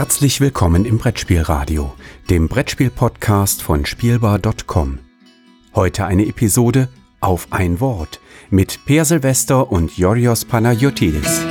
Herzlich 0.00 0.40
willkommen 0.40 0.86
im 0.86 0.96
Brettspielradio, 0.96 1.92
dem 2.30 2.48
Brettspiel-Podcast 2.48 3.60
von 3.60 3.84
Spielbar.com. 3.84 4.98
Heute 5.74 6.06
eine 6.06 6.24
Episode 6.24 6.88
auf 7.20 7.48
ein 7.50 7.80
Wort 7.80 8.18
mit 8.48 8.86
Per 8.86 9.04
Silvester 9.04 9.70
und 9.70 9.98
Yorios 9.98 10.46
Panayotidis. 10.46 11.42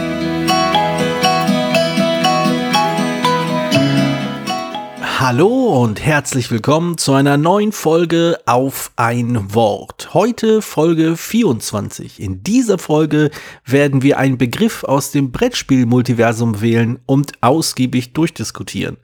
Hallo 5.22 5.84
und 5.84 6.00
herzlich 6.00 6.50
willkommen 6.50 6.98
zu 6.98 7.12
einer 7.12 7.36
neuen 7.36 7.74
Folge 7.74 8.40
auf 8.46 8.94
ein 8.96 9.54
Wort. 9.54 10.14
Heute 10.14 10.62
Folge 10.62 11.18
24. 11.18 12.22
In 12.22 12.42
dieser 12.42 12.78
Folge 12.78 13.30
werden 13.66 14.02
wir 14.02 14.18
einen 14.18 14.38
Begriff 14.38 14.86
aus 14.86 15.12
dem 15.12 15.34
Brettspiel-Multiversum 15.34 16.62
wählen 16.62 17.00
und 17.06 17.34
ausgiebig 17.42 18.14
durchdiskutieren. 18.14 18.96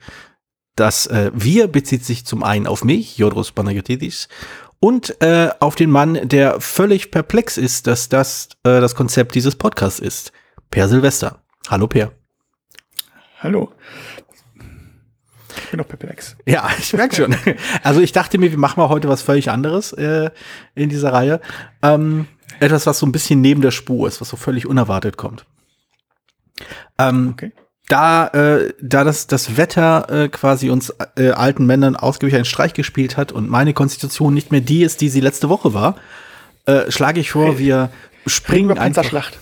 Das 0.74 1.06
äh, 1.06 1.32
Wir 1.34 1.68
bezieht 1.68 2.06
sich 2.06 2.24
zum 2.24 2.42
einen 2.42 2.66
auf 2.66 2.82
mich, 2.82 3.18
Jodros 3.18 3.52
Panagiotis, 3.52 4.28
und 4.80 5.20
äh, 5.20 5.50
auf 5.60 5.74
den 5.74 5.90
Mann, 5.90 6.18
der 6.26 6.62
völlig 6.62 7.10
perplex 7.10 7.58
ist, 7.58 7.86
dass 7.86 8.08
das 8.08 8.48
äh, 8.62 8.80
das 8.80 8.94
Konzept 8.94 9.34
dieses 9.34 9.56
Podcasts 9.56 10.00
ist. 10.00 10.32
Per 10.70 10.88
Silvester. 10.88 11.42
Hallo 11.68 11.86
Per. 11.86 12.10
Hallo. 13.40 13.70
Ich 15.66 15.70
bin 15.72 15.78
noch 15.78 15.88
perplex. 15.88 16.36
Ja, 16.46 16.68
ich 16.78 16.92
merke 16.92 17.16
schon. 17.16 17.36
Also 17.82 18.00
ich 18.00 18.12
dachte 18.12 18.38
mir, 18.38 18.52
wir 18.52 18.58
machen 18.58 18.80
mal 18.80 18.88
heute 18.88 19.08
was 19.08 19.22
völlig 19.22 19.50
anderes 19.50 19.92
äh, 19.92 20.30
in 20.76 20.88
dieser 20.88 21.12
Reihe. 21.12 21.40
Ähm, 21.82 22.28
etwas, 22.60 22.86
was 22.86 23.00
so 23.00 23.06
ein 23.06 23.12
bisschen 23.12 23.40
neben 23.40 23.62
der 23.62 23.72
Spur 23.72 24.06
ist, 24.06 24.20
was 24.20 24.28
so 24.28 24.36
völlig 24.36 24.66
unerwartet 24.66 25.16
kommt. 25.16 25.44
Ähm, 26.98 27.30
okay. 27.32 27.52
Da, 27.88 28.28
äh, 28.28 28.74
da 28.80 29.02
das, 29.02 29.26
das 29.26 29.56
Wetter 29.56 30.08
äh, 30.08 30.28
quasi 30.28 30.70
uns 30.70 30.94
äh, 31.16 31.30
alten 31.30 31.66
Männern 31.66 31.96
ausgiebig 31.96 32.34
einen 32.36 32.44
Streich 32.44 32.72
gespielt 32.72 33.16
hat 33.16 33.32
und 33.32 33.48
meine 33.50 33.74
Konstitution 33.74 34.34
nicht 34.34 34.52
mehr 34.52 34.60
die 34.60 34.82
ist, 34.82 35.00
die 35.00 35.08
sie 35.08 35.20
letzte 35.20 35.48
Woche 35.48 35.74
war, 35.74 35.96
äh, 36.66 36.90
schlage 36.90 37.20
ich 37.20 37.32
vor, 37.32 37.58
wir 37.58 37.90
springen 38.26 38.78
einfach. 38.78 39.04
Schlacht. 39.04 39.38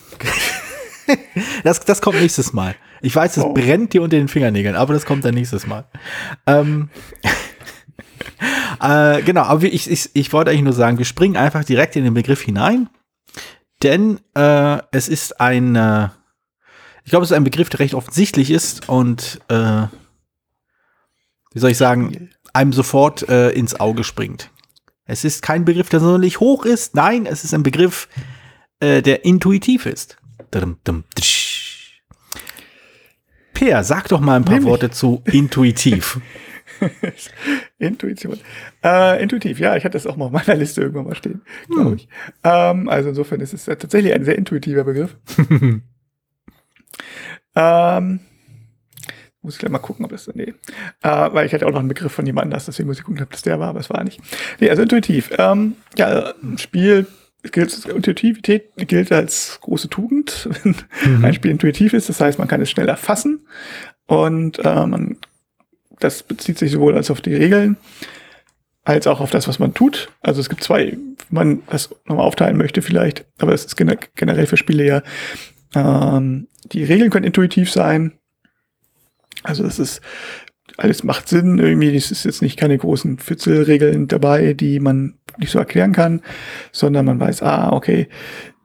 das, 1.64 1.80
das 1.80 2.00
kommt 2.00 2.20
nächstes 2.20 2.52
Mal. 2.55 2.75
Ich 3.05 3.14
weiß, 3.14 3.36
es 3.36 3.44
oh. 3.44 3.52
brennt 3.52 3.92
dir 3.92 4.00
unter 4.00 4.16
den 4.16 4.28
Fingernägeln, 4.28 4.77
aber 4.77 4.94
das 4.94 5.05
kommt 5.05 5.27
dann 5.27 5.34
nächstes 5.34 5.66
Mal. 5.66 5.84
Ähm, 6.47 6.88
äh, 8.80 9.20
genau, 9.22 9.42
aber 9.42 9.64
ich, 9.64 9.91
ich, 9.91 10.08
ich 10.14 10.33
wollte 10.33 10.50
eigentlich 10.50 10.62
nur 10.64 10.72
sagen, 10.72 10.96
wir 10.96 11.05
springen 11.05 11.36
einfach 11.36 11.64
direkt 11.64 11.96
in 11.96 12.05
den 12.05 12.14
Begriff 12.14 12.41
hinein, 12.41 12.88
denn 13.83 14.20
äh, 14.34 14.78
es 14.91 15.08
ist 15.08 15.38
ein, 15.38 15.77
äh, 15.77 16.08
ich 17.05 17.11
glaube, 17.11 17.24
es 17.24 17.30
ist 17.30 17.36
ein 17.36 17.44
Begriff, 17.44 17.69
der 17.69 17.80
recht 17.80 17.92
offensichtlich 17.92 18.50
ist 18.50 18.88
und 18.88 19.39
äh, 19.48 19.83
wie 21.52 21.58
soll 21.58 21.72
ich 21.72 21.78
sagen, 21.78 22.30
einem 22.55 22.72
sofort 22.72 23.28
äh, 23.28 23.50
ins 23.50 23.78
Auge 23.78 24.02
springt. 24.02 24.50
Es 25.05 25.24
ist 25.24 25.42
kein 25.42 25.66
Begriff, 25.66 25.91
der 25.91 26.00
sonderlich 26.00 26.41
hoch 26.41 26.64
ist. 26.64 26.94
Nein, 26.94 27.27
es 27.27 27.44
ist 27.44 27.52
ein 27.52 27.62
Begriff, 27.62 28.08
äh, 28.80 29.02
der 29.02 29.27
intuitiv 29.27 29.84
ist. 29.84 30.16
Dum, 30.50 30.78
dum, 30.84 31.05
Per, 33.65 33.83
sag 33.83 34.09
doch 34.09 34.20
mal 34.20 34.37
ein 34.37 34.45
paar 34.45 34.55
Nämlich. 34.55 34.70
Worte 34.70 34.91
zu 34.91 35.23
intuitiv. 35.25 36.20
Intuition. 37.79 38.39
Äh, 38.83 39.23
intuitiv, 39.23 39.59
ja, 39.59 39.77
ich 39.77 39.84
hatte 39.84 39.95
das 39.95 40.07
auch 40.07 40.17
mal 40.17 40.27
auf 40.27 40.33
meiner 40.33 40.55
Liste 40.57 40.83
irgendwann 40.83 41.07
mal 41.07 41.15
stehen, 41.15 41.43
glaube 41.69 41.91
hm. 41.91 41.97
ich. 41.97 42.09
Ähm, 42.42 42.89
also 42.89 43.11
insofern 43.11 43.41
ist 43.41 43.55
es 43.55 43.65
tatsächlich 43.65 44.12
ein 44.12 44.25
sehr 44.25 44.37
intuitiver 44.37 44.85
Begriff. 44.85 45.17
ähm, 47.57 48.20
muss 49.41 49.55
ich 49.55 49.61
gleich 49.61 49.73
mal 49.73 49.79
gucken, 49.79 50.05
ob 50.05 50.11
das, 50.11 50.31
nee. 50.35 50.53
Äh, 51.03 51.33
weil 51.33 51.47
ich 51.47 51.55
hatte 51.55 51.67
auch 51.67 51.73
noch 51.73 51.81
einen 51.81 51.89
Begriff 51.89 52.12
von 52.12 52.27
jemand 52.27 52.45
anders, 52.45 52.67
deswegen 52.67 52.89
muss 52.89 52.98
ich 52.98 53.05
gucken, 53.05 53.23
ob 53.23 53.30
das 53.30 53.42
der 53.42 53.61
war, 53.61 53.69
aber 53.69 53.80
es 53.80 53.89
war 53.89 54.05
nicht. 54.05 54.20
Nee, 54.61 54.69
also 54.69 54.83
intuitiv. 54.83 55.30
Ähm, 55.39 55.77
ja, 55.97 56.35
ein 56.42 56.58
Spiel 56.58 57.07
gilt, 57.52 57.84
Intuitivität 57.86 58.70
gilt 58.77 59.12
als 59.12 59.58
große 59.60 59.88
Tugend, 59.88 60.48
wenn 60.62 60.77
mhm. 61.05 61.24
ein 61.24 61.34
Spiel 61.34 61.50
intuitiv 61.50 61.92
ist. 61.92 62.08
Das 62.08 62.20
heißt, 62.20 62.38
man 62.38 62.48
kann 62.48 62.60
es 62.60 62.70
schnell 62.70 62.88
erfassen 62.88 63.46
und 64.06 64.58
äh, 64.58 64.86
man, 64.86 65.16
das 66.00 66.22
bezieht 66.22 66.58
sich 66.58 66.72
sowohl 66.72 66.96
als 66.96 67.10
auf 67.10 67.20
die 67.20 67.34
Regeln 67.34 67.77
als 68.84 69.06
auch 69.06 69.20
auf 69.20 69.30
das, 69.30 69.48
was 69.48 69.58
man 69.58 69.74
tut. 69.74 70.10
Also 70.20 70.40
es 70.40 70.48
gibt 70.48 70.62
zwei, 70.62 70.92
wenn 70.92 71.16
man 71.30 71.62
das 71.68 71.94
nochmal 72.05 72.27
aufteilen 72.27 72.56
möchte 72.56 72.82
vielleicht, 72.82 73.24
aber 73.38 73.52
es 73.52 73.64
ist 73.64 73.76
generell 73.76 74.46
für 74.46 74.56
Spiele 74.56 74.84
ja, 74.84 75.02
ähm, 75.74 76.48
die 76.64 76.84
Regeln 76.84 77.11
können 77.11 77.24
intuitiv 77.24 77.70
sein. 77.70 78.12
Also 79.42 79.62
das 79.62 79.78
ist 79.78 80.00
alles 80.77 81.05
macht 81.05 81.29
Sinn. 81.29 81.58
Irgendwie 81.58 81.95
es 81.95 82.11
ist 82.11 82.25
jetzt 82.25 82.42
nicht 82.42 82.58
keine 82.58 82.79
großen 82.79 83.19
Fitzelregeln 83.19 84.08
dabei, 84.08 84.55
die 84.55 84.80
man 84.80 85.14
nicht 85.39 85.51
so 85.51 85.58
erklären 85.58 85.92
kann, 85.92 86.23
sondern 86.73 87.07
man 87.07 87.20
weiß, 87.20 87.42
ah, 87.42 87.73
okay, 87.73 88.08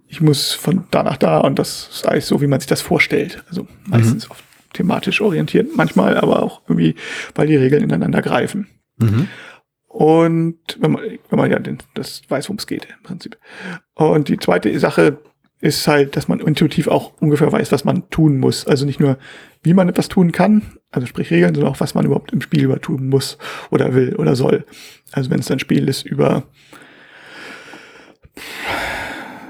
ich 0.08 0.22
muss 0.22 0.54
von 0.54 0.86
da 0.92 1.04
nach 1.04 1.18
da 1.18 1.40
und 1.40 1.60
das 1.60 1.90
ist 1.92 2.08
alles 2.08 2.28
so, 2.28 2.42
wie 2.42 2.48
man 2.48 2.60
sich 2.60 2.68
das 2.68 2.82
vorstellt. 2.82 3.44
Also 3.48 3.68
meistens 3.86 4.28
mhm. 4.28 4.34
thematisch 4.74 5.22
orientiert, 5.22 5.70
manchmal 5.76 6.18
aber 6.18 6.42
auch 6.42 6.62
irgendwie, 6.68 6.96
weil 7.36 7.48
die 7.48 7.56
Regeln 7.56 7.84
ineinander 7.84 8.22
greifen. 8.22 8.68
Mhm. 8.98 9.28
Und 9.88 10.78
wenn 10.80 10.92
man, 10.92 11.04
wenn 11.30 11.40
man 11.40 11.52
ja 11.52 11.60
den, 11.60 11.80
das 11.96 12.22
weiß, 12.28 12.46
worum 12.46 12.58
es 12.58 12.68
geht 12.68 12.86
im 12.86 13.04
Prinzip. 13.04 13.38
Und 13.96 14.30
die 14.30 14.38
zweite 14.38 14.78
Sache 14.80 15.20
ist 15.62 15.88
halt, 15.88 16.16
dass 16.16 16.28
man 16.28 16.40
intuitiv 16.40 16.88
auch 16.88 17.14
ungefähr 17.20 17.52
weiß, 17.52 17.72
was 17.72 17.84
man 17.84 18.10
tun 18.10 18.38
muss. 18.38 18.66
Also 18.66 18.86
nicht 18.86 19.00
nur, 19.00 19.18
wie 19.62 19.74
man 19.74 19.90
etwas 19.90 20.08
tun 20.08 20.32
kann, 20.32 20.62
also 20.92 21.06
sprich 21.06 21.32
Regeln, 21.32 21.54
sondern 21.54 21.74
auch, 21.74 21.80
was 21.80 21.96
man 21.96 22.06
überhaupt 22.06 22.32
im 22.32 22.42
Spiel 22.42 22.64
über 22.64 22.80
tun 22.80 23.10
muss 23.10 23.38
oder 23.70 23.94
will 23.94 24.16
oder 24.16 24.36
soll. 24.36 24.66
Also 25.12 25.30
wenn 25.30 25.40
es 25.40 25.52
ein 25.52 25.60
Spiel 25.60 25.90
ist 25.90 26.06
über 26.06 26.44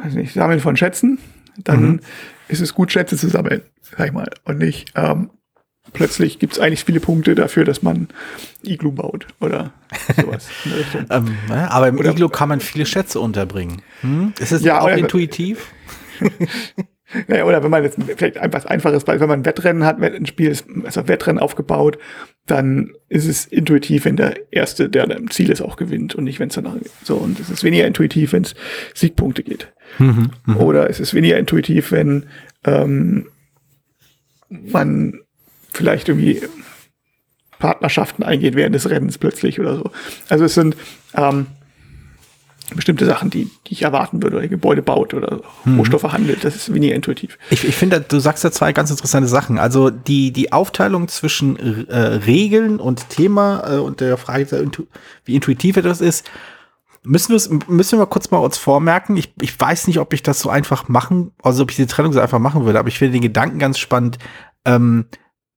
weiß 0.03 0.13
nicht, 0.13 0.33
Sammeln 0.33 0.59
von 0.59 0.77
Schätzen, 0.77 1.19
dann 1.57 1.81
mhm. 1.81 1.99
ist 2.47 2.61
es 2.61 2.73
gut, 2.73 2.91
Schätze 2.91 3.17
zu 3.17 3.27
sammeln, 3.27 3.61
sag 3.81 4.07
ich 4.07 4.13
mal. 4.13 4.29
Und 4.45 4.59
nicht, 4.59 4.93
ähm, 4.95 5.29
plötzlich 5.93 6.39
gibt 6.39 6.53
es 6.53 6.59
eigentlich 6.59 6.83
viele 6.83 6.99
Punkte 6.99 7.35
dafür, 7.35 7.65
dass 7.65 7.81
man 7.81 8.07
Iglu 8.63 8.91
baut 8.91 9.27
oder 9.39 9.73
sowas 10.15 10.47
ähm, 11.09 11.35
aber 11.49 11.87
im 11.87 11.97
oder, 11.97 12.11
Iglu 12.11 12.29
kann 12.29 12.49
man 12.49 12.59
viele 12.59 12.85
Schätze 12.85 13.19
unterbringen. 13.19 13.81
Hm? 14.01 14.33
Ist 14.39 14.51
es 14.51 14.63
ja, 14.63 14.81
auch 14.81 14.89
intuitiv? 14.89 15.71
Naja, 17.27 17.45
oder 17.45 17.63
wenn 17.63 17.71
man 17.71 17.83
jetzt 17.83 17.97
vielleicht 18.17 18.37
einfach 18.37 18.65
einfaches 18.65 19.03
Beispiel, 19.03 19.21
wenn 19.21 19.29
man 19.29 19.39
ein 19.39 19.45
Wettrennen 19.45 19.83
hat, 19.83 19.99
ein 20.01 20.27
Spiel 20.27 20.49
ist 20.49 20.65
also 20.83 21.07
Wettrennen 21.07 21.41
aufgebaut, 21.41 21.97
dann 22.45 22.93
ist 23.07 23.27
es 23.27 23.45
intuitiv, 23.45 24.05
wenn 24.05 24.15
der 24.15 24.35
Erste, 24.51 24.89
der 24.89 25.09
im 25.09 25.31
Ziel 25.31 25.49
ist, 25.49 25.61
auch 25.61 25.75
gewinnt 25.75 26.13
und 26.13 26.23
nicht, 26.23 26.39
wenn 26.39 26.49
es 26.49 26.55
danach 26.55 26.75
so. 27.03 27.15
Und 27.15 27.39
es 27.39 27.49
ist 27.49 27.63
weniger 27.63 27.87
intuitiv, 27.87 28.33
wenn 28.33 28.43
es 28.43 28.53
Siegpunkte 28.93 29.41
geht. 29.41 29.73
Mhm, 29.97 30.29
mh. 30.45 30.55
Oder 30.57 30.89
es 30.89 30.99
ist 30.99 31.15
weniger 31.15 31.37
intuitiv, 31.37 31.91
wenn 31.91 32.27
ähm, 32.63 33.25
man 34.49 35.21
vielleicht 35.71 36.09
irgendwie 36.09 36.41
Partnerschaften 37.59 38.23
eingeht 38.23 38.55
während 38.55 38.75
des 38.75 38.89
Rennens 38.89 39.17
plötzlich 39.17 39.59
oder 39.59 39.75
so. 39.75 39.91
Also 40.29 40.45
es 40.45 40.53
sind 40.53 40.75
ähm, 41.13 41.47
bestimmte 42.75 43.05
Sachen, 43.05 43.29
die, 43.29 43.49
die 43.67 43.73
ich 43.73 43.81
erwarten 43.81 44.21
würde, 44.21 44.37
oder 44.37 44.47
Gebäude 44.47 44.81
baut 44.81 45.13
oder 45.13 45.41
mhm. 45.65 45.79
Rohstoffe 45.79 46.03
handelt. 46.03 46.43
Das 46.43 46.55
ist 46.55 46.73
weniger 46.73 46.95
intuitiv. 46.95 47.37
Ich, 47.49 47.67
ich 47.67 47.75
finde, 47.75 48.01
du 48.01 48.19
sagst 48.19 48.43
da 48.43 48.51
zwei 48.51 48.73
ganz 48.73 48.91
interessante 48.91 49.27
Sachen. 49.27 49.59
Also 49.59 49.89
die, 49.89 50.31
die 50.31 50.51
Aufteilung 50.51 51.07
zwischen 51.07 51.87
äh, 51.87 51.97
Regeln 51.97 52.79
und 52.79 53.09
Thema 53.09 53.63
äh, 53.67 53.77
und 53.77 53.99
der 54.01 54.17
Frage, 54.17 54.47
wie 55.25 55.35
intuitiv 55.35 55.75
das 55.81 56.01
ist, 56.01 56.29
müssen 57.03 57.33
wir 57.33 57.59
müssen 57.67 57.99
wir 57.99 58.05
kurz 58.05 58.29
mal 58.31 58.39
uns 58.39 58.57
vormerken. 58.57 59.17
Ich, 59.17 59.33
ich 59.41 59.59
weiß 59.59 59.87
nicht, 59.87 59.99
ob 59.99 60.13
ich 60.13 60.21
das 60.21 60.39
so 60.41 60.49
einfach 60.49 60.87
machen, 60.87 61.31
also 61.41 61.63
ob 61.63 61.71
ich 61.71 61.77
die 61.77 61.85
Trennung 61.87 62.13
so 62.13 62.19
einfach 62.19 62.39
machen 62.39 62.65
würde, 62.65 62.79
aber 62.79 62.89
ich 62.89 62.99
finde 62.99 63.13
den 63.13 63.21
Gedanken 63.21 63.57
ganz 63.59 63.79
spannend, 63.79 64.17
ähm, 64.65 65.05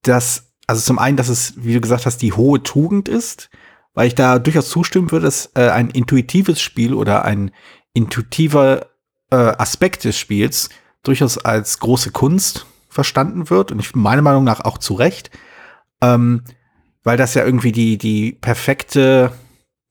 dass, 0.02 0.52
also 0.66 0.82
zum 0.82 0.98
einen, 0.98 1.16
dass 1.16 1.28
es, 1.28 1.54
wie 1.56 1.74
du 1.74 1.80
gesagt 1.80 2.06
hast, 2.06 2.18
die 2.18 2.32
hohe 2.32 2.62
Tugend 2.62 3.08
ist, 3.08 3.50
weil 3.94 4.08
ich 4.08 4.14
da 4.14 4.38
durchaus 4.38 4.70
zustimmen 4.70 5.10
würde, 5.10 5.26
dass 5.26 5.50
äh, 5.54 5.68
ein 5.68 5.90
intuitives 5.90 6.60
Spiel 6.60 6.94
oder 6.94 7.24
ein 7.24 7.50
intuitiver 7.94 8.86
äh, 9.30 9.36
Aspekt 9.36 10.04
des 10.04 10.18
Spiels 10.18 10.70
durchaus 11.02 11.38
als 11.38 11.78
große 11.78 12.10
Kunst 12.10 12.66
verstanden 12.88 13.50
wird 13.50 13.72
und 13.72 13.80
ich 13.80 13.94
meiner 13.94 14.22
Meinung 14.22 14.44
nach 14.44 14.60
auch 14.60 14.78
zu 14.78 14.94
Recht, 14.94 15.30
ähm, 16.00 16.42
weil 17.02 17.16
das 17.16 17.34
ja 17.34 17.44
irgendwie 17.44 17.72
die, 17.72 17.98
die 17.98 18.32
perfekte 18.32 19.32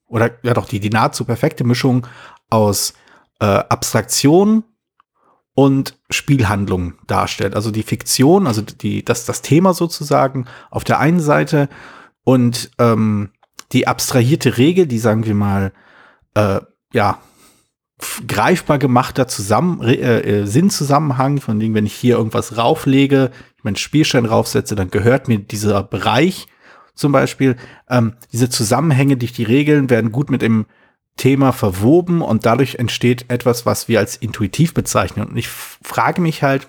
oder 0.06 0.30
ja 0.42 0.54
doch 0.54 0.66
die, 0.66 0.80
die 0.80 0.90
nahezu 0.90 1.24
perfekte 1.24 1.64
Mischung 1.64 2.06
aus 2.50 2.94
äh, 3.40 3.44
Abstraktion 3.44 4.64
und 5.54 5.98
Spielhandlung 6.10 6.94
darstellt. 7.06 7.54
Also 7.54 7.70
die 7.70 7.82
Fiktion, 7.82 8.46
also 8.46 8.62
die, 8.62 9.04
das, 9.04 9.26
das 9.26 9.42
Thema 9.42 9.74
sozusagen 9.74 10.46
auf 10.70 10.84
der 10.84 10.98
einen 10.98 11.20
Seite 11.20 11.68
und 12.24 12.70
ähm, 12.78 13.30
die 13.72 13.86
abstrahierte 13.86 14.58
Regel, 14.58 14.86
die 14.86 14.98
sagen 14.98 15.26
wir 15.26 15.34
mal, 15.34 15.72
äh, 16.34 16.60
ja, 16.92 17.18
greifbar 18.26 18.78
gemachter 18.78 19.28
Zusammen 19.28 19.80
äh, 19.82 20.40
äh, 20.40 20.46
Sinnzusammenhang, 20.46 21.40
von 21.40 21.60
dem, 21.60 21.74
wenn 21.74 21.86
ich 21.86 21.94
hier 21.94 22.16
irgendwas 22.16 22.56
rauflege, 22.56 23.30
meinen 23.62 23.76
Spielstein 23.76 24.26
raufsetze, 24.26 24.74
dann 24.74 24.90
gehört 24.90 25.28
mir 25.28 25.38
dieser 25.38 25.82
Bereich 25.82 26.46
zum 26.94 27.12
Beispiel. 27.12 27.56
Ähm, 27.88 28.14
diese 28.32 28.50
Zusammenhänge 28.50 29.16
durch 29.16 29.32
die 29.32 29.44
Regeln 29.44 29.88
werden 29.88 30.12
gut 30.12 30.30
mit 30.30 30.42
dem 30.42 30.66
Thema 31.16 31.52
verwoben 31.52 32.22
und 32.22 32.46
dadurch 32.46 32.76
entsteht 32.76 33.26
etwas, 33.28 33.66
was 33.66 33.88
wir 33.88 33.98
als 33.98 34.16
intuitiv 34.16 34.74
bezeichnen. 34.74 35.28
Und 35.28 35.36
ich 35.36 35.48
frage 35.48 36.20
mich 36.20 36.42
halt, 36.42 36.66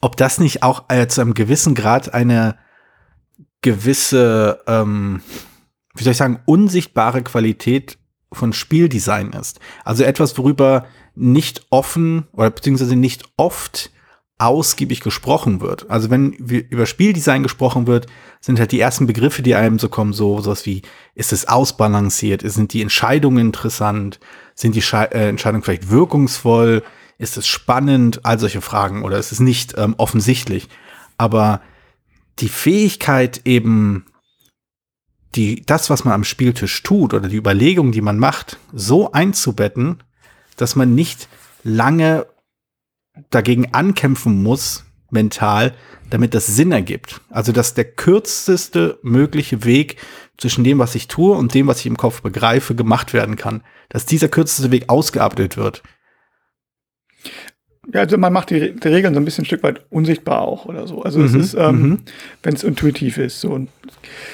ob 0.00 0.16
das 0.16 0.38
nicht 0.38 0.62
auch 0.62 0.84
äh, 0.88 1.06
zu 1.06 1.20
einem 1.20 1.34
gewissen 1.34 1.74
Grad 1.74 2.12
eine 2.12 2.56
gewisse, 3.60 4.60
ähm, 4.66 5.22
wie 5.94 6.02
soll 6.02 6.12
ich 6.12 6.16
sagen, 6.16 6.40
unsichtbare 6.44 7.22
Qualität 7.22 7.98
von 8.32 8.52
Spieldesign 8.52 9.30
ist. 9.30 9.60
Also 9.84 10.04
etwas, 10.04 10.36
worüber 10.36 10.86
nicht 11.14 11.66
offen 11.70 12.26
oder 12.32 12.50
beziehungsweise 12.50 12.96
nicht 12.96 13.24
oft 13.36 13.90
ausgiebig 14.42 15.00
gesprochen 15.00 15.60
wird. 15.60 15.88
Also 15.88 16.10
wenn 16.10 16.32
über 16.32 16.86
Spieldesign 16.86 17.42
gesprochen 17.42 17.86
wird, 17.86 18.06
sind 18.40 18.58
halt 18.58 18.72
die 18.72 18.80
ersten 18.80 19.06
Begriffe, 19.06 19.42
die 19.42 19.54
einem 19.54 19.78
so 19.78 19.88
kommen, 19.88 20.12
so 20.12 20.40
sowas 20.40 20.66
wie, 20.66 20.82
ist 21.14 21.32
es 21.32 21.46
ausbalanciert, 21.46 22.42
sind 22.44 22.72
die 22.72 22.82
Entscheidungen 22.82 23.46
interessant, 23.46 24.18
sind 24.54 24.74
die 24.74 24.82
Schei 24.82 25.04
äh, 25.04 25.28
Entscheidungen 25.28 25.62
vielleicht 25.62 25.90
wirkungsvoll, 25.90 26.82
ist 27.18 27.36
es 27.36 27.46
spannend, 27.46 28.24
all 28.24 28.38
solche 28.38 28.60
Fragen. 28.60 29.04
Oder 29.04 29.18
ist 29.18 29.30
es 29.32 29.40
nicht 29.40 29.78
ähm, 29.78 29.94
offensichtlich. 29.96 30.68
Aber 31.18 31.60
die 32.40 32.48
Fähigkeit 32.48 33.42
eben, 33.44 34.06
die, 35.36 35.62
das, 35.64 35.88
was 35.88 36.04
man 36.04 36.14
am 36.14 36.24
Spieltisch 36.24 36.82
tut 36.82 37.14
oder 37.14 37.28
die 37.28 37.36
Überlegungen, 37.36 37.92
die 37.92 38.00
man 38.00 38.18
macht, 38.18 38.58
so 38.72 39.12
einzubetten, 39.12 40.02
dass 40.56 40.74
man 40.74 40.94
nicht 40.94 41.28
lange 41.62 42.26
dagegen 43.30 43.74
ankämpfen 43.74 44.42
muss, 44.42 44.84
mental, 45.10 45.74
damit 46.10 46.34
das 46.34 46.46
Sinn 46.46 46.72
ergibt. 46.72 47.20
Also, 47.30 47.52
dass 47.52 47.74
der 47.74 47.84
kürzeste 47.84 48.98
mögliche 49.02 49.64
Weg 49.64 49.96
zwischen 50.38 50.64
dem, 50.64 50.78
was 50.78 50.94
ich 50.94 51.08
tue 51.08 51.36
und 51.36 51.54
dem, 51.54 51.66
was 51.66 51.80
ich 51.80 51.86
im 51.86 51.96
Kopf 51.96 52.22
begreife, 52.22 52.74
gemacht 52.74 53.12
werden 53.12 53.36
kann. 53.36 53.62
Dass 53.88 54.06
dieser 54.06 54.28
kürzeste 54.28 54.70
Weg 54.70 54.88
ausgearbeitet 54.88 55.56
wird. 55.56 55.82
Ja, 57.92 58.00
also 58.00 58.16
man 58.16 58.32
macht 58.32 58.50
die, 58.50 58.76
die, 58.76 58.88
Regeln 58.88 59.12
so 59.12 59.20
ein 59.20 59.24
bisschen 59.24 59.42
ein 59.42 59.46
Stück 59.46 59.64
weit 59.64 59.80
unsichtbar 59.90 60.42
auch 60.42 60.66
oder 60.66 60.86
so. 60.86 61.02
Also 61.02 61.18
mhm, 61.18 61.24
es 61.24 61.34
ist, 61.34 61.54
ähm, 61.54 61.82
mhm. 61.82 61.98
wenn 62.44 62.54
es 62.54 62.62
intuitiv 62.62 63.18
ist. 63.18 63.40
So. 63.40 63.50
Und 63.50 63.70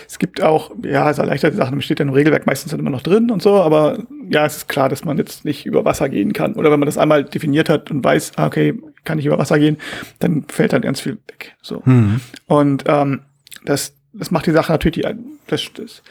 es 0.06 0.18
gibt 0.18 0.42
auch, 0.42 0.72
ja, 0.82 1.10
es 1.10 1.16
erleichterte 1.16 1.56
Sachen, 1.56 1.80
steht 1.80 1.98
dann 1.98 2.08
im 2.08 2.14
Regelwerk 2.14 2.46
meistens 2.46 2.72
dann 2.72 2.80
immer 2.80 2.90
noch 2.90 3.02
drin 3.02 3.30
und 3.30 3.40
so, 3.40 3.54
aber 3.54 4.00
ja, 4.28 4.44
es 4.44 4.58
ist 4.58 4.68
klar, 4.68 4.90
dass 4.90 5.06
man 5.06 5.16
jetzt 5.16 5.46
nicht 5.46 5.64
über 5.64 5.86
Wasser 5.86 6.10
gehen 6.10 6.34
kann. 6.34 6.54
Oder 6.54 6.70
wenn 6.70 6.78
man 6.78 6.86
das 6.86 6.98
einmal 6.98 7.24
definiert 7.24 7.70
hat 7.70 7.90
und 7.90 8.04
weiß, 8.04 8.32
ah, 8.36 8.46
okay, 8.46 8.74
kann 9.04 9.18
ich 9.18 9.24
über 9.24 9.38
Wasser 9.38 9.58
gehen, 9.58 9.78
dann 10.18 10.44
fällt 10.48 10.74
dann 10.74 10.82
ganz 10.82 11.00
viel 11.00 11.14
weg. 11.14 11.54
So. 11.62 11.80
Mhm. 11.86 12.20
Und 12.46 12.84
ähm, 12.86 13.20
das, 13.64 13.94
das 14.12 14.30
macht 14.30 14.44
die 14.44 14.52
Sache 14.52 14.72
natürlich, 14.72 15.06
die, 15.06 15.14
das, 15.46 15.64
das 15.74 16.02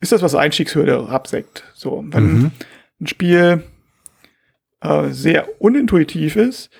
ist 0.00 0.12
das, 0.12 0.20
was 0.20 0.34
Einstiegshürde 0.34 1.08
abseckt. 1.08 1.64
So, 1.72 2.04
wenn 2.08 2.24
mhm. 2.24 2.50
ein 3.00 3.06
Spiel 3.06 3.62
äh, 4.84 5.10
sehr 5.10 5.60
unintuitiv 5.60 6.36
ist. 6.36 6.70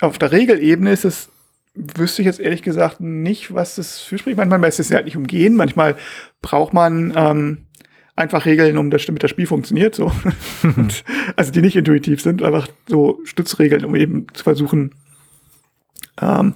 Auf 0.00 0.18
der 0.18 0.32
Regelebene 0.32 0.92
ist 0.92 1.04
es, 1.04 1.28
wüsste 1.74 2.22
ich 2.22 2.26
jetzt 2.26 2.40
ehrlich 2.40 2.62
gesagt 2.62 3.00
nicht, 3.00 3.52
was 3.52 3.74
das 3.74 3.98
für 3.98 4.18
spricht. 4.18 4.38
Manchmal 4.38 4.68
ist 4.68 4.80
es 4.80 4.88
ja 4.88 4.96
halt 4.96 5.04
nicht 5.04 5.16
umgehen, 5.16 5.56
manchmal 5.56 5.96
braucht 6.40 6.72
man 6.72 7.12
ähm, 7.14 7.66
einfach 8.16 8.46
Regeln, 8.46 8.78
um 8.78 8.90
das, 8.90 9.04
damit 9.06 9.22
das 9.22 9.30
Spiel 9.30 9.46
funktioniert. 9.46 9.94
So. 9.94 10.12
Und, 10.62 11.04
also 11.36 11.52
die 11.52 11.60
nicht 11.60 11.76
intuitiv 11.76 12.22
sind, 12.22 12.42
einfach 12.42 12.68
so 12.86 13.20
Stützregeln, 13.24 13.84
um 13.84 13.94
eben 13.94 14.26
zu 14.32 14.44
versuchen, 14.44 14.94
ähm, 16.20 16.54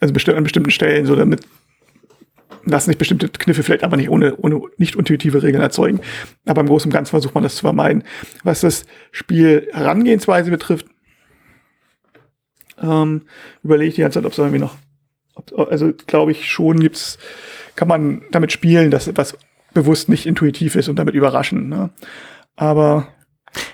also 0.00 0.32
an 0.32 0.44
bestimmten 0.44 0.70
Stellen, 0.70 1.06
so 1.06 1.16
damit 1.16 1.42
lassen 2.66 2.90
sich 2.90 2.98
bestimmte 2.98 3.28
Kniffe 3.28 3.62
vielleicht 3.62 3.84
aber 3.84 3.96
nicht 3.96 4.10
ohne, 4.10 4.36
ohne 4.36 4.60
nicht 4.76 4.96
intuitive 4.96 5.42
Regeln 5.42 5.62
erzeugen. 5.62 6.00
Aber 6.44 6.60
im 6.60 6.66
Großen 6.66 6.88
und 6.88 6.92
Ganzen 6.92 7.10
versucht 7.10 7.34
man 7.34 7.44
das 7.44 7.54
zu 7.56 7.62
vermeiden. 7.62 8.04
Was 8.42 8.60
das 8.60 8.84
Spiel 9.12 9.68
Herangehensweise 9.72 10.50
betrifft, 10.50 10.86
ähm, 12.82 13.22
überlege 13.62 13.88
ich 13.88 13.94
die 13.94 14.00
ganze 14.02 14.18
Zeit, 14.18 14.26
ob 14.26 14.32
es 14.32 14.38
irgendwie 14.38 14.58
noch, 14.58 14.76
ob, 15.34 15.70
also 15.70 15.92
glaube 16.06 16.32
ich 16.32 16.50
schon 16.50 16.80
gibt's, 16.80 17.18
kann 17.76 17.88
man 17.88 18.22
damit 18.32 18.52
spielen, 18.52 18.90
dass 18.90 19.08
etwas 19.08 19.38
bewusst 19.72 20.08
nicht 20.08 20.26
intuitiv 20.26 20.74
ist 20.74 20.88
und 20.88 20.96
damit 20.96 21.14
überraschen. 21.14 21.68
Ne? 21.68 21.90
Aber 22.56 23.08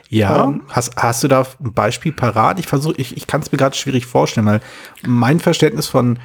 ja, 0.08 0.44
ähm, 0.44 0.62
hast, 0.68 0.96
hast 0.96 1.24
du 1.24 1.28
da 1.28 1.46
ein 1.62 1.72
Beispiel 1.72 2.12
parat? 2.12 2.58
Ich 2.58 2.66
versuche, 2.66 2.94
ich, 2.98 3.16
ich 3.16 3.26
kann 3.26 3.40
es 3.40 3.50
mir 3.50 3.58
gerade 3.58 3.76
schwierig 3.76 4.06
vorstellen, 4.06 4.46
weil 4.46 4.60
mein 5.06 5.40
Verständnis 5.40 5.86
von 5.86 6.18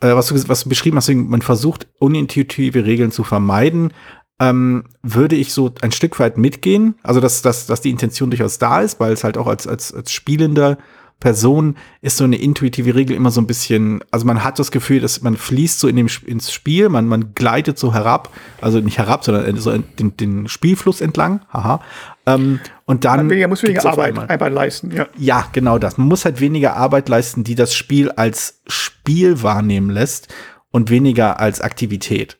äh, 0.00 0.14
was, 0.14 0.28
du, 0.28 0.48
was 0.48 0.64
du 0.64 0.68
beschrieben 0.68 0.96
hast, 0.96 1.08
man 1.10 1.42
versucht, 1.42 1.86
unintuitive 1.98 2.84
Regeln 2.84 3.10
zu 3.12 3.24
vermeiden, 3.24 3.92
ähm, 4.40 4.84
würde 5.02 5.36
ich 5.36 5.52
so 5.52 5.72
ein 5.82 5.92
Stück 5.92 6.18
weit 6.18 6.38
mitgehen. 6.38 6.94
Also, 7.02 7.20
dass, 7.20 7.42
dass, 7.42 7.66
dass 7.66 7.82
die 7.82 7.90
Intention 7.90 8.30
durchaus 8.30 8.58
da 8.58 8.80
ist, 8.80 8.98
weil 8.98 9.12
es 9.12 9.22
halt 9.22 9.36
auch 9.36 9.46
als, 9.46 9.66
als, 9.66 9.92
als 9.92 10.12
spielender 10.12 10.78
Person 11.20 11.76
ist 12.00 12.16
so 12.16 12.24
eine 12.24 12.36
intuitive 12.36 12.94
Regel 12.94 13.14
immer 13.14 13.30
so 13.30 13.40
ein 13.40 13.46
bisschen, 13.46 14.02
also 14.10 14.26
man 14.26 14.42
hat 14.42 14.58
das 14.58 14.70
Gefühl, 14.70 15.00
dass 15.00 15.20
man 15.22 15.36
fließt 15.36 15.78
so 15.78 15.86
in 15.86 15.96
dem, 15.96 16.08
ins 16.26 16.50
Spiel, 16.50 16.88
man, 16.88 17.06
man 17.06 17.34
gleitet 17.34 17.78
so 17.78 17.92
herab, 17.92 18.30
also 18.60 18.80
nicht 18.80 18.98
herab, 18.98 19.24
sondern 19.24 19.56
so 19.58 19.76
den, 19.76 20.16
den 20.16 20.48
Spielfluss 20.48 21.00
entlang, 21.00 21.42
haha. 21.52 21.80
Ähm, 22.26 22.60
und 22.86 23.04
dann. 23.04 23.26
Man 23.28 23.50
muss 23.50 23.62
weniger 23.62 23.84
Arbeit, 23.84 24.18
Arbeit 24.18 24.52
leisten, 24.52 24.90
ja. 24.90 25.06
Ja, 25.16 25.46
genau 25.52 25.78
das. 25.78 25.98
Man 25.98 26.08
muss 26.08 26.24
halt 26.24 26.40
weniger 26.40 26.76
Arbeit 26.76 27.08
leisten, 27.08 27.44
die 27.44 27.54
das 27.54 27.74
Spiel 27.74 28.10
als 28.10 28.62
Spiel 28.66 29.42
wahrnehmen 29.42 29.90
lässt 29.90 30.28
und 30.70 30.90
weniger 30.90 31.38
als 31.38 31.60
Aktivität. 31.60 32.38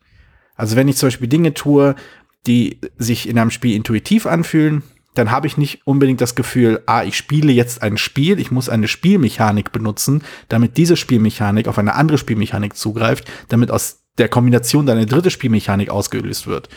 Also 0.57 0.77
wenn 0.77 0.89
ich 0.89 0.97
zum 0.97 1.09
Beispiel 1.09 1.29
Dinge 1.29 1.55
tue, 1.55 1.95
die 2.47 2.81
sich 2.97 3.29
in 3.29 3.39
einem 3.39 3.51
Spiel 3.51 3.77
intuitiv 3.77 4.27
anfühlen, 4.27 4.83
dann 5.15 5.31
habe 5.31 5.47
ich 5.47 5.57
nicht 5.57 5.87
unbedingt 5.87 6.21
das 6.21 6.35
Gefühl, 6.35 6.83
ah, 6.87 7.03
ich 7.03 7.17
spiele 7.17 7.53
jetzt 7.53 7.83
ein 7.83 7.97
Spiel, 7.97 8.39
ich 8.39 8.51
muss 8.51 8.69
eine 8.69 8.89
Spielmechanik 8.89 9.73
benutzen, 9.73 10.23
damit 10.49 10.77
diese 10.77 10.97
Spielmechanik 10.97 11.67
auf 11.67 11.79
eine 11.79 11.95
andere 11.95 12.19
Spielmechanik 12.19 12.77
zugreift, 12.77 13.31
damit 13.49 13.71
aus 13.71 14.03
der 14.19 14.29
Kombination 14.29 14.87
dann 14.87 14.99
eine 14.99 15.07
dritte 15.07 15.31
Spielmechanik 15.31 15.91
ausgelöst 15.91 16.47
wird. 16.47 16.69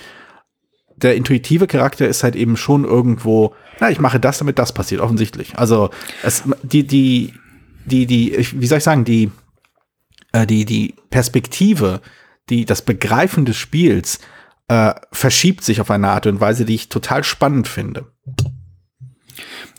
Der 0.97 1.15
intuitive 1.15 1.67
Charakter 1.67 2.07
ist 2.07 2.23
halt 2.23 2.35
eben 2.35 2.57
schon 2.57 2.85
irgendwo, 2.85 3.53
na, 3.79 3.89
ich 3.89 3.99
mache 3.99 4.19
das, 4.19 4.39
damit 4.39 4.57
das 4.57 4.73
passiert, 4.73 5.01
offensichtlich. 5.01 5.57
Also, 5.57 5.89
es, 6.23 6.43
die, 6.63 6.87
die, 6.87 7.33
die, 7.85 8.05
die, 8.05 8.47
wie 8.53 8.67
soll 8.67 8.77
ich 8.77 8.83
sagen, 8.83 9.03
die, 9.03 9.31
äh, 10.31 10.47
die, 10.47 10.65
die 10.65 10.95
Perspektive, 11.09 12.01
die, 12.49 12.65
das 12.65 12.83
Begreifen 12.83 13.45
des 13.45 13.57
Spiels 13.57 14.19
äh, 14.73 14.95
verschiebt 15.11 15.63
sich 15.63 15.81
auf 15.81 15.91
eine 15.91 16.09
Art 16.09 16.25
und 16.25 16.41
Weise, 16.41 16.65
die 16.65 16.73
ich 16.73 16.89
total 16.89 17.23
spannend 17.23 17.67
finde. 17.67 18.05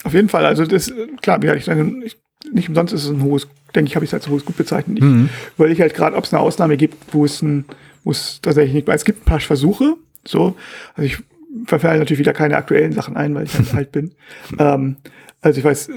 Auf 0.04 0.14
jeden 0.14 0.28
Fall, 0.28 0.46
also 0.46 0.64
das, 0.66 0.92
klar, 1.20 1.42
ja, 1.42 1.54
ich, 1.54 1.66
ich, 1.66 2.16
nicht 2.52 2.68
umsonst 2.68 2.92
ist 2.92 3.04
es 3.04 3.10
ein 3.10 3.22
hohes, 3.22 3.48
denke 3.74 3.88
ich, 3.88 3.96
habe 3.96 4.04
ich 4.04 4.10
es 4.10 4.14
als 4.14 4.28
hohes 4.28 4.44
Gut 4.44 4.56
bezeichnet. 4.56 4.98
Ich, 4.98 5.04
mhm. 5.04 5.30
Weil 5.56 5.72
ich 5.72 5.80
halt 5.80 5.94
gerade, 5.94 6.14
ob 6.14 6.24
es 6.24 6.32
eine 6.32 6.40
Ausnahme 6.40 6.76
gibt, 6.76 7.12
wo 7.12 7.24
es 7.24 7.42
ein, 7.42 7.64
wo 8.04 8.12
es 8.12 8.40
tatsächlich 8.40 8.74
nicht, 8.74 8.86
weil 8.86 8.94
es 8.94 9.04
gibt 9.04 9.22
ein 9.22 9.24
paar 9.24 9.40
Versuche, 9.40 9.96
so, 10.24 10.56
also 10.94 11.06
ich 11.06 11.18
verfehle 11.66 11.98
natürlich 11.98 12.20
wieder 12.20 12.32
keine 12.32 12.56
aktuellen 12.56 12.92
Sachen 12.92 13.16
ein, 13.16 13.34
weil 13.34 13.44
ich 13.44 13.54
halt 13.54 13.74
alt 13.74 13.92
bin. 13.92 14.14
Ähm, 14.58 14.96
also 15.40 15.58
ich 15.58 15.64
weiß, 15.64 15.90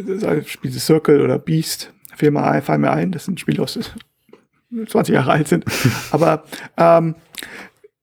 Spiele 0.46 0.74
Circle 0.74 1.22
oder 1.22 1.38
Beast, 1.38 1.94
fallen 2.16 2.34
mir 2.34 2.44
ein, 2.44 2.64
fallen 2.64 2.82
mir 2.82 2.92
ein, 2.92 3.12
das 3.12 3.26
sind 3.26 3.40
Spiele 3.40 3.62
aus 3.62 3.78
20 4.88 5.14
Jahre 5.14 5.32
alt 5.32 5.48
sind. 5.48 5.66
Aber 6.12 6.46
ähm, 6.78 7.16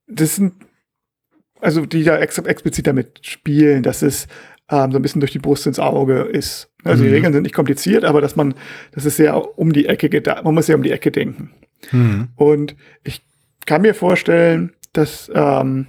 das 0.07 0.37
sind 0.37 0.55
also 1.65 1.87
die 1.87 2.05
da 2.05 2.19
ex 2.19 2.39
explizit 2.39 2.87
damit 2.87 3.21
spielen, 3.23 3.83
dass 3.83 4.03
es 4.03 4.29
ähm, 4.71 4.93
so 4.93 4.99
ein 4.99 5.03
bisschen 5.03 5.21
durch 5.21 5.33
die 5.33 5.39
Brust 5.39 5.67
ins 5.67 5.79
Auge 5.79 6.21
ist. 6.21 6.71
Also 6.85 7.03
mhm. 7.03 7.09
die 7.09 7.15
Regeln 7.15 7.33
sind 7.33 7.43
nicht 7.43 7.55
kompliziert, 7.55 8.05
aber 8.05 8.21
dass 8.21 8.37
man, 8.37 8.55
dass 8.93 9.05
es 9.07 9.17
sehr 9.17 9.59
um 9.59 9.73
die 9.73 9.87
Ecke 9.87 10.09
geht, 10.11 10.27
man 10.27 10.55
muss 10.55 10.69
ja 10.69 10.75
um 10.75 10.83
die 10.83 10.93
Ecke 10.93 11.11
denken. 11.11 11.53
Mhm. 11.91 12.29
Und 12.37 12.77
ich 13.03 13.23
kann 13.67 13.83
mir 13.83 13.95
vorstellen, 13.95 14.73
dass, 14.93 15.31
ähm, 15.35 15.87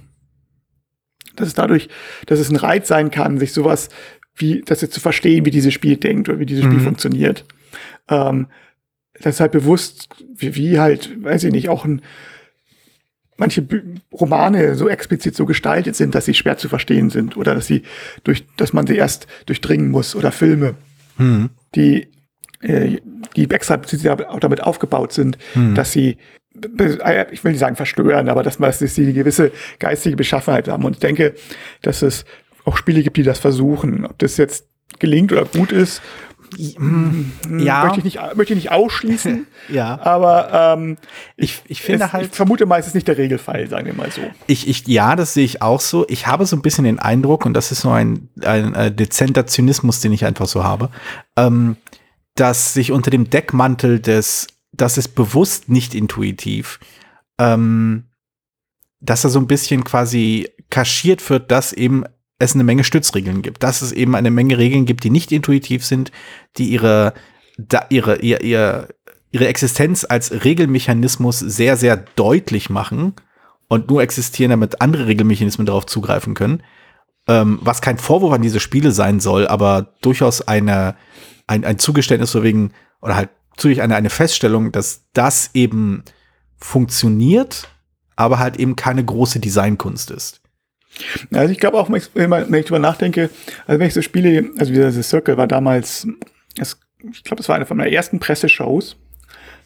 dass 1.36 1.48
es 1.48 1.54
dadurch, 1.54 1.88
dass 2.24 2.38
es 2.38 2.50
ein 2.50 2.56
Reiz 2.56 2.88
sein 2.88 3.10
kann, 3.10 3.38
sich 3.38 3.52
sowas 3.52 3.90
wie, 4.34 4.62
das 4.62 4.80
jetzt 4.80 4.94
zu 4.94 5.00
verstehen, 5.00 5.44
wie 5.44 5.50
dieses 5.50 5.74
Spiel 5.74 5.96
denkt 5.98 6.28
oder 6.28 6.38
wie 6.38 6.46
dieses 6.46 6.64
Spiel 6.64 6.78
mhm. 6.78 6.84
funktioniert. 6.84 7.44
Ähm, 8.08 8.46
das 9.20 9.36
ist 9.36 9.40
halt 9.40 9.52
bewusst, 9.52 10.08
wie, 10.34 10.54
wie 10.56 10.78
halt, 10.78 11.22
weiß 11.22 11.44
ich 11.44 11.52
nicht, 11.52 11.68
auch 11.68 11.84
ein 11.84 12.02
manche 13.36 13.66
Romane 14.12 14.74
so 14.74 14.88
explizit 14.88 15.34
so 15.34 15.46
gestaltet 15.46 15.96
sind, 15.96 16.14
dass 16.14 16.24
sie 16.24 16.34
schwer 16.34 16.56
zu 16.56 16.68
verstehen 16.68 17.10
sind 17.10 17.36
oder 17.36 17.54
dass 17.54 17.66
sie 17.66 17.82
durch, 18.24 18.44
dass 18.56 18.72
man 18.72 18.86
sie 18.86 18.96
erst 18.96 19.26
durchdringen 19.46 19.90
muss 19.90 20.16
oder 20.16 20.32
Filme, 20.32 20.74
hm. 21.16 21.50
die 21.74 22.08
äh, 22.62 22.98
die 23.36 23.50
extra 23.50 23.80
auch 24.28 24.40
damit 24.40 24.62
aufgebaut 24.62 25.12
sind, 25.12 25.38
hm. 25.52 25.74
dass 25.74 25.92
sie 25.92 26.16
äh, 26.78 27.26
ich 27.30 27.44
will 27.44 27.52
nicht 27.52 27.60
sagen 27.60 27.76
verstören, 27.76 28.28
aber 28.28 28.42
dass 28.42 28.58
man 28.58 28.70
dass 28.70 28.78
sie 28.78 29.02
eine 29.02 29.12
gewisse 29.12 29.52
geistige 29.78 30.16
Beschaffenheit 30.16 30.68
haben. 30.68 30.84
Und 30.84 30.94
ich 30.94 31.00
denke, 31.00 31.34
dass 31.82 32.02
es 32.02 32.24
auch 32.64 32.76
Spiele 32.76 33.02
gibt, 33.02 33.16
die 33.16 33.22
das 33.22 33.38
versuchen. 33.38 34.06
Ob 34.06 34.18
das 34.18 34.36
jetzt 34.36 34.66
gelingt 34.98 35.32
oder 35.32 35.44
gut 35.44 35.72
ist, 35.72 36.02
ja. 36.58 37.84
möchte, 37.84 37.98
ich 37.98 38.04
nicht, 38.04 38.20
möchte 38.34 38.54
ich 38.54 38.62
nicht 38.62 38.70
ausschließen. 38.70 39.46
ja. 39.68 40.00
Aber 40.00 40.76
ähm, 40.76 40.96
ich, 41.36 41.62
ich 41.66 41.82
finde 41.82 42.04
es, 42.04 42.12
halt. 42.12 42.26
Ich 42.26 42.36
vermute 42.36 42.66
mal, 42.66 42.80
es 42.80 42.86
ist 42.86 42.94
nicht 42.94 43.08
der 43.08 43.18
Regelfall, 43.18 43.68
sagen 43.68 43.86
wir 43.86 43.94
mal 43.94 44.10
so. 44.10 44.22
Ich, 44.46 44.68
ich, 44.68 44.86
ja, 44.86 45.16
das 45.16 45.34
sehe 45.34 45.44
ich 45.44 45.62
auch 45.62 45.80
so. 45.80 46.06
Ich 46.08 46.26
habe 46.26 46.46
so 46.46 46.56
ein 46.56 46.62
bisschen 46.62 46.84
den 46.84 46.98
Eindruck, 46.98 47.46
und 47.46 47.54
das 47.54 47.72
ist 47.72 47.82
so 47.82 47.90
ein, 47.90 48.28
ein, 48.42 48.74
ein 48.74 48.86
äh, 48.86 48.92
dezenter 48.92 49.46
Zynismus, 49.46 50.00
den 50.00 50.12
ich 50.12 50.24
einfach 50.24 50.46
so 50.46 50.64
habe, 50.64 50.90
ähm, 51.36 51.76
dass 52.34 52.74
sich 52.74 52.92
unter 52.92 53.10
dem 53.10 53.30
Deckmantel 53.30 54.00
des, 54.00 54.46
das 54.72 54.98
ist 54.98 55.14
bewusst 55.14 55.68
nicht 55.68 55.94
intuitiv, 55.94 56.78
ähm, 57.38 58.04
dass 59.00 59.22
da 59.22 59.28
so 59.28 59.38
ein 59.38 59.46
bisschen 59.46 59.84
quasi 59.84 60.48
kaschiert 60.70 61.28
wird, 61.30 61.50
dass 61.50 61.72
eben 61.72 62.04
es 62.38 62.54
eine 62.54 62.64
Menge 62.64 62.84
Stützregeln 62.84 63.42
gibt, 63.42 63.62
dass 63.62 63.82
es 63.82 63.92
eben 63.92 64.14
eine 64.14 64.30
Menge 64.30 64.58
Regeln 64.58 64.84
gibt, 64.84 65.04
die 65.04 65.10
nicht 65.10 65.32
intuitiv 65.32 65.84
sind, 65.84 66.12
die 66.58 66.68
ihre, 66.68 67.14
da, 67.56 67.86
ihre, 67.88 68.20
ihr, 68.20 68.42
ihr, 68.42 68.88
ihre 69.30 69.48
Existenz 69.48 70.06
als 70.08 70.44
Regelmechanismus 70.44 71.38
sehr, 71.38 71.76
sehr 71.76 71.96
deutlich 71.96 72.68
machen 72.68 73.14
und 73.68 73.88
nur 73.88 74.02
existieren, 74.02 74.50
damit 74.50 74.80
andere 74.80 75.06
Regelmechanismen 75.06 75.66
darauf 75.66 75.86
zugreifen 75.86 76.34
können. 76.34 76.62
Ähm, 77.28 77.58
was 77.62 77.80
kein 77.80 77.98
Vorwurf 77.98 78.32
an 78.32 78.42
diese 78.42 78.60
Spiele 78.60 78.92
sein 78.92 79.18
soll, 79.18 79.48
aber 79.48 79.94
durchaus 80.00 80.46
eine, 80.46 80.94
ein, 81.46 81.64
ein 81.64 81.78
Zugeständnis 81.78 82.30
so 82.30 82.44
wegen, 82.44 82.72
oder 83.00 83.16
halt 83.16 83.30
natürlich 83.50 83.82
eine, 83.82 83.96
eine 83.96 84.10
Feststellung, 84.10 84.70
dass 84.70 85.06
das 85.12 85.50
eben 85.54 86.04
funktioniert, 86.58 87.68
aber 88.14 88.38
halt 88.38 88.58
eben 88.58 88.76
keine 88.76 89.04
große 89.04 89.40
Designkunst 89.40 90.10
ist. 90.10 90.40
Also 91.32 91.52
ich 91.52 91.58
glaube 91.58 91.78
auch, 91.78 91.90
wenn 91.90 91.96
ich, 91.96 92.64
drüber 92.64 92.78
nachdenke, 92.78 93.30
also 93.66 93.78
wenn 93.78 93.88
ich 93.88 93.94
so 93.94 94.02
spiele, 94.02 94.50
also 94.58 94.72
wie 94.72 94.90
The 94.90 95.02
Circle 95.02 95.36
war 95.36 95.46
damals, 95.46 96.06
das, 96.56 96.80
ich 97.12 97.24
glaube, 97.24 97.36
das 97.36 97.48
war 97.48 97.56
eine 97.56 97.66
von 97.66 97.76
meinen 97.76 97.92
ersten 97.92 98.18
Presseshows, 98.18 98.96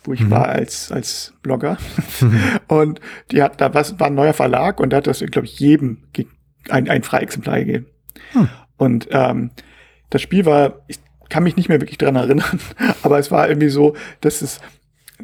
wo 0.05 0.13
ich 0.13 0.21
mhm. 0.21 0.31
war 0.31 0.49
als, 0.49 0.91
als 0.91 1.35
Blogger. 1.43 1.79
Mhm. 2.21 2.41
Und 2.69 3.01
die 3.31 3.43
hat, 3.43 3.61
da 3.61 3.73
was, 3.75 3.99
war 4.01 4.09
ein 4.09 4.15
neuer 4.15 4.35
Verlag 4.35 4.81
und 4.81 4.91
da 4.91 4.99
hat 4.99 5.07
das, 5.07 5.21
glaube 5.21 5.47
ich, 5.47 5.59
jedem 5.61 5.99
ein, 6.69 6.89
ein 6.89 7.03
Freiexemplar 7.03 7.61
gegeben. 7.61 7.87
Mhm. 8.35 8.49
Und 8.77 9.09
ähm, 9.11 9.51
das 10.11 10.23
Spiel 10.23 10.47
war, 10.47 10.81
ich 10.89 10.99
kann 11.29 11.45
mich 11.45 11.57
nicht 11.57 11.69
mehr 11.69 11.81
wirklich 11.81 11.99
dran 11.99 12.17
erinnern, 12.17 12.61
aber 13.03 13.19
es 13.19 13.31
war 13.31 13.49
irgendwie 13.49 13.69
so, 13.69 13.95
dass 14.21 14.43
es 14.43 14.61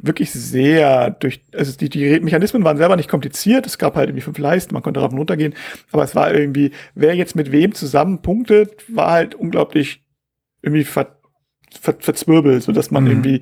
wirklich 0.03 0.31
sehr 0.33 1.11
durch, 1.11 1.41
also 1.55 1.77
die, 1.77 1.89
die 1.89 2.21
Mechanismen 2.21 2.65
waren 2.65 2.77
selber 2.77 2.97
nicht 2.97 3.09
kompliziert. 3.09 3.67
Es 3.67 3.79
gab 3.79 3.97
halt 3.97 4.09
irgendwie 4.09 4.23
fünf 4.23 4.39
Leisten, 4.39 4.75
man 4.75 4.83
konnte 4.83 5.01
rauf 5.01 5.13
und 5.13 5.19
runter 5.19 5.37
gehen. 5.37 5.55
Aber 5.93 6.05
es 6.05 6.15
war 6.15 6.33
irgendwie, 6.33 6.73
wer 6.95 7.15
jetzt 7.15 7.37
mit 7.37 7.53
wem 7.53 7.75
zusammen 7.75 8.23
punktet, 8.23 8.85
war 8.89 9.13
halt 9.13 9.35
unglaublich 9.35 10.03
irgendwie 10.63 10.85
ver, 10.85 11.19
ver, 11.81 11.97
verzwirbelt, 11.99 12.63
so 12.63 12.73
dass 12.73 12.91
man 12.91 13.05
mhm. 13.05 13.11
irgendwie 13.11 13.41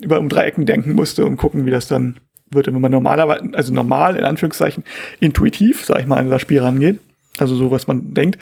über 0.00 0.18
um 0.18 0.28
drei 0.28 0.44
Ecken 0.44 0.66
denken 0.66 0.94
musste 0.94 1.24
und 1.24 1.36
gucken, 1.36 1.66
wie 1.66 1.70
das 1.70 1.88
dann 1.88 2.16
wird, 2.50 2.66
wenn 2.66 2.80
man 2.80 2.92
normalerweise, 2.92 3.50
also 3.54 3.72
normal, 3.72 4.16
in 4.16 4.24
Anführungszeichen, 4.24 4.84
intuitiv, 5.20 5.84
sag 5.84 6.00
ich 6.00 6.06
mal, 6.06 6.18
an 6.18 6.30
das 6.30 6.42
Spiel 6.42 6.60
rangeht. 6.60 7.00
Also 7.38 7.54
so, 7.56 7.70
was 7.70 7.86
man 7.86 8.12
denkt, 8.14 8.38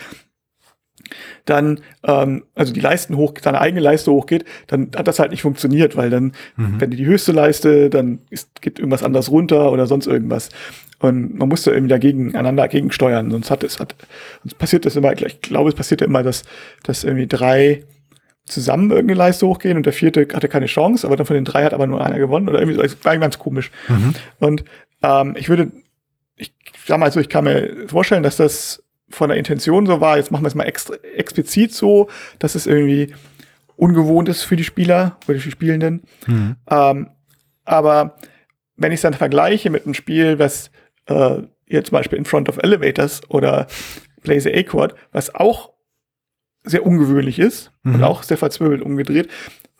dann, 1.51 1.81
ähm, 2.05 2.45
also 2.55 2.73
die 2.73 2.81
Leisten 2.81 3.17
hoch, 3.17 3.35
seine 3.41 3.61
eigene 3.61 3.81
Leiste 3.81 4.11
hochgeht, 4.13 4.45
dann 4.69 4.91
hat 4.97 5.09
das 5.09 5.19
halt 5.19 5.31
nicht 5.31 5.43
funktioniert, 5.43 5.97
weil 5.97 6.11
dann, 6.11 6.33
mhm. 6.57 6.81
wenn 6.81 6.91
die 6.91 6.97
die 6.97 7.07
höchste 7.07 7.33
Leiste, 7.33 7.91
dann 7.91 8.21
ist, 8.31 8.63
geht 8.63 8.79
irgendwas 8.79 9.03
anders 9.03 9.31
runter 9.31 9.73
oder 9.73 9.87
sonst 9.87 10.07
irgendwas. 10.07 10.51
Und 11.01 11.39
man 11.39 11.49
musste 11.49 11.71
irgendwie 11.71 11.91
dagegen, 11.91 12.37
einander 12.37 12.69
gegensteuern, 12.69 13.31
sonst 13.31 13.51
hat 13.51 13.65
es, 13.65 13.81
hat, 13.81 13.95
sonst 14.43 14.59
passiert 14.59 14.87
das 14.87 14.97
immer, 14.97 15.13
ich 15.13 15.41
glaube, 15.41 15.71
es 15.71 15.75
passiert 15.75 16.03
ja 16.03 16.07
immer, 16.07 16.23
dass, 16.23 16.45
dass 16.83 17.05
irgendwie 17.05 17.27
drei 17.27 17.85
zusammen 18.45 18.91
irgendeine 18.91 19.19
Leiste 19.19 19.47
hochgehen 19.47 19.77
und 19.77 19.87
der 19.87 19.93
vierte 19.93 20.27
hatte 20.35 20.49
keine 20.49 20.67
Chance, 20.67 21.07
aber 21.07 21.17
dann 21.17 21.27
von 21.27 21.35
den 21.35 21.45
drei 21.45 21.65
hat 21.65 21.75
aber 21.75 21.87
nur 21.87 22.05
einer 22.05 22.19
gewonnen 22.19 22.49
oder 22.49 22.61
irgendwie 22.61 22.77
so, 22.77 22.83
es 22.83 23.03
war 23.05 23.17
ganz 23.19 23.39
komisch. 23.39 23.71
Mhm. 23.89 24.15
Und 24.39 24.65
ähm, 25.03 25.35
ich 25.39 25.49
würde, 25.49 25.73
ich 26.37 26.53
sag 26.87 26.99
mal 26.99 27.11
so, 27.11 27.21
ich 27.21 27.29
kann 27.29 27.45
mir 27.45 27.89
vorstellen, 27.89 28.23
dass 28.23 28.37
das 28.37 28.83
von 29.11 29.29
der 29.29 29.39
Intention 29.39 29.87
so 29.87 30.01
war, 30.01 30.17
jetzt 30.17 30.31
machen 30.31 30.45
wir 30.45 30.49
es 30.49 30.55
mal 30.55 30.65
extra, 30.65 30.95
explizit 31.17 31.73
so, 31.73 32.09
dass 32.39 32.55
es 32.55 32.67
irgendwie 32.67 33.15
ungewohnt 33.77 34.29
ist 34.29 34.43
für 34.43 34.57
die 34.57 34.65
Spieler 34.65 35.19
oder 35.27 35.39
die 35.39 35.51
Spielenden. 35.51 36.03
Mhm. 36.27 36.57
Ähm, 36.71 37.11
aber 37.65 38.17
wenn 38.77 38.93
ich 38.93 38.99
es 38.99 39.03
dann 39.03 39.15
vergleiche 39.15 39.71
mit 39.71 39.85
einem 39.85 39.95
Spiel, 39.95 40.39
was 40.39 40.71
äh, 41.07 41.43
hier 41.67 41.85
zum 41.85 41.93
Beispiel 41.93 42.19
in 42.19 42.25
Front 42.25 42.49
of 42.49 42.59
Elevators 42.59 43.23
oder 43.29 43.67
Play 44.23 44.39
the 44.39 44.55
A-Chord, 44.55 44.95
was 45.13 45.35
auch 45.35 45.73
sehr 46.63 46.85
ungewöhnlich 46.85 47.39
ist 47.39 47.73
mhm. 47.83 47.97
und 47.97 48.05
auch 48.05 48.23
sehr 48.23 48.37
verzwirbelt 48.37 48.83
umgedreht, 48.83 49.31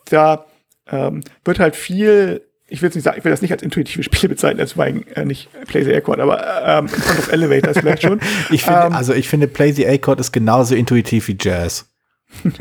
da 0.07 0.47
ähm, 0.87 1.23
wird 1.45 1.59
halt 1.59 1.77
viel 1.77 2.43
ich 2.71 2.81
will 2.83 2.89
nicht 2.89 3.03
sagen, 3.03 3.19
ich 3.19 3.25
will 3.25 3.33
das 3.33 3.43
nicht 3.43 3.53
als 3.53 3.63
intuitive 3.63 4.03
Spiele 4.03 4.31
bezeichnen, 4.31 4.59
das 4.59 4.77
war 4.77 4.87
äh, 4.87 5.25
nicht 5.25 5.49
Play 5.67 5.85
the 5.85 5.95
A-Chord, 5.95 6.21
aber 6.21 6.41
ähm, 6.65 6.87
in 6.87 7.03
Front 7.03 7.19
of 7.19 7.33
Elevators 7.33 7.79
vielleicht 7.79 8.03
schon. 8.03 8.21
ich 8.51 8.63
finde, 8.63 8.87
ähm, 8.87 8.93
also 8.95 9.13
ich 9.13 9.29
finde 9.29 9.49
Play 9.49 9.73
the 9.73 9.87
A-Chord 9.87 10.21
ist 10.21 10.33
genauso 10.33 10.75
intuitiv 10.75 11.29
wie 11.29 11.37
Jazz. 11.39 11.87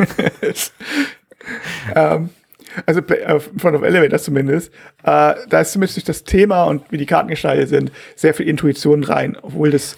ähm, 1.95 2.29
also 2.85 3.01
äh, 3.01 3.35
in 3.35 3.59
Front 3.59 3.75
of 3.75 3.83
Elevators 3.83 4.23
zumindest, 4.23 4.73
äh, 5.03 5.35
da 5.47 5.61
ist 5.61 5.73
zumindest 5.73 5.97
durch 5.97 6.05
das 6.05 6.23
Thema 6.23 6.63
und 6.63 6.91
wie 6.91 6.97
die 6.97 7.05
Karten 7.05 7.29
gestaltet 7.29 7.69
sind, 7.69 7.91
sehr 8.15 8.33
viel 8.33 8.47
Intuition 8.47 9.03
rein, 9.03 9.37
obwohl 9.41 9.69
das 9.69 9.95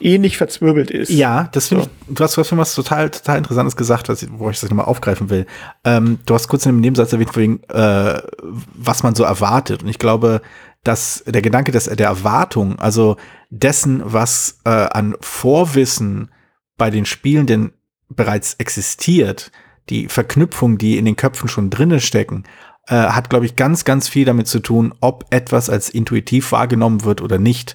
ähnlich 0.00 0.36
verzwirbelt 0.36 0.90
ist. 0.90 1.10
Ja, 1.10 1.48
das 1.52 1.68
finde 1.68 1.84
so. 1.84 1.90
ich, 2.08 2.14
du 2.14 2.24
hast, 2.24 2.36
was 2.56 2.74
total, 2.74 3.10
total 3.10 3.38
Interessantes 3.38 3.76
gesagt, 3.76 4.08
was, 4.08 4.26
wo 4.32 4.50
ich 4.50 4.60
das 4.60 4.70
nochmal 4.70 4.86
aufgreifen 4.86 5.30
will. 5.30 5.46
Ähm, 5.84 6.18
du 6.26 6.34
hast 6.34 6.48
kurz 6.48 6.66
in 6.66 6.72
dem 6.72 6.80
Nebensatz 6.80 7.12
erwähnt, 7.12 7.36
wegen, 7.36 7.62
äh, 7.64 8.20
was 8.42 9.02
man 9.02 9.14
so 9.14 9.24
erwartet. 9.24 9.82
Und 9.82 9.88
ich 9.88 9.98
glaube, 9.98 10.42
dass 10.84 11.24
der 11.26 11.42
Gedanke 11.42 11.72
des, 11.72 11.84
der 11.84 12.06
Erwartung, 12.06 12.78
also 12.78 13.16
dessen, 13.50 14.02
was 14.04 14.58
äh, 14.64 14.70
an 14.70 15.16
Vorwissen 15.20 16.30
bei 16.76 16.90
den 16.90 17.06
Spielenden 17.06 17.72
bereits 18.08 18.54
existiert, 18.54 19.50
die 19.88 20.08
Verknüpfung, 20.08 20.78
die 20.78 20.98
in 20.98 21.04
den 21.04 21.16
Köpfen 21.16 21.48
schon 21.48 21.70
drinnen 21.70 22.00
stecken, 22.00 22.44
äh, 22.86 22.94
hat, 22.94 23.30
glaube 23.30 23.46
ich, 23.46 23.56
ganz, 23.56 23.84
ganz 23.84 24.08
viel 24.08 24.24
damit 24.24 24.46
zu 24.46 24.60
tun, 24.60 24.94
ob 25.00 25.26
etwas 25.30 25.70
als 25.70 25.88
intuitiv 25.88 26.52
wahrgenommen 26.52 27.04
wird 27.04 27.20
oder 27.20 27.38
nicht. 27.38 27.74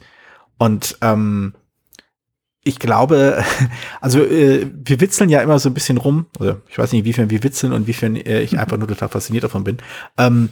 Und 0.58 0.98
ähm, 1.02 1.54
ich 2.64 2.80
glaube, 2.80 3.44
also 4.02 4.24
äh, 4.24 4.68
wir 4.74 5.02
witzeln 5.02 5.30
ja 5.30 5.42
immer 5.42 5.60
so 5.60 5.70
ein 5.70 5.74
bisschen 5.74 5.98
rum, 5.98 6.28
oder 6.40 6.62
ich 6.70 6.78
weiß 6.78 6.92
nicht, 6.92 7.00
inwiefern 7.00 7.30
wir 7.30 7.44
witzeln 7.44 7.74
und 7.74 7.82
inwiefern 7.82 8.16
äh, 8.16 8.42
ich 8.42 8.60
einfach 8.60 8.78
nur 8.78 8.88
total 8.88 9.10
fasziniert 9.10 9.44
davon 9.44 9.64
bin, 9.64 9.78
ähm, 10.18 10.50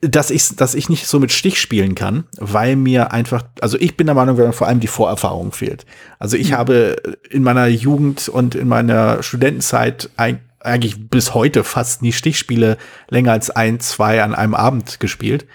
dass 0.00 0.30
ich, 0.30 0.54
dass 0.56 0.74
ich 0.74 0.88
nicht 0.88 1.06
so 1.06 1.18
mit 1.18 1.32
Stich 1.32 1.58
spielen 1.58 1.94
kann, 1.94 2.24
weil 2.38 2.76
mir 2.76 3.12
einfach, 3.12 3.44
also 3.60 3.78
ich 3.78 3.96
bin 3.96 4.06
der 4.06 4.14
Meinung, 4.14 4.36
weil 4.36 4.46
mir 4.46 4.52
vor 4.52 4.66
allem 4.66 4.80
die 4.80 4.86
Vorerfahrung 4.86 5.52
fehlt. 5.52 5.86
Also 6.18 6.36
ich 6.36 6.50
mhm. 6.50 6.54
habe 6.56 6.96
in 7.30 7.42
meiner 7.42 7.66
Jugend 7.66 8.28
und 8.28 8.54
in 8.54 8.68
meiner 8.68 9.22
Studentenzeit 9.22 10.10
eigentlich 10.16 11.08
bis 11.08 11.34
heute 11.34 11.64
fast 11.64 12.02
nie 12.02 12.12
Stichspiele 12.12 12.76
länger 13.08 13.32
als 13.32 13.50
ein, 13.50 13.80
zwei 13.80 14.22
an 14.22 14.34
einem 14.34 14.54
Abend 14.54 15.00
gespielt. 15.00 15.46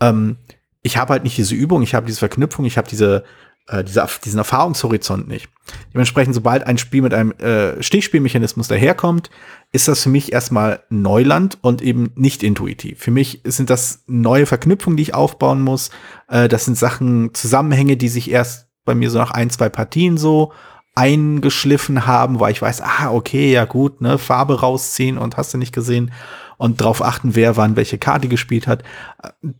Ähm, 0.00 0.36
ich 0.82 0.96
habe 0.96 1.12
halt 1.14 1.24
nicht 1.24 1.36
diese 1.36 1.54
Übung, 1.54 1.82
ich 1.82 1.94
habe 1.94 2.06
diese 2.06 2.20
Verknüpfung, 2.20 2.64
ich 2.64 2.78
habe 2.78 2.88
diese 2.88 3.24
äh, 3.68 3.84
diesen 3.84 4.38
Erfahrungshorizont 4.38 5.28
nicht. 5.28 5.48
Dementsprechend, 5.92 6.34
sobald 6.34 6.66
ein 6.66 6.78
Spiel 6.78 7.02
mit 7.02 7.12
einem 7.12 7.32
äh, 7.32 7.82
Stichspielmechanismus 7.82 8.68
daherkommt, 8.68 9.30
ist 9.72 9.88
das 9.88 10.02
für 10.04 10.08
mich 10.08 10.32
erstmal 10.32 10.84
Neuland 10.88 11.58
und 11.62 11.82
eben 11.82 12.12
nicht 12.14 12.42
intuitiv. 12.42 13.00
Für 13.00 13.10
mich 13.10 13.40
sind 13.44 13.70
das 13.70 14.04
neue 14.06 14.46
Verknüpfungen, 14.46 14.96
die 14.96 15.02
ich 15.02 15.14
aufbauen 15.14 15.60
muss. 15.62 15.90
Äh, 16.28 16.48
das 16.48 16.64
sind 16.64 16.78
Sachen, 16.78 17.34
Zusammenhänge, 17.34 17.96
die 17.96 18.08
sich 18.08 18.30
erst 18.30 18.68
bei 18.84 18.94
mir 18.94 19.10
so 19.10 19.18
nach 19.18 19.32
ein, 19.32 19.50
zwei 19.50 19.68
Partien 19.68 20.16
so 20.16 20.52
eingeschliffen 20.94 22.06
haben, 22.06 22.40
weil 22.40 22.52
ich 22.52 22.62
weiß, 22.62 22.80
ah, 22.80 23.10
okay, 23.10 23.52
ja 23.52 23.66
gut, 23.66 24.00
ne, 24.00 24.16
Farbe 24.16 24.60
rausziehen 24.60 25.18
und 25.18 25.36
hast 25.36 25.52
du 25.52 25.58
nicht 25.58 25.74
gesehen 25.74 26.10
und 26.56 26.80
darauf 26.80 27.02
achten, 27.02 27.34
wer 27.34 27.56
wann 27.56 27.76
welche 27.76 27.98
Karte 27.98 28.28
gespielt 28.28 28.66
hat. 28.66 28.82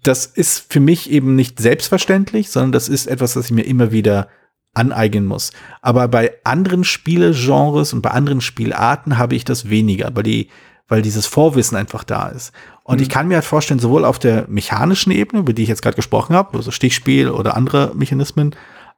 Das 0.02 0.26
ist 0.26 0.72
für 0.72 0.80
mich 0.80 1.10
eben 1.10 1.34
nicht 1.36 1.60
selbstverständlich, 1.60 2.50
sondern 2.50 2.72
das 2.72 2.88
ist 2.88 3.06
etwas, 3.06 3.34
das 3.34 3.46
ich 3.46 3.52
mir 3.52 3.66
immer 3.66 3.92
wieder 3.92 4.28
aneignen 4.74 5.26
muss. 5.26 5.52
Aber 5.80 6.08
bei 6.08 6.32
anderen 6.44 6.84
Spielegenres 6.84 7.92
und 7.92 8.02
bei 8.02 8.10
anderen 8.10 8.40
Spielarten 8.40 9.18
habe 9.18 9.34
ich 9.34 9.44
das 9.44 9.70
weniger, 9.70 10.10
weil 10.14 10.22
die, 10.22 10.48
weil 10.88 11.02
dieses 11.02 11.26
Vorwissen 11.26 11.76
einfach 11.76 12.04
da 12.04 12.28
ist. 12.28 12.52
Und 12.84 12.98
mhm. 12.98 13.02
ich 13.02 13.08
kann 13.08 13.28
mir 13.28 13.34
halt 13.36 13.44
vorstellen, 13.44 13.80
sowohl 13.80 14.04
auf 14.04 14.18
der 14.18 14.46
mechanischen 14.48 15.12
Ebene, 15.12 15.40
über 15.40 15.52
die 15.52 15.62
ich 15.62 15.68
jetzt 15.68 15.82
gerade 15.82 15.96
gesprochen 15.96 16.36
habe, 16.36 16.56
also 16.56 16.70
Stichspiel 16.70 17.30
oder 17.30 17.56
andere 17.56 17.92
Mechanismen, 17.94 18.54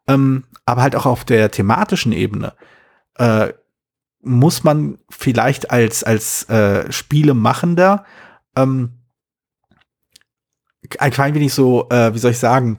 ähm, 0.09 0.45
aber 0.67 0.83
halt 0.83 0.97
auch 0.97 1.07
auf 1.07 1.25
der 1.25 1.51
thematischen 1.51 2.13
Ebene, 2.13 2.55
äh, 3.17 3.53
muss 4.21 4.65
man 4.65 4.99
vielleicht 5.11 5.71
als, 5.71 6.03
als 6.05 6.49
äh, 6.49 6.91
Spielemachender 6.91 8.05
ähm, 8.57 8.93
ein 10.99 11.11
klein 11.11 11.35
wenig 11.35 11.55
so, 11.55 11.89
äh, 11.91 12.15
wie 12.15 12.19
soll 12.19 12.33
ich 12.33 12.39
sagen, 12.39 12.79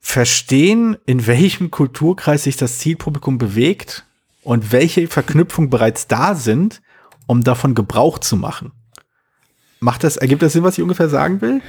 verstehen, 0.00 0.96
in 1.06 1.26
welchem 1.26 1.70
Kulturkreis 1.70 2.44
sich 2.44 2.56
das 2.56 2.78
Zielpublikum 2.78 3.38
bewegt 3.38 4.04
und 4.42 4.72
welche 4.72 5.06
Verknüpfungen 5.08 5.70
bereits 5.70 6.06
da 6.06 6.34
sind 6.34 6.82
um 7.26 7.42
davon 7.42 7.74
Gebrauch 7.74 8.18
zu 8.18 8.36
machen. 8.36 8.72
Macht 9.80 10.04
das, 10.04 10.16
ergibt 10.16 10.42
das 10.42 10.52
Sinn, 10.52 10.62
was 10.62 10.78
ich 10.78 10.82
ungefähr 10.82 11.08
sagen 11.08 11.40
will? 11.40 11.60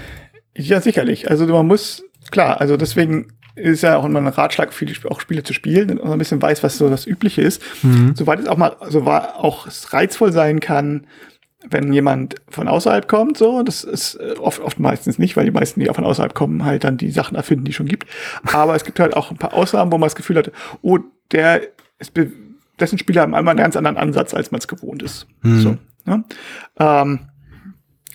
Ja, 0.55 0.81
sicherlich. 0.81 1.29
Also 1.29 1.47
man 1.47 1.65
muss, 1.65 2.03
klar, 2.31 2.61
also 2.61 2.77
deswegen 2.77 3.33
ist 3.55 3.83
ja 3.83 3.97
auch 3.97 4.05
immer 4.05 4.19
ein 4.19 4.27
Ratschlag, 4.27 4.73
viele 4.73 4.93
auch 5.09 5.21
Spiele 5.21 5.43
zu 5.43 5.53
spielen 5.53 5.91
und 5.91 6.03
man 6.03 6.13
ein 6.13 6.19
bisschen 6.19 6.41
weiß, 6.41 6.63
was 6.63 6.77
so 6.77 6.89
das 6.89 7.05
Übliche 7.05 7.41
ist. 7.41 7.61
Mhm. 7.83 8.15
Soweit 8.15 8.39
es 8.39 8.47
auch 8.47 8.57
mal, 8.57 8.75
so 8.89 9.05
war 9.05 9.37
auch 9.37 9.67
reizvoll 9.91 10.31
sein 10.31 10.59
kann, 10.59 11.05
wenn 11.69 11.93
jemand 11.93 12.35
von 12.49 12.67
außerhalb 12.67 13.07
kommt, 13.07 13.37
so, 13.37 13.63
das 13.63 13.83
ist 13.83 14.15
äh, 14.15 14.35
oft, 14.39 14.59
oft 14.61 14.79
meistens 14.79 15.17
nicht, 15.17 15.37
weil 15.37 15.45
die 15.45 15.51
meisten, 15.51 15.79
die 15.79 15.89
auch 15.89 15.95
von 15.95 16.03
außerhalb 16.03 16.33
kommen, 16.33 16.65
halt 16.65 16.83
dann 16.83 16.97
die 16.97 17.11
Sachen 17.11 17.35
erfinden, 17.35 17.65
die 17.65 17.71
es 17.71 17.75
schon 17.75 17.87
gibt. 17.87 18.07
Aber 18.51 18.75
es 18.75 18.83
gibt 18.83 18.99
halt 18.99 19.15
auch 19.15 19.31
ein 19.31 19.37
paar 19.37 19.53
Ausnahmen, 19.53 19.91
wo 19.91 19.97
man 19.97 20.07
das 20.07 20.15
Gefühl 20.15 20.37
hat, 20.37 20.51
oh, 20.81 20.99
der 21.31 21.61
ist, 21.99 22.11
dessen 22.79 22.97
Spieler 22.97 23.21
haben 23.21 23.33
einmal 23.33 23.53
einen 23.53 23.63
ganz 23.63 23.77
anderen 23.77 23.97
Ansatz, 23.97 24.33
als 24.33 24.51
man 24.51 24.59
es 24.59 24.67
gewohnt 24.67 25.03
ist. 25.03 25.27
Mhm. 25.41 25.59
So, 25.61 25.77
ne? 26.05 26.23
ähm, 26.79 27.19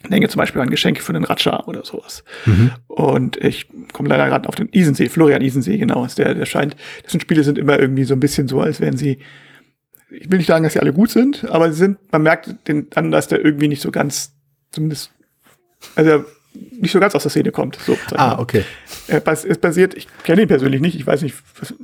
denke 0.08 0.28
zum 0.28 0.38
Beispiel 0.38 0.60
an 0.60 0.70
Geschenke 0.70 1.02
für 1.02 1.12
den 1.12 1.24
Ratscher 1.24 1.66
oder 1.68 1.84
sowas. 1.84 2.24
Mhm. 2.46 2.70
Und 2.86 3.36
ich 3.36 3.68
komme 3.92 4.08
leider 4.08 4.28
gerade 4.28 4.48
auf 4.48 4.54
den 4.54 4.68
Isensee, 4.72 5.08
Florian 5.08 5.42
Isensee, 5.42 5.78
genau, 5.78 6.04
ist 6.04 6.18
der, 6.18 6.34
der 6.34 6.46
scheint, 6.46 6.76
dessen 7.04 7.20
Spiele 7.20 7.44
sind 7.44 7.58
immer 7.58 7.78
irgendwie 7.78 8.04
so 8.04 8.14
ein 8.14 8.20
bisschen 8.20 8.48
so, 8.48 8.60
als 8.60 8.80
wären 8.80 8.96
sie, 8.96 9.18
ich 10.10 10.30
will 10.30 10.38
nicht 10.38 10.46
sagen, 10.46 10.64
dass 10.64 10.74
sie 10.74 10.80
alle 10.80 10.92
gut 10.92 11.10
sind, 11.10 11.44
aber 11.50 11.72
sie 11.72 11.78
sind, 11.78 11.98
man 12.12 12.22
merkt 12.22 12.68
den 12.68 12.86
an, 12.94 13.10
dass 13.10 13.28
der 13.28 13.44
irgendwie 13.44 13.68
nicht 13.68 13.82
so 13.82 13.90
ganz, 13.90 14.34
zumindest, 14.70 15.10
also 15.96 16.24
nicht 16.52 16.92
so 16.92 17.00
ganz 17.00 17.14
aus 17.14 17.22
der 17.22 17.30
Szene 17.30 17.52
kommt. 17.52 17.76
So, 17.76 17.96
ah, 18.16 18.38
okay. 18.38 18.64
Es 19.06 19.58
basiert, 19.58 19.94
ich 19.94 20.08
kenne 20.24 20.42
ihn 20.42 20.48
persönlich 20.48 20.80
nicht, 20.80 20.96
ich 20.96 21.06
weiß 21.06 21.22
nicht, 21.22 21.36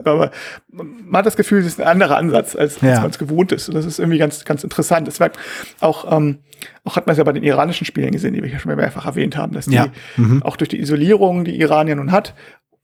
aber 0.05 0.31
man 0.71 1.19
hat 1.19 1.27
das 1.27 1.37
Gefühl, 1.37 1.61
es 1.61 1.67
ist 1.67 1.81
ein 1.81 1.87
anderer 1.87 2.17
Ansatz, 2.17 2.57
als, 2.57 2.81
ja. 2.81 2.91
als 2.91 3.01
man 3.01 3.11
es 3.11 3.19
gewohnt 3.19 3.53
ist. 3.53 3.69
Und 3.69 3.75
das 3.75 3.85
ist 3.85 3.99
irgendwie 3.99 4.19
ganz, 4.19 4.45
ganz 4.45 4.65
interessant. 4.65 5.07
Das 5.07 5.21
merkt 5.21 5.39
auch, 5.81 6.11
ähm, 6.13 6.41
auch 6.85 6.97
hat 6.97 7.07
man 7.07 7.13
es 7.13 7.19
ja 7.19 7.25
bei 7.25 7.33
den 7.33 7.43
iranischen 7.43 7.85
Spielen 7.85 8.13
gesehen, 8.13 8.35
die 8.35 8.43
wir 8.43 8.51
ja 8.51 8.59
schon 8.59 8.75
mehrfach 8.75 9.07
erwähnt 9.07 9.37
haben, 9.37 9.53
dass 9.53 9.67
die 9.67 9.75
ja. 9.75 9.89
mhm. 10.17 10.43
auch 10.43 10.57
durch 10.57 10.69
die 10.69 10.81
Isolierung, 10.81 11.45
die 11.45 11.59
Iran 11.61 11.89
ja 11.89 11.95
nun 11.95 12.13
hat, 12.13 12.35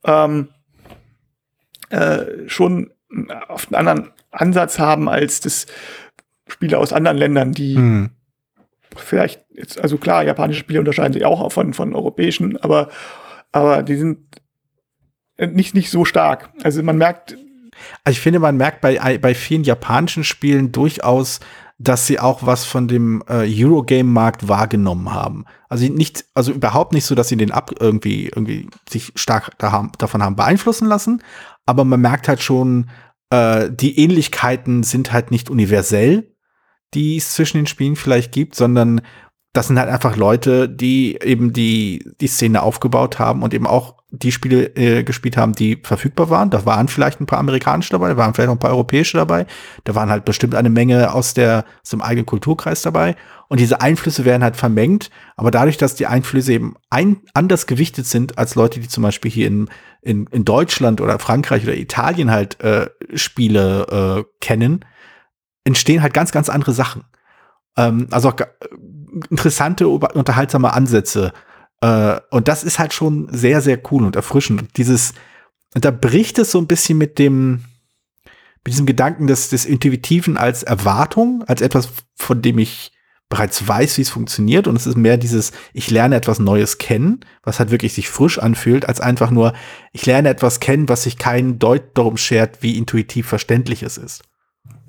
ähm, 0.03 0.49
äh, 1.89 2.47
schon 2.47 2.91
oft 3.49 3.73
einen 3.73 3.87
anderen 3.87 4.11
Ansatz 4.31 4.79
haben 4.79 5.09
als 5.09 5.41
das 5.41 5.65
Spiele 6.47 6.77
aus 6.77 6.93
anderen 6.93 7.17
Ländern, 7.17 7.51
die 7.51 7.77
mhm 7.77 8.09
vielleicht 8.95 9.45
jetzt, 9.49 9.79
also 9.79 9.97
klar, 9.97 10.23
japanische 10.23 10.59
Spiele 10.59 10.79
unterscheiden 10.79 11.13
sich 11.13 11.25
auch 11.25 11.51
von, 11.51 11.73
von 11.73 11.95
europäischen, 11.95 12.57
aber, 12.57 12.89
aber 13.51 13.83
die 13.83 13.95
sind 13.95 14.41
nicht, 15.37 15.73
nicht 15.73 15.89
so 15.89 16.05
stark. 16.05 16.49
Also 16.63 16.83
man 16.83 16.97
merkt. 16.97 17.37
Also 18.03 18.17
ich 18.17 18.21
finde, 18.21 18.39
man 18.39 18.57
merkt 18.57 18.81
bei, 18.81 19.17
bei 19.17 19.33
vielen 19.33 19.63
japanischen 19.63 20.23
Spielen 20.23 20.71
durchaus, 20.71 21.39
dass 21.79 22.05
sie 22.05 22.19
auch 22.19 22.45
was 22.45 22.63
von 22.63 22.87
dem 22.87 23.23
äh, 23.27 23.47
Eurogame-Markt 23.49 24.47
wahrgenommen 24.47 25.11
haben. 25.13 25.45
Also 25.67 25.91
nicht, 25.91 26.25
also 26.35 26.51
überhaupt 26.51 26.93
nicht 26.93 27.05
so, 27.05 27.15
dass 27.15 27.29
sie 27.29 27.37
den 27.37 27.51
ab 27.51 27.71
irgendwie, 27.79 28.27
irgendwie 28.27 28.69
sich 28.87 29.11
stark 29.15 29.57
da 29.57 29.71
haben, 29.71 29.91
davon 29.97 30.21
haben 30.21 30.35
beeinflussen 30.35 30.87
lassen, 30.87 31.23
aber 31.65 31.83
man 31.83 31.99
merkt 31.99 32.27
halt 32.27 32.41
schon, 32.41 32.89
äh, 33.31 33.69
die 33.71 33.97
Ähnlichkeiten 33.97 34.83
sind 34.83 35.11
halt 35.11 35.31
nicht 35.31 35.49
universell, 35.49 36.30
die 36.93 37.17
es 37.17 37.33
zwischen 37.33 37.57
den 37.57 37.67
Spielen 37.67 37.95
vielleicht 37.95 38.31
gibt, 38.31 38.55
sondern 38.55 39.01
das 39.53 39.67
sind 39.67 39.77
halt 39.77 39.89
einfach 39.89 40.15
Leute, 40.15 40.69
die 40.69 41.19
eben 41.21 41.51
die, 41.51 42.09
die 42.21 42.27
Szene 42.27 42.61
aufgebaut 42.61 43.19
haben 43.19 43.43
und 43.43 43.53
eben 43.53 43.67
auch 43.67 43.95
die 44.09 44.31
Spiele 44.31 44.75
äh, 44.75 45.03
gespielt 45.03 45.35
haben, 45.35 45.53
die 45.53 45.77
verfügbar 45.81 46.29
waren. 46.29 46.49
Da 46.49 46.65
waren 46.65 46.87
vielleicht 46.87 47.19
ein 47.19 47.25
paar 47.25 47.39
amerikanische 47.39 47.91
dabei, 47.91 48.09
da 48.09 48.17
waren 48.17 48.33
vielleicht 48.33 48.49
auch 48.49 48.55
ein 48.55 48.59
paar 48.59 48.71
europäische 48.71 49.17
dabei. 49.17 49.45
Da 49.83 49.95
waren 49.95 50.09
halt 50.09 50.23
bestimmt 50.23 50.55
eine 50.55 50.69
Menge 50.69 51.13
aus, 51.13 51.33
der, 51.33 51.65
aus 51.83 51.89
dem 51.89 52.01
eigenen 52.01 52.25
Kulturkreis 52.25 52.81
dabei. 52.81 53.15
Und 53.49 53.59
diese 53.59 53.81
Einflüsse 53.81 54.23
werden 54.23 54.43
halt 54.43 54.55
vermengt. 54.55 55.09
Aber 55.35 55.51
dadurch, 55.51 55.77
dass 55.77 55.95
die 55.95 56.07
Einflüsse 56.07 56.53
eben 56.53 56.75
ein, 56.89 57.21
anders 57.33 57.67
gewichtet 57.67 58.05
sind 58.05 58.37
als 58.37 58.55
Leute, 58.55 58.79
die 58.79 58.87
zum 58.87 59.03
Beispiel 59.03 59.31
hier 59.31 59.47
in, 59.47 59.69
in, 60.01 60.27
in 60.27 60.45
Deutschland 60.45 61.01
oder 61.01 61.19
Frankreich 61.19 61.63
oder 61.63 61.75
Italien 61.75 62.31
halt 62.31 62.61
äh, 62.61 62.89
Spiele 63.15 64.23
äh, 64.23 64.23
kennen, 64.39 64.85
entstehen 65.63 66.01
halt 66.01 66.13
ganz, 66.13 66.31
ganz 66.31 66.49
andere 66.49 66.73
Sachen. 66.73 67.03
Ähm, 67.77 68.07
also 68.11 68.29
auch 68.29 68.35
interessante, 69.29 69.87
unterhaltsame 69.87 70.73
Ansätze. 70.73 71.33
Äh, 71.81 72.19
und 72.29 72.47
das 72.47 72.63
ist 72.63 72.79
halt 72.79 72.93
schon 72.93 73.27
sehr, 73.31 73.61
sehr 73.61 73.79
cool 73.91 74.03
und 74.03 74.15
erfrischend. 74.15 74.77
Dieses, 74.77 75.13
und 75.73 75.85
da 75.85 75.91
bricht 75.91 76.39
es 76.39 76.51
so 76.51 76.59
ein 76.59 76.67
bisschen 76.67 76.97
mit 76.97 77.19
dem, 77.19 77.65
mit 78.63 78.73
diesem 78.73 78.85
Gedanken 78.85 79.27
des, 79.27 79.49
des 79.49 79.65
Intuitiven 79.65 80.37
als 80.37 80.63
Erwartung, 80.63 81.43
als 81.47 81.61
etwas, 81.61 81.89
von 82.15 82.41
dem 82.41 82.59
ich 82.59 82.91
bereits 83.29 83.65
weiß, 83.65 83.97
wie 83.97 84.01
es 84.01 84.09
funktioniert. 84.09 84.67
Und 84.67 84.75
es 84.75 84.85
ist 84.85 84.97
mehr 84.97 85.17
dieses, 85.17 85.53
ich 85.73 85.89
lerne 85.89 86.15
etwas 86.15 86.39
Neues 86.39 86.77
kennen, 86.77 87.21
was 87.43 87.59
halt 87.59 87.71
wirklich 87.71 87.93
sich 87.93 88.09
frisch 88.09 88.39
anfühlt, 88.39 88.87
als 88.87 88.99
einfach 88.99 89.31
nur, 89.31 89.53
ich 89.93 90.05
lerne 90.05 90.29
etwas 90.29 90.59
kennen, 90.59 90.89
was 90.89 91.03
sich 91.03 91.17
kein 91.17 91.57
Deut 91.57 91.97
darum 91.97 92.17
schert, 92.17 92.61
wie 92.61 92.77
intuitiv 92.77 93.27
verständlich 93.27 93.83
es 93.83 93.97
ist 93.97 94.23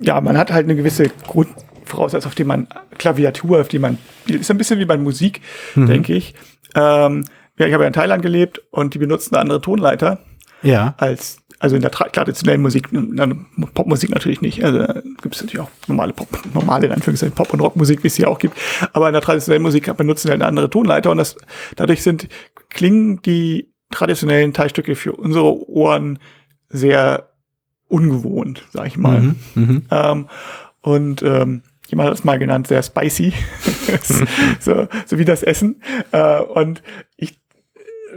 ja, 0.03 0.21
man 0.21 0.37
hat 0.37 0.51
halt 0.51 0.65
eine 0.65 0.75
gewisse 0.75 1.05
Grundvoraussetzung, 1.27 2.29
auf 2.29 2.35
die 2.35 2.43
man 2.43 2.67
Klaviatur, 2.97 3.61
auf 3.61 3.67
die 3.67 3.79
man 3.79 3.97
ist 4.27 4.51
ein 4.51 4.57
bisschen 4.57 4.79
wie 4.79 4.85
bei 4.85 4.97
Musik, 4.97 5.41
mhm. 5.75 5.87
denke 5.87 6.13
ich. 6.13 6.35
Ähm, 6.75 7.25
ja, 7.57 7.67
ich 7.67 7.73
habe 7.73 7.83
ja 7.83 7.87
in 7.87 7.93
Thailand 7.93 8.23
gelebt 8.23 8.61
und 8.71 8.93
die 8.93 8.99
benutzen 8.99 9.35
eine 9.35 9.41
andere 9.41 9.61
Tonleiter. 9.61 10.19
Ja. 10.61 10.95
Als 10.97 11.37
also 11.59 11.77
in 11.77 11.81
der 11.81 11.91
traditionellen 11.91 12.61
Musik, 12.61 12.89
in 12.91 13.15
der 13.15 13.37
Popmusik 13.73 14.09
natürlich 14.09 14.41
nicht. 14.41 14.65
Also 14.65 14.79
gibt 15.21 15.35
es 15.35 15.41
natürlich 15.41 15.61
auch 15.61 15.69
normale 15.87 16.11
Pop, 16.11 16.27
normale 16.53 16.87
in 16.87 16.91
Anführungszeichen 16.91 17.33
Pop- 17.33 17.53
und 17.53 17.61
Rockmusik, 17.61 18.03
wie 18.03 18.07
es 18.07 18.15
hier 18.15 18.29
auch 18.29 18.37
gibt. 18.37 18.57
Aber 18.91 19.07
in 19.07 19.13
der 19.13 19.21
traditionellen 19.21 19.63
Musik 19.63 19.95
benutzen 19.95 20.27
wir 20.27 20.33
eine 20.33 20.45
andere 20.45 20.69
Tonleiter 20.69 21.09
und 21.09 21.19
das, 21.19 21.37
dadurch 21.77 22.03
sind, 22.03 22.27
klingen 22.69 23.21
die 23.21 23.71
traditionellen 23.91 24.51
Teilstücke 24.51 24.95
für 24.95 25.13
unsere 25.13 25.69
Ohren 25.69 26.19
sehr 26.67 27.29
ungewohnt, 27.93 28.65
sag 28.71 28.87
ich 28.87 28.97
mal. 28.97 29.21
Mhm, 29.21 29.35
mh. 29.53 29.81
ähm, 29.91 30.27
und 30.81 31.21
ähm, 31.21 31.61
jemand 31.87 32.09
hat 32.09 32.17
es 32.17 32.23
mal 32.23 32.39
genannt, 32.39 32.67
sehr 32.67 32.81
spicy. 32.81 33.33
so, 34.59 34.87
so 35.05 35.17
wie 35.19 35.25
das 35.25 35.43
Essen. 35.43 35.81
Äh, 36.11 36.39
und 36.39 36.81
ich, 37.15 37.39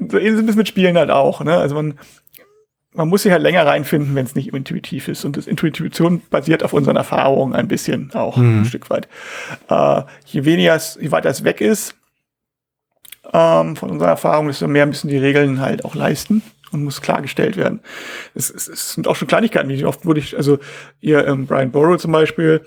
so 0.09 0.17
ist 0.17 0.39
es 0.39 0.57
mit 0.57 0.67
Spielen 0.67 0.97
halt 0.97 1.11
auch. 1.11 1.45
Ne? 1.45 1.57
Also 1.57 1.75
man, 1.75 1.99
man 2.95 3.09
muss 3.09 3.23
sich 3.23 3.33
halt 3.33 3.43
länger 3.43 3.67
reinfinden, 3.67 4.15
wenn 4.15 4.25
es 4.25 4.35
nicht 4.35 4.53
intuitiv 4.53 5.09
ist. 5.09 5.25
Und 5.27 5.37
das 5.37 5.47
Intuition 5.47 6.23
basiert 6.31 6.65
auf 6.65 6.73
unseren 6.73 6.97
Erfahrungen 6.97 7.55
ein 7.55 7.69
bisschen 7.69 8.13
auch 8.15 8.39
mhm. 8.39 8.63
ein 8.63 8.65
Stück 8.65 8.89
weit. 8.89 9.09
Äh, 9.69 10.03
je 10.25 10.47
weniger 10.47 10.75
es, 10.75 10.99
je 11.01 11.11
weiter 11.11 11.29
es 11.29 11.45
weg 11.45 11.61
ist 11.61 11.95
ähm, 13.33 13.77
von 13.77 13.91
unserer 13.91 14.09
Erfahrung, 14.09 14.47
desto 14.47 14.67
mehr 14.69 14.87
müssen 14.87 15.09
die 15.09 15.19
Regeln 15.19 15.61
halt 15.61 15.85
auch 15.85 15.95
leisten 15.95 16.43
und 16.73 16.85
muss 16.85 17.03
klargestellt 17.03 17.57
werden. 17.57 17.81
Es, 18.35 18.51
es, 18.51 18.69
es 18.69 18.93
sind 18.93 19.09
auch 19.09 19.17
schon 19.17 19.29
Kleinigkeiten, 19.29 19.69
wie 19.69 19.85
oft 19.85 20.05
wurde 20.05 20.21
ich, 20.21 20.37
also 20.37 20.59
ihr 21.01 21.27
ähm, 21.27 21.47
Brian 21.47 21.71
Borrow 21.71 21.99
zum 21.99 22.13
Beispiel, 22.13 22.63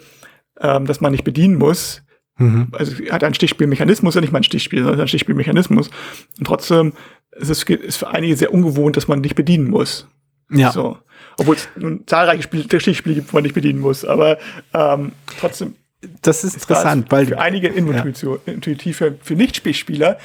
ähm, 0.59 0.85
dass 0.85 1.01
man 1.01 1.11
nicht 1.11 1.23
bedienen 1.23 1.55
muss. 1.55 2.03
Mhm. 2.37 2.69
Also 2.71 2.95
hat 3.11 3.23
einen 3.23 3.33
Stichspielmechanismus, 3.33 4.15
ja 4.15 4.21
nicht 4.21 4.31
mal 4.31 4.39
ein 4.39 4.43
Stichspiel, 4.43 4.83
sondern 4.83 5.01
ein 5.01 5.07
Stichspielmechanismus. 5.07 5.89
Und 6.37 6.45
trotzdem 6.45 6.93
ist 7.31 7.49
es 7.49 7.63
ist 7.63 7.97
für 7.97 8.09
einige 8.09 8.35
sehr 8.35 8.53
ungewohnt, 8.53 8.97
dass 8.97 9.07
man 9.07 9.21
nicht 9.21 9.35
bedienen 9.35 9.69
muss. 9.69 10.07
Ja. 10.49 10.71
So. 10.71 10.97
Obwohl 11.37 11.55
es 11.55 11.67
nun 11.75 12.05
zahlreiche 12.07 12.43
Spiel, 12.43 12.65
Stichspiele 12.79 13.15
gibt, 13.15 13.31
wo 13.31 13.37
man 13.37 13.43
nicht 13.43 13.55
bedienen 13.55 13.79
muss. 13.79 14.05
Aber 14.05 14.37
ähm, 14.73 15.11
trotzdem. 15.39 15.75
Das 16.21 16.45
ist, 16.45 16.55
ist 16.55 16.63
interessant, 16.63 17.05
das 17.05 17.11
weil 17.11 17.25
für 17.25 17.39
einige 17.39 17.67
intuitiv, 17.67 18.23
ja. 18.23 18.53
intuitiv 18.53 18.97
für, 18.97 19.17
für 19.21 19.35
Nicht-Spielspieler 19.35 20.17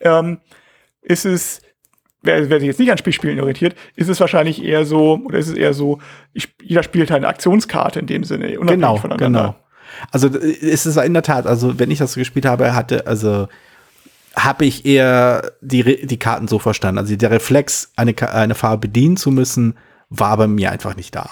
ähm, 0.00 0.38
ist 1.02 1.24
es 1.24 1.62
wer, 2.22 2.50
wer 2.50 2.60
sich 2.60 2.66
jetzt 2.66 2.78
nicht 2.78 2.90
an 2.90 2.98
Spielspielen 2.98 3.40
orientiert, 3.40 3.74
ist 3.96 4.08
es 4.08 4.20
wahrscheinlich 4.20 4.62
eher 4.62 4.84
so, 4.84 5.20
oder 5.24 5.38
ist 5.38 5.48
es 5.48 5.54
eher 5.54 5.74
so, 5.74 5.98
ich, 6.32 6.54
jeder 6.62 6.82
spielt 6.82 7.10
halt 7.10 7.22
eine 7.22 7.28
Aktionskarte 7.28 8.00
in 8.00 8.06
dem 8.06 8.24
Sinne, 8.24 8.58
unabhängig 8.58 8.70
genau, 8.70 8.96
voneinander. 8.96 9.40
Genau. 9.40 9.56
Also 10.12 10.28
ist 10.28 10.86
es 10.86 10.96
in 10.96 11.14
der 11.14 11.22
Tat, 11.22 11.46
also 11.46 11.78
wenn 11.78 11.90
ich 11.90 11.98
das 11.98 12.12
so 12.12 12.20
gespielt 12.20 12.46
habe, 12.46 12.74
hatte, 12.74 13.06
also 13.06 13.48
habe 14.36 14.64
ich 14.64 14.86
eher 14.86 15.52
die, 15.60 16.06
die 16.06 16.18
Karten 16.18 16.48
so 16.48 16.58
verstanden. 16.58 16.98
Also 16.98 17.16
der 17.16 17.30
Reflex, 17.30 17.92
eine, 17.96 18.14
eine 18.32 18.54
Farbe 18.54 18.88
bedienen 18.88 19.16
zu 19.16 19.30
müssen, 19.30 19.76
war 20.08 20.36
bei 20.36 20.46
mir 20.46 20.70
einfach 20.70 20.96
nicht 20.96 21.14
da. 21.14 21.30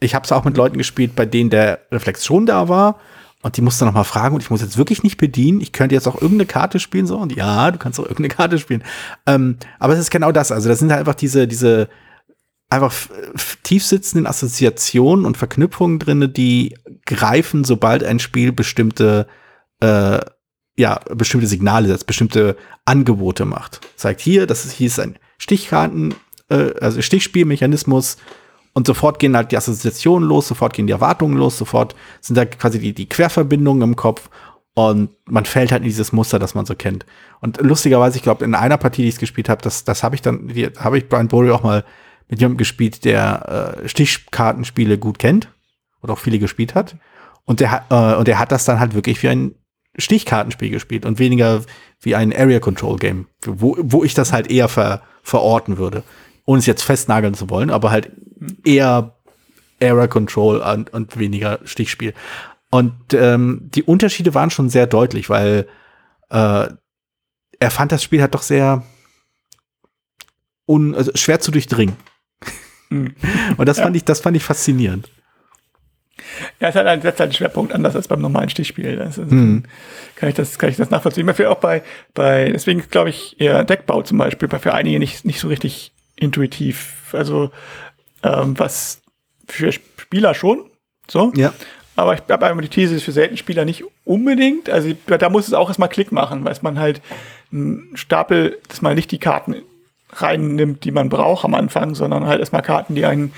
Ich 0.00 0.14
habe 0.14 0.24
es 0.24 0.32
auch 0.32 0.44
mit 0.44 0.56
Leuten 0.56 0.78
gespielt, 0.78 1.14
bei 1.14 1.26
denen 1.26 1.50
der 1.50 1.80
Reflex 1.92 2.24
schon 2.24 2.46
da 2.46 2.68
war, 2.68 2.98
und 3.42 3.56
die 3.56 3.62
musste 3.62 3.86
noch 3.86 3.94
mal 3.94 4.04
fragen, 4.04 4.34
und 4.34 4.42
ich 4.42 4.50
muss 4.50 4.60
jetzt 4.60 4.76
wirklich 4.76 5.02
nicht 5.02 5.16
bedienen. 5.16 5.60
Ich 5.60 5.72
könnte 5.72 5.94
jetzt 5.94 6.06
auch 6.06 6.20
irgendeine 6.20 6.46
Karte 6.46 6.78
spielen, 6.78 7.06
so. 7.06 7.16
Und 7.16 7.34
ja, 7.34 7.70
du 7.70 7.78
kannst 7.78 7.98
auch 7.98 8.04
irgendeine 8.04 8.28
Karte 8.28 8.58
spielen. 8.58 8.84
Ähm, 9.26 9.56
aber 9.78 9.94
es 9.94 10.00
ist 10.00 10.10
genau 10.10 10.30
das. 10.30 10.52
Also, 10.52 10.68
das 10.68 10.78
sind 10.78 10.90
halt 10.90 11.00
einfach 11.00 11.14
diese, 11.14 11.48
diese 11.48 11.88
einfach 12.68 12.94
tiefsitzenden 13.64 14.26
Assoziationen 14.26 15.24
und 15.24 15.36
Verknüpfungen 15.36 15.98
drinne, 15.98 16.28
die 16.28 16.76
greifen, 17.04 17.64
sobald 17.64 18.04
ein 18.04 18.20
Spiel 18.20 18.52
bestimmte, 18.52 19.26
äh, 19.80 20.20
ja, 20.76 21.00
bestimmte 21.14 21.48
Signale 21.48 21.88
setzt, 21.88 22.06
bestimmte 22.06 22.56
Angebote 22.84 23.44
macht. 23.44 23.80
Zeigt 23.96 24.20
hier, 24.20 24.46
das 24.46 24.64
ist, 24.64 24.72
hier 24.72 24.86
ist 24.86 25.00
ein 25.00 25.18
Stichkarten, 25.38 26.14
äh, 26.48 26.74
also 26.80 27.02
Stichspielmechanismus 27.02 28.18
Und 28.72 28.86
sofort 28.86 29.18
gehen 29.18 29.36
halt 29.36 29.50
die 29.52 29.56
Assoziationen 29.56 30.28
los, 30.28 30.48
sofort 30.48 30.72
gehen 30.72 30.86
die 30.86 30.92
Erwartungen 30.92 31.36
los, 31.36 31.58
sofort 31.58 31.96
sind 32.20 32.36
da 32.36 32.44
quasi 32.44 32.78
die, 32.78 32.92
die 32.92 33.08
Querverbindungen 33.08 33.82
im 33.82 33.96
Kopf 33.96 34.30
und 34.74 35.10
man 35.26 35.44
fällt 35.44 35.72
halt 35.72 35.82
in 35.82 35.88
dieses 35.88 36.12
Muster, 36.12 36.38
das 36.38 36.54
man 36.54 36.66
so 36.66 36.74
kennt. 36.74 37.04
Und 37.40 37.60
lustigerweise, 37.60 38.16
ich 38.16 38.22
glaube, 38.22 38.44
in 38.44 38.54
einer 38.54 38.78
Partie, 38.78 39.02
die 39.02 39.08
ich 39.08 39.18
gespielt 39.18 39.48
habe, 39.48 39.60
das, 39.62 39.84
das 39.84 40.02
habe 40.02 40.14
ich 40.14 40.22
dann, 40.22 40.52
habe 40.78 40.98
ich 40.98 41.08
Brian 41.08 41.28
Bory 41.28 41.50
auch 41.50 41.62
mal 41.62 41.84
mit 42.28 42.40
jemandem 42.40 42.58
gespielt, 42.58 43.04
der 43.04 43.80
äh, 43.82 43.88
Stichkartenspiele 43.88 44.98
gut 44.98 45.18
kennt 45.18 45.48
oder 46.02 46.12
auch 46.12 46.18
viele 46.18 46.38
gespielt 46.38 46.74
hat. 46.74 46.96
Und 47.44 47.60
der, 47.60 47.84
äh, 47.90 48.14
und 48.16 48.28
der 48.28 48.38
hat 48.38 48.52
das 48.52 48.64
dann 48.64 48.78
halt 48.78 48.94
wirklich 48.94 49.22
wie 49.22 49.28
ein 49.28 49.54
Stichkartenspiel 49.96 50.70
gespielt 50.70 51.04
und 51.04 51.18
weniger 51.18 51.62
wie 52.00 52.14
ein 52.14 52.32
Area 52.32 52.60
Control 52.60 52.96
Game, 52.96 53.26
wo, 53.44 53.76
wo 53.80 54.04
ich 54.04 54.14
das 54.14 54.32
halt 54.32 54.50
eher 54.50 54.68
ver, 54.68 55.02
verorten 55.22 55.76
würde. 55.76 56.04
Ohne 56.46 56.60
es 56.60 56.66
jetzt 56.66 56.82
festnageln 56.82 57.34
zu 57.34 57.50
wollen, 57.50 57.70
aber 57.70 57.90
halt 57.90 58.12
eher 58.64 59.16
Area 59.82 60.06
Control 60.06 60.58
und, 60.58 60.92
und 60.92 61.18
weniger 61.18 61.60
Stichspiel. 61.64 62.14
Und 62.70 62.94
ähm, 63.12 63.68
die 63.74 63.82
Unterschiede 63.82 64.34
waren 64.34 64.50
schon 64.50 64.70
sehr 64.70 64.86
deutlich, 64.86 65.28
weil 65.28 65.66
äh, 66.30 66.68
er 67.58 67.70
fand 67.70 67.92
das 67.92 68.02
Spiel 68.02 68.20
halt 68.20 68.34
doch 68.34 68.42
sehr 68.42 68.84
un, 70.66 70.94
also 70.94 71.10
schwer 71.14 71.40
zu 71.40 71.50
durchdringen. 71.50 71.96
Mhm. 72.90 73.14
Und 73.56 73.68
das 73.68 73.80
fand 73.80 73.96
ich, 73.96 74.04
das 74.04 74.20
fand 74.20 74.36
ich 74.36 74.44
faszinierend. 74.44 75.10
Ja, 76.60 76.68
es 76.68 76.74
hat 76.74 76.86
einen, 76.86 77.02
setzt 77.02 77.18
halt 77.20 77.28
einen 77.28 77.36
Schwerpunkt 77.36 77.72
anders 77.72 77.96
als 77.96 78.08
beim 78.08 78.20
normalen 78.20 78.50
Stichspiel. 78.50 78.98
Ist, 78.98 79.18
mhm. 79.18 79.64
kann 80.16 80.28
ich 80.28 80.34
das, 80.34 80.58
kann 80.58 80.70
ich 80.70 80.76
das 80.76 80.90
nachvollziehen. 80.90 81.26
Dafür 81.26 81.50
auch 81.50 81.58
bei, 81.58 81.82
bei, 82.14 82.50
deswegen 82.50 82.82
glaube 82.88 83.10
ich 83.10 83.40
eher 83.40 83.64
Deckbau 83.64 84.02
zum 84.02 84.18
Beispiel, 84.18 84.48
bei 84.48 84.58
für 84.58 84.74
einige 84.74 84.98
nicht, 84.98 85.24
nicht 85.24 85.40
so 85.40 85.48
richtig 85.48 85.92
intuitiv. 86.16 87.12
Also, 87.12 87.50
ähm, 88.22 88.58
was 88.58 89.02
für 89.46 89.72
Spieler 89.72 90.34
schon, 90.34 90.64
so. 91.08 91.32
Ja. 91.34 91.52
Aber 91.96 92.14
ich 92.14 92.22
habe 92.28 92.46
einmal 92.46 92.62
die 92.62 92.70
These, 92.70 92.94
ist 92.94 93.02
für 93.02 93.12
selten 93.12 93.36
Spieler 93.36 93.64
nicht 93.64 93.84
unbedingt. 94.04 94.70
Also 94.70 94.92
da 95.06 95.28
muss 95.28 95.48
es 95.48 95.54
auch 95.54 95.68
erstmal 95.68 95.88
Klick 95.88 96.12
machen, 96.12 96.44
weil 96.44 96.56
man 96.62 96.78
halt 96.78 97.02
einen 97.52 97.90
Stapel, 97.94 98.58
dass 98.68 98.80
man 98.80 98.94
nicht 98.94 99.10
die 99.10 99.18
Karten 99.18 99.56
reinnimmt, 100.12 100.84
die 100.84 100.92
man 100.92 101.08
braucht 101.08 101.44
am 101.44 101.54
Anfang, 101.54 101.94
sondern 101.94 102.26
halt 102.26 102.40
erstmal 102.40 102.62
Karten, 102.62 102.94
die 102.94 103.04
einen 103.04 103.32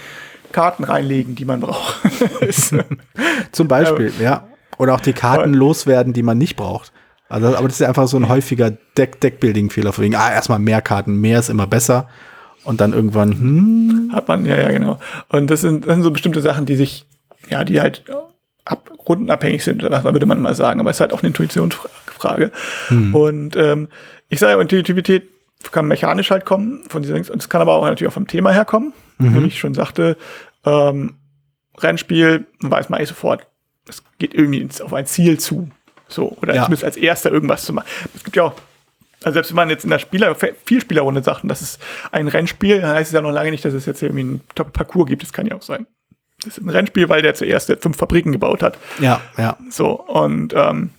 Karten 0.52 0.84
reinlegen, 0.84 1.34
die 1.34 1.44
man 1.44 1.60
braucht. 1.60 2.00
Zum 3.52 3.68
Beispiel, 3.68 4.12
ja. 4.18 4.24
ja. 4.24 4.48
Oder 4.78 4.94
auch 4.94 5.00
die 5.00 5.12
Karten 5.12 5.54
loswerden, 5.54 6.12
die 6.12 6.22
man 6.22 6.38
nicht 6.38 6.56
braucht. 6.56 6.92
Also, 7.28 7.56
aber 7.56 7.66
das 7.66 7.80
ist 7.80 7.86
einfach 7.86 8.08
so 8.08 8.16
ein 8.16 8.28
häufiger 8.28 8.70
Deck 8.70 9.20
Deckbuilding-Fehler, 9.20 9.96
wegen, 9.98 10.14
ah, 10.14 10.30
erstmal 10.30 10.58
mehr 10.58 10.82
Karten, 10.82 11.20
mehr 11.20 11.38
ist 11.38 11.48
immer 11.48 11.66
besser. 11.66 12.08
Und 12.64 12.80
dann 12.80 12.92
irgendwann, 12.92 13.32
hm. 13.32 14.10
Hat 14.12 14.28
man, 14.28 14.46
ja, 14.46 14.56
ja, 14.56 14.70
genau. 14.70 14.98
Und 15.28 15.50
das 15.50 15.62
sind, 15.62 15.86
das 15.86 15.94
sind 15.94 16.02
so 16.02 16.10
bestimmte 16.10 16.40
Sachen, 16.40 16.66
die 16.66 16.76
sich, 16.76 17.06
ja, 17.48 17.64
die 17.64 17.80
halt 17.80 18.04
ab, 18.64 18.90
rundenabhängig 19.08 19.64
sind, 19.64 19.82
würde 19.82 20.26
man 20.26 20.40
mal 20.40 20.54
sagen. 20.54 20.80
Aber 20.80 20.90
es 20.90 20.96
ist 20.96 21.00
halt 21.00 21.12
auch 21.12 21.20
eine 21.20 21.28
Intuitionsfrage. 21.28 22.52
Hm. 22.88 23.14
Und 23.14 23.56
ähm, 23.56 23.88
ich 24.28 24.38
sage, 24.38 24.60
Intuitivität 24.60 25.28
kann 25.70 25.86
mechanisch 25.86 26.30
halt 26.30 26.44
kommen, 26.44 26.82
von 26.88 27.02
dieser, 27.02 27.14
und 27.14 27.36
es 27.36 27.48
kann 27.48 27.60
aber 27.60 27.74
auch 27.74 27.84
natürlich 27.84 28.10
auch 28.10 28.14
vom 28.14 28.26
Thema 28.26 28.50
herkommen. 28.50 28.92
Mhm. 29.18 29.42
Wie 29.42 29.46
ich 29.46 29.58
schon 29.58 29.74
sagte, 29.74 30.16
ähm, 30.64 31.14
Rennspiel, 31.78 32.46
weiß 32.60 32.88
man 32.88 32.98
eigentlich 32.98 33.10
sofort, 33.10 33.46
es 33.88 34.02
geht 34.18 34.34
irgendwie 34.34 34.68
auf 34.82 34.92
ein 34.92 35.06
Ziel 35.06 35.38
zu. 35.38 35.70
So, 36.08 36.36
oder 36.42 36.54
ja. 36.54 36.64
zumindest 36.64 36.84
als 36.84 36.96
erster 36.96 37.30
irgendwas 37.30 37.64
zu 37.64 37.72
machen. 37.72 37.86
Es 38.14 38.24
gibt 38.24 38.36
ja 38.36 38.44
auch, 38.44 38.54
also 39.24 39.34
selbst 39.34 39.50
wenn 39.50 39.56
man 39.56 39.70
jetzt 39.70 39.84
in 39.84 39.90
der 39.90 39.98
Spieler, 39.98 40.34
Vielspielerrunde 40.64 41.22
sagt, 41.22 41.42
das 41.44 41.62
ist 41.62 41.80
ein 42.10 42.28
Rennspiel, 42.28 42.80
dann 42.80 42.94
heißt 42.94 43.10
es 43.10 43.14
ja 43.14 43.20
noch 43.20 43.30
lange 43.30 43.50
nicht, 43.50 43.64
dass 43.64 43.74
es 43.74 43.86
jetzt 43.86 44.02
irgendwie 44.02 44.22
einen 44.22 44.40
Top-Parcours 44.54 45.08
gibt. 45.08 45.22
Das 45.22 45.32
kann 45.32 45.46
ja 45.46 45.56
auch 45.56 45.62
sein. 45.62 45.86
Das 46.44 46.58
ist 46.58 46.64
ein 46.64 46.70
Rennspiel, 46.70 47.08
weil 47.08 47.22
der 47.22 47.34
zuerst 47.34 47.72
fünf 47.80 47.96
Fabriken 47.96 48.32
gebaut 48.32 48.62
hat. 48.62 48.78
Ja, 49.00 49.20
ja. 49.38 49.56
So, 49.70 49.92
und 49.92 50.54
ähm, 50.56 50.90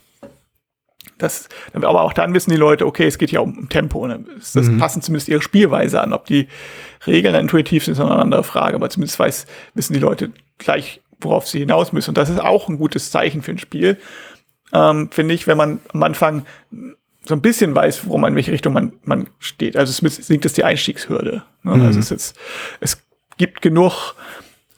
das, 1.17 1.47
aber 1.73 2.01
auch 2.01 2.13
dann 2.13 2.33
wissen 2.33 2.51
die 2.51 2.57
Leute, 2.57 2.86
okay, 2.86 3.07
es 3.07 3.17
geht 3.17 3.31
ja 3.31 3.39
um 3.39 3.69
Tempo. 3.69 4.07
Ne? 4.07 4.23
Das 4.38 4.55
mhm. 4.55 4.77
passen 4.77 5.01
zumindest 5.01 5.29
ihre 5.29 5.41
Spielweise 5.41 6.01
an. 6.01 6.13
Ob 6.13 6.25
die 6.25 6.47
Regeln 7.05 7.36
intuitiv 7.36 7.86
sind, 7.86 7.93
ist 7.93 7.99
noch 7.99 8.12
eine 8.12 8.21
andere 8.21 8.43
Frage. 8.43 8.75
Aber 8.75 8.89
zumindest 8.89 9.19
weiß, 9.19 9.45
wissen 9.73 9.93
die 9.93 9.99
Leute 9.99 10.31
gleich, 10.57 11.01
worauf 11.19 11.47
sie 11.47 11.59
hinaus 11.59 11.93
müssen. 11.93 12.12
Und 12.12 12.17
das 12.17 12.29
ist 12.29 12.41
auch 12.41 12.67
ein 12.67 12.77
gutes 12.77 13.12
Zeichen 13.12 13.41
für 13.41 13.51
ein 13.51 13.57
Spiel, 13.57 13.97
ähm, 14.73 15.09
finde 15.12 15.33
ich, 15.33 15.47
wenn 15.47 15.57
man 15.57 15.79
am 15.93 16.03
Anfang 16.03 16.45
so 17.25 17.36
ein 17.36 17.41
bisschen 17.41 17.73
weiß, 17.75 18.07
worum 18.07 18.25
in 18.25 18.36
welche 18.36 18.51
Richtung 18.51 18.73
man, 18.73 18.93
man 19.03 19.29
steht. 19.39 19.77
Also 19.77 19.91
es 19.91 20.15
sinkt 20.27 20.45
es 20.45 20.53
die 20.53 20.63
Einstiegshürde. 20.63 21.43
Ne? 21.63 21.75
Mhm. 21.75 21.86
Also 21.86 21.99
es, 21.99 22.12
ist, 22.12 22.39
es 22.79 23.01
gibt 23.38 23.62
genug 23.62 24.15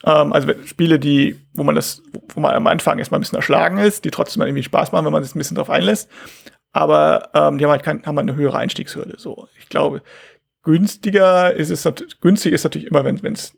ähm, 0.05 0.33
also 0.33 0.49
Spiele, 0.65 0.99
die, 0.99 1.39
wo 1.53 1.63
man 1.63 1.75
das, 1.75 2.01
wo 2.33 2.39
man 2.39 2.53
am 2.53 2.67
Anfang 2.67 2.99
erstmal 2.99 3.19
ein 3.19 3.23
bisschen 3.23 3.37
erschlagen 3.37 3.79
ist, 3.79 4.05
die 4.05 4.11
trotzdem 4.11 4.43
irgendwie 4.43 4.63
Spaß 4.63 4.91
machen, 4.91 5.05
wenn 5.05 5.13
man 5.13 5.23
sich 5.23 5.35
ein 5.35 5.39
bisschen 5.39 5.57
drauf 5.57 5.69
einlässt. 5.69 6.09
Aber 6.71 7.29
ähm, 7.33 7.57
die 7.57 7.65
haben 7.65 7.71
halt, 7.71 7.83
kein, 7.83 8.05
haben 8.05 8.17
halt 8.17 8.29
eine 8.29 8.37
höhere 8.37 8.57
Einstiegshürde. 8.57 9.15
So, 9.17 9.47
ich 9.57 9.69
glaube, 9.69 10.01
günstiger 10.63 11.53
ist 11.53 11.69
es 11.69 11.87
günstig 12.21 12.53
ist 12.53 12.63
natürlich 12.63 12.87
immer, 12.87 13.05
wenn 13.05 13.33
es 13.33 13.55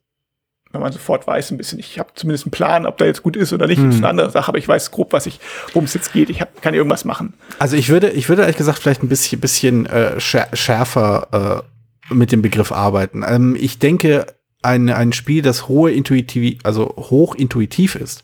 wenn 0.78 0.84
man 0.84 0.94
sofort 0.94 1.28
weiß, 1.28 1.52
ein 1.52 1.58
bisschen, 1.58 1.80
ich 1.80 2.00
habe 2.00 2.10
zumindest 2.16 2.46
einen 2.46 2.52
Plan, 2.52 2.86
ob 2.86 2.98
der 2.98 3.08
jetzt 3.08 3.24
gut 3.24 3.36
ist 3.36 3.52
oder 3.54 3.68
nicht, 3.68 3.80
hm. 3.80 3.90
ist 3.90 3.98
eine 3.98 4.10
andere 4.10 4.32
Sache, 4.32 4.50
aber 4.50 4.58
ich 4.58 4.68
weiß 4.68 4.92
grob, 4.92 5.14
was 5.14 5.26
ich, 5.26 5.40
worum 5.74 5.86
es 5.86 5.94
jetzt 5.94 6.14
geht. 6.14 6.30
Ich 6.30 6.42
hab, 6.42 6.62
kann 6.62 6.74
irgendwas 6.74 7.06
machen. 7.06 7.34
Also 7.60 7.76
ich 7.76 7.90
würde, 7.90 8.10
ich 8.12 8.30
würde 8.30 8.44
ehrlich 8.44 8.58
gesagt 8.58 8.80
vielleicht 8.80 9.04
ein 9.04 9.10
bisschen, 9.10 9.42
bisschen 9.42 9.86
äh, 9.88 10.20
schärfer 10.20 11.64
äh, 12.12 12.14
mit 12.14 12.32
dem 12.32 12.42
Begriff 12.42 12.72
arbeiten. 12.72 13.24
Ähm, 13.28 13.58
ich 13.60 13.80
denke, 13.80 14.28
ein, 14.62 14.90
ein 14.90 15.14
Spiel, 15.14 15.42
das 15.42 15.68
hohe 15.68 15.92
intuitiv, 15.92 16.60
also 16.64 16.94
hoch 16.98 17.36
intuitiv 17.36 17.96
ist, 17.96 18.24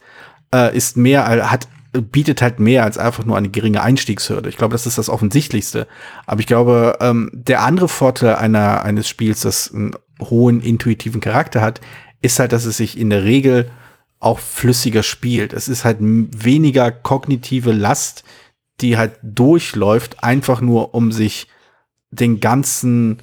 äh, 0.54 0.76
ist 0.76 0.98
mehr, 0.98 1.52
hat, 1.52 1.68
bietet 1.94 2.42
halt 2.42 2.60
mehr 2.60 2.84
als 2.84 2.98
einfach 2.98 3.26
nur 3.26 3.38
eine 3.38 3.50
geringe 3.50 3.82
Einstiegshürde. 3.82 4.50
Ich 4.50 4.58
glaube, 4.58 4.74
das 4.74 4.88
ist 4.88 4.98
das 4.98 5.10
Offensichtlichste. 5.10 5.88
Aber 6.26 6.39
ich 6.39 6.48
glaube, 6.48 6.98
ähm, 7.02 7.30
der 7.34 7.62
andere 7.62 7.88
Vorteil 7.88 8.36
einer, 8.36 8.84
eines 8.84 9.08
Spiels, 9.08 9.42
das 9.42 9.74
einen 9.74 9.96
hohen 10.20 10.62
intuitiven 10.62 11.22
Charakter 11.22 11.62
hat, 11.62 11.82
ist 12.24 12.40
halt, 12.40 12.52
dass 12.52 12.66
es 12.66 12.78
sich 12.78 12.98
in 12.98 13.10
der 13.10 13.24
Regel 13.24 13.70
auch 14.20 14.40
flüssiger 14.40 15.04
spielt. 15.04 15.54
Es 15.54 15.68
ist 15.68 15.86
halt 15.86 15.98
weniger 16.00 16.92
kognitive 16.92 17.72
Last, 17.72 18.24
die 18.82 18.98
halt 18.98 19.20
durchläuft, 19.22 20.24
einfach 20.24 20.62
nur 20.62 20.96
um 20.96 21.12
sich 21.12 21.48
den 22.10 22.40
ganzen 22.40 23.20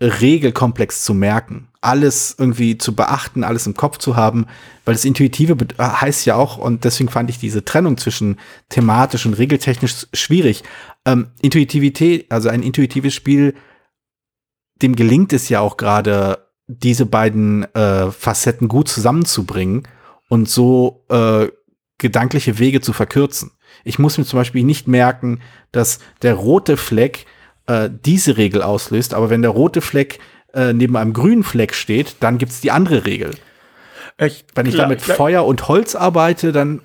Regelkomplex 0.00 1.04
zu 1.04 1.12
merken 1.12 1.70
alles 1.80 2.36
irgendwie 2.38 2.76
zu 2.76 2.94
beachten, 2.94 3.42
alles 3.42 3.66
im 3.66 3.74
Kopf 3.74 3.98
zu 3.98 4.16
haben, 4.16 4.46
weil 4.84 4.94
das 4.94 5.04
Intuitive 5.04 5.56
äh, 5.78 5.82
heißt 5.82 6.26
ja 6.26 6.36
auch, 6.36 6.58
und 6.58 6.84
deswegen 6.84 7.08
fand 7.08 7.30
ich 7.30 7.38
diese 7.38 7.64
Trennung 7.64 7.96
zwischen 7.96 8.38
thematisch 8.68 9.24
und 9.26 9.34
regeltechnisch 9.34 10.06
schwierig. 10.12 10.62
Ähm, 11.06 11.28
Intuitivität, 11.40 12.30
also 12.30 12.48
ein 12.48 12.62
intuitives 12.62 13.14
Spiel, 13.14 13.54
dem 14.82 14.94
gelingt 14.94 15.32
es 15.32 15.48
ja 15.48 15.60
auch 15.60 15.76
gerade, 15.76 16.49
diese 16.78 17.06
beiden 17.06 17.64
äh, 17.74 18.10
Facetten 18.10 18.68
gut 18.68 18.88
zusammenzubringen 18.88 19.88
und 20.28 20.48
so 20.48 21.04
äh, 21.08 21.48
gedankliche 21.98 22.58
Wege 22.58 22.80
zu 22.80 22.92
verkürzen. 22.92 23.52
Ich 23.84 23.98
muss 23.98 24.18
mir 24.18 24.24
zum 24.24 24.38
Beispiel 24.38 24.64
nicht 24.64 24.88
merken, 24.88 25.40
dass 25.72 25.98
der 26.22 26.34
rote 26.34 26.76
Fleck 26.76 27.26
äh, 27.66 27.90
diese 27.90 28.36
Regel 28.36 28.62
auslöst, 28.62 29.14
aber 29.14 29.30
wenn 29.30 29.42
der 29.42 29.50
rote 29.50 29.80
Fleck 29.80 30.18
äh, 30.54 30.72
neben 30.72 30.96
einem 30.96 31.12
grünen 31.12 31.44
Fleck 31.44 31.74
steht, 31.74 32.16
dann 32.20 32.38
gibt 32.38 32.52
es 32.52 32.60
die 32.60 32.70
andere 32.70 33.04
Regel. 33.04 33.34
Ich, 34.18 34.44
Wenn 34.54 34.66
ich 34.66 34.74
klar, 34.74 34.86
da 34.86 34.88
mit 34.88 35.02
klar. 35.02 35.16
Feuer 35.16 35.46
und 35.46 35.68
Holz 35.68 35.94
arbeite, 35.94 36.52
dann 36.52 36.82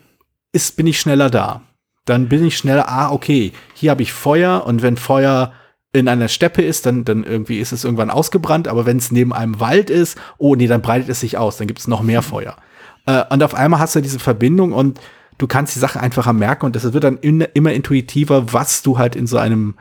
ist, 0.51 0.77
bin 0.77 0.87
ich 0.87 0.99
schneller 0.99 1.29
da. 1.29 1.61
Dann 2.05 2.29
bin 2.29 2.45
ich 2.45 2.57
schneller, 2.57 2.87
ah, 2.87 3.11
okay, 3.11 3.51
hier 3.73 3.91
habe 3.91 4.03
ich 4.03 4.13
Feuer 4.13 4.65
und 4.65 4.81
wenn 4.81 4.95
Feuer 4.95 5.53
in 5.95 6.08
einer 6.08 6.27
Steppe 6.27 6.62
ist, 6.62 6.86
dann, 6.86 7.05
dann 7.05 7.23
irgendwie 7.23 7.60
ist 7.60 7.71
es 7.71 7.84
irgendwann 7.84 8.10
ausgebrannt, 8.10 8.67
aber 8.67 8.86
wenn 8.86 8.97
es 8.97 9.12
neben 9.12 9.34
einem 9.34 9.60
Wald 9.60 9.89
ist, 9.89 10.17
oh 10.38 10.55
nee, 10.55 10.67
dann 10.67 10.81
breitet 10.81 11.10
es 11.10 11.21
sich 11.21 11.38
aus, 11.38 11.58
dann 11.58 11.67
gibt 11.67 11.79
es 11.79 11.88
noch 11.88 12.01
mehr 12.01 12.21
Feuer. 12.21 12.58
Äh, 13.05 13.23
und 13.29 13.41
auf 13.41 13.55
einmal 13.55 13.79
hast 13.79 13.95
du 13.95 14.01
diese 14.01 14.19
Verbindung 14.19 14.73
und 14.73 14.99
du 15.38 15.47
kannst 15.47 15.75
die 15.75 15.79
Sache 15.79 15.99
einfacher 15.99 16.34
merken 16.34 16.65
und 16.65 16.75
das 16.75 16.91
wird 16.91 17.03
dann 17.03 17.17
in, 17.17 17.41
immer 17.41 17.73
intuitiver, 17.73 18.53
was 18.53 18.81
du 18.81 18.97
halt 18.97 19.15
in 19.15 19.27
so 19.27 19.38
einem 19.38 19.75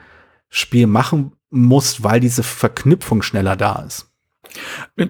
Spiel 0.48 0.86
machen 0.86 1.32
musst, 1.50 2.04
weil 2.04 2.20
diese 2.20 2.42
Verknüpfung 2.42 3.22
schneller 3.22 3.56
da 3.56 3.84
ist. 3.86 4.08
Äh, 4.96 5.08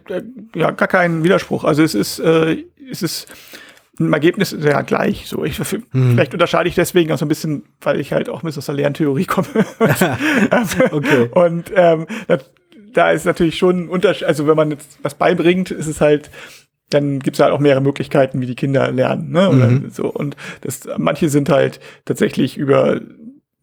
ja, 0.55 0.71
gar 0.71 0.89
kein 0.89 1.23
Widerspruch. 1.23 1.65
Also 1.65 1.83
es 1.83 1.95
ist, 1.95 2.19
äh, 2.19 2.65
es 2.91 3.03
ist 3.03 3.27
im 3.99 4.13
Ergebnis 4.13 4.53
ist 4.53 4.65
ja 4.65 4.83
gleich. 4.83 5.27
So, 5.29 5.45
ich, 5.45 5.59
hm. 5.59 5.83
Vielleicht 5.91 6.33
unterscheide 6.33 6.69
ich 6.69 6.75
deswegen 6.75 7.13
auch 7.13 7.19
so 7.19 7.25
ein 7.25 7.29
bisschen, 7.29 7.65
weil 7.81 8.01
ich 8.01 8.13
halt 8.13 8.29
auch 8.29 8.43
ein 8.43 8.47
bisschen 8.47 8.61
aus 8.61 8.67
der 8.67 8.75
Lerntheorie 8.75 9.27
komme. 9.27 9.47
okay. 10.91 11.31
Und 11.33 11.73
ähm, 11.75 12.07
da, 12.27 12.39
da 12.93 13.11
ist 13.11 13.27
natürlich 13.27 13.57
schon 13.57 13.85
ein 13.85 13.89
Unterschied, 13.89 14.27
also 14.27 14.47
wenn 14.47 14.57
man 14.57 14.71
jetzt 14.71 14.99
was 15.03 15.15
beibringt, 15.15 15.71
ist 15.71 15.87
es 15.87 16.01
halt, 16.01 16.31
dann 16.91 17.21
gibt 17.21 17.37
es 17.37 17.43
halt 17.43 17.53
auch 17.53 17.61
mehrere 17.61 17.81
Möglichkeiten, 17.81 18.41
wie 18.41 18.47
die 18.47 18.57
Kinder 18.57 18.91
lernen. 18.91 19.31
Ne? 19.31 19.49
Oder 19.49 19.69
mhm. 19.69 19.91
so. 19.91 20.07
Und 20.07 20.37
das, 20.63 20.89
manche 20.99 21.29
sind 21.29 21.49
halt 21.49 21.81
tatsächlich 22.05 22.57
über 22.57 23.01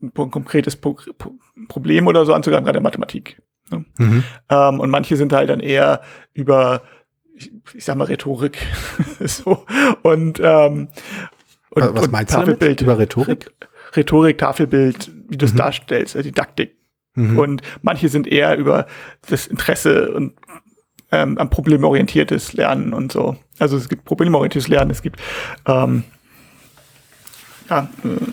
ein 0.02 0.14
konkretes 0.14 0.76
Pro 0.76 0.98
Problem 1.68 2.08
oder 2.08 2.26
so 2.26 2.34
anzugreifen, 2.34 2.66
gerade 2.66 2.82
Mathematik. 2.82 3.42
Ne? 3.70 3.86
Mhm. 3.98 4.24
Ähm, 4.50 4.80
und 4.80 4.90
manche 4.90 5.16
sind 5.16 5.34
halt 5.34 5.50
dann 5.50 5.60
eher 5.60 6.02
über, 6.34 6.82
ich, 7.42 7.52
ich 7.74 7.86
sag 7.86 7.96
mal 7.98 8.06
Rhetorik. 8.06 8.58
so. 9.20 9.66
Und, 10.04 10.40
ähm, 10.44 10.90
und, 11.72 11.96
Was 11.96 12.12
meinst 12.12 12.36
und 12.36 12.48
du 12.48 12.56
damit? 12.56 12.82
über 12.82 12.98
Rhetorik? 12.98 13.52
Rhetorik, 13.96 14.38
Tafelbild, 14.38 15.12
wie 15.28 15.38
du 15.38 15.46
es 15.46 15.54
mhm. 15.54 15.58
darstellst, 15.58 16.16
äh, 16.16 16.24
Didaktik. 16.24 16.78
Mhm. 17.16 17.40
Und 17.40 17.62
manche 17.82 18.10
sind 18.10 18.28
eher 18.28 18.58
über 18.58 18.88
das 19.28 19.48
Interesse 19.48 20.14
und 20.14 20.34
ähm, 21.12 21.38
an 21.38 21.50
problemorientiertes 21.50 22.54
Lernen 22.54 22.94
und 22.94 23.12
so. 23.12 23.36
Also 23.60 23.76
es 23.76 23.90
gibt 23.90 24.06
problemorientiertes 24.06 24.70
Lernen, 24.70 24.92
es 24.92 25.02
gibt 25.02 25.20
ähm, 25.68 26.04
ja, 27.72 27.88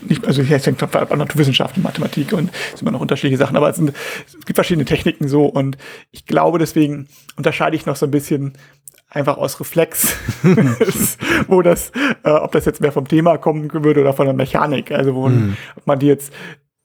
nicht, 0.07 0.27
also 0.27 0.43
hier 0.43 0.59
hängt 0.59 0.83
an 0.83 1.17
Naturwissenschaften, 1.17 1.81
Mathematik 1.81 2.33
und 2.33 2.51
es 2.51 2.71
sind 2.71 2.81
immer 2.81 2.91
noch 2.91 2.99
unterschiedliche 2.99 3.37
Sachen, 3.37 3.55
aber 3.55 3.69
es, 3.69 3.77
sind, 3.77 3.93
es 4.27 4.33
gibt 4.45 4.55
verschiedene 4.55 4.83
Techniken 4.83 5.29
so 5.29 5.45
und 5.45 5.77
ich 6.11 6.25
glaube, 6.25 6.59
deswegen 6.59 7.07
unterscheide 7.37 7.75
ich 7.77 7.85
noch 7.85 7.95
so 7.95 8.05
ein 8.05 8.11
bisschen 8.11 8.53
einfach 9.09 9.37
aus 9.37 9.59
Reflex, 9.59 10.13
wo 11.47 11.61
das, 11.61 11.91
äh, 12.23 12.31
ob 12.31 12.51
das 12.51 12.65
jetzt 12.65 12.81
mehr 12.81 12.91
vom 12.91 13.07
Thema 13.07 13.37
kommen 13.37 13.71
würde 13.71 14.01
oder 14.01 14.13
von 14.13 14.25
der 14.25 14.35
Mechanik, 14.35 14.91
also 14.91 15.15
wo 15.15 15.29
mhm. 15.29 15.55
ob 15.77 15.87
man 15.87 15.99
die 15.99 16.07
jetzt 16.07 16.33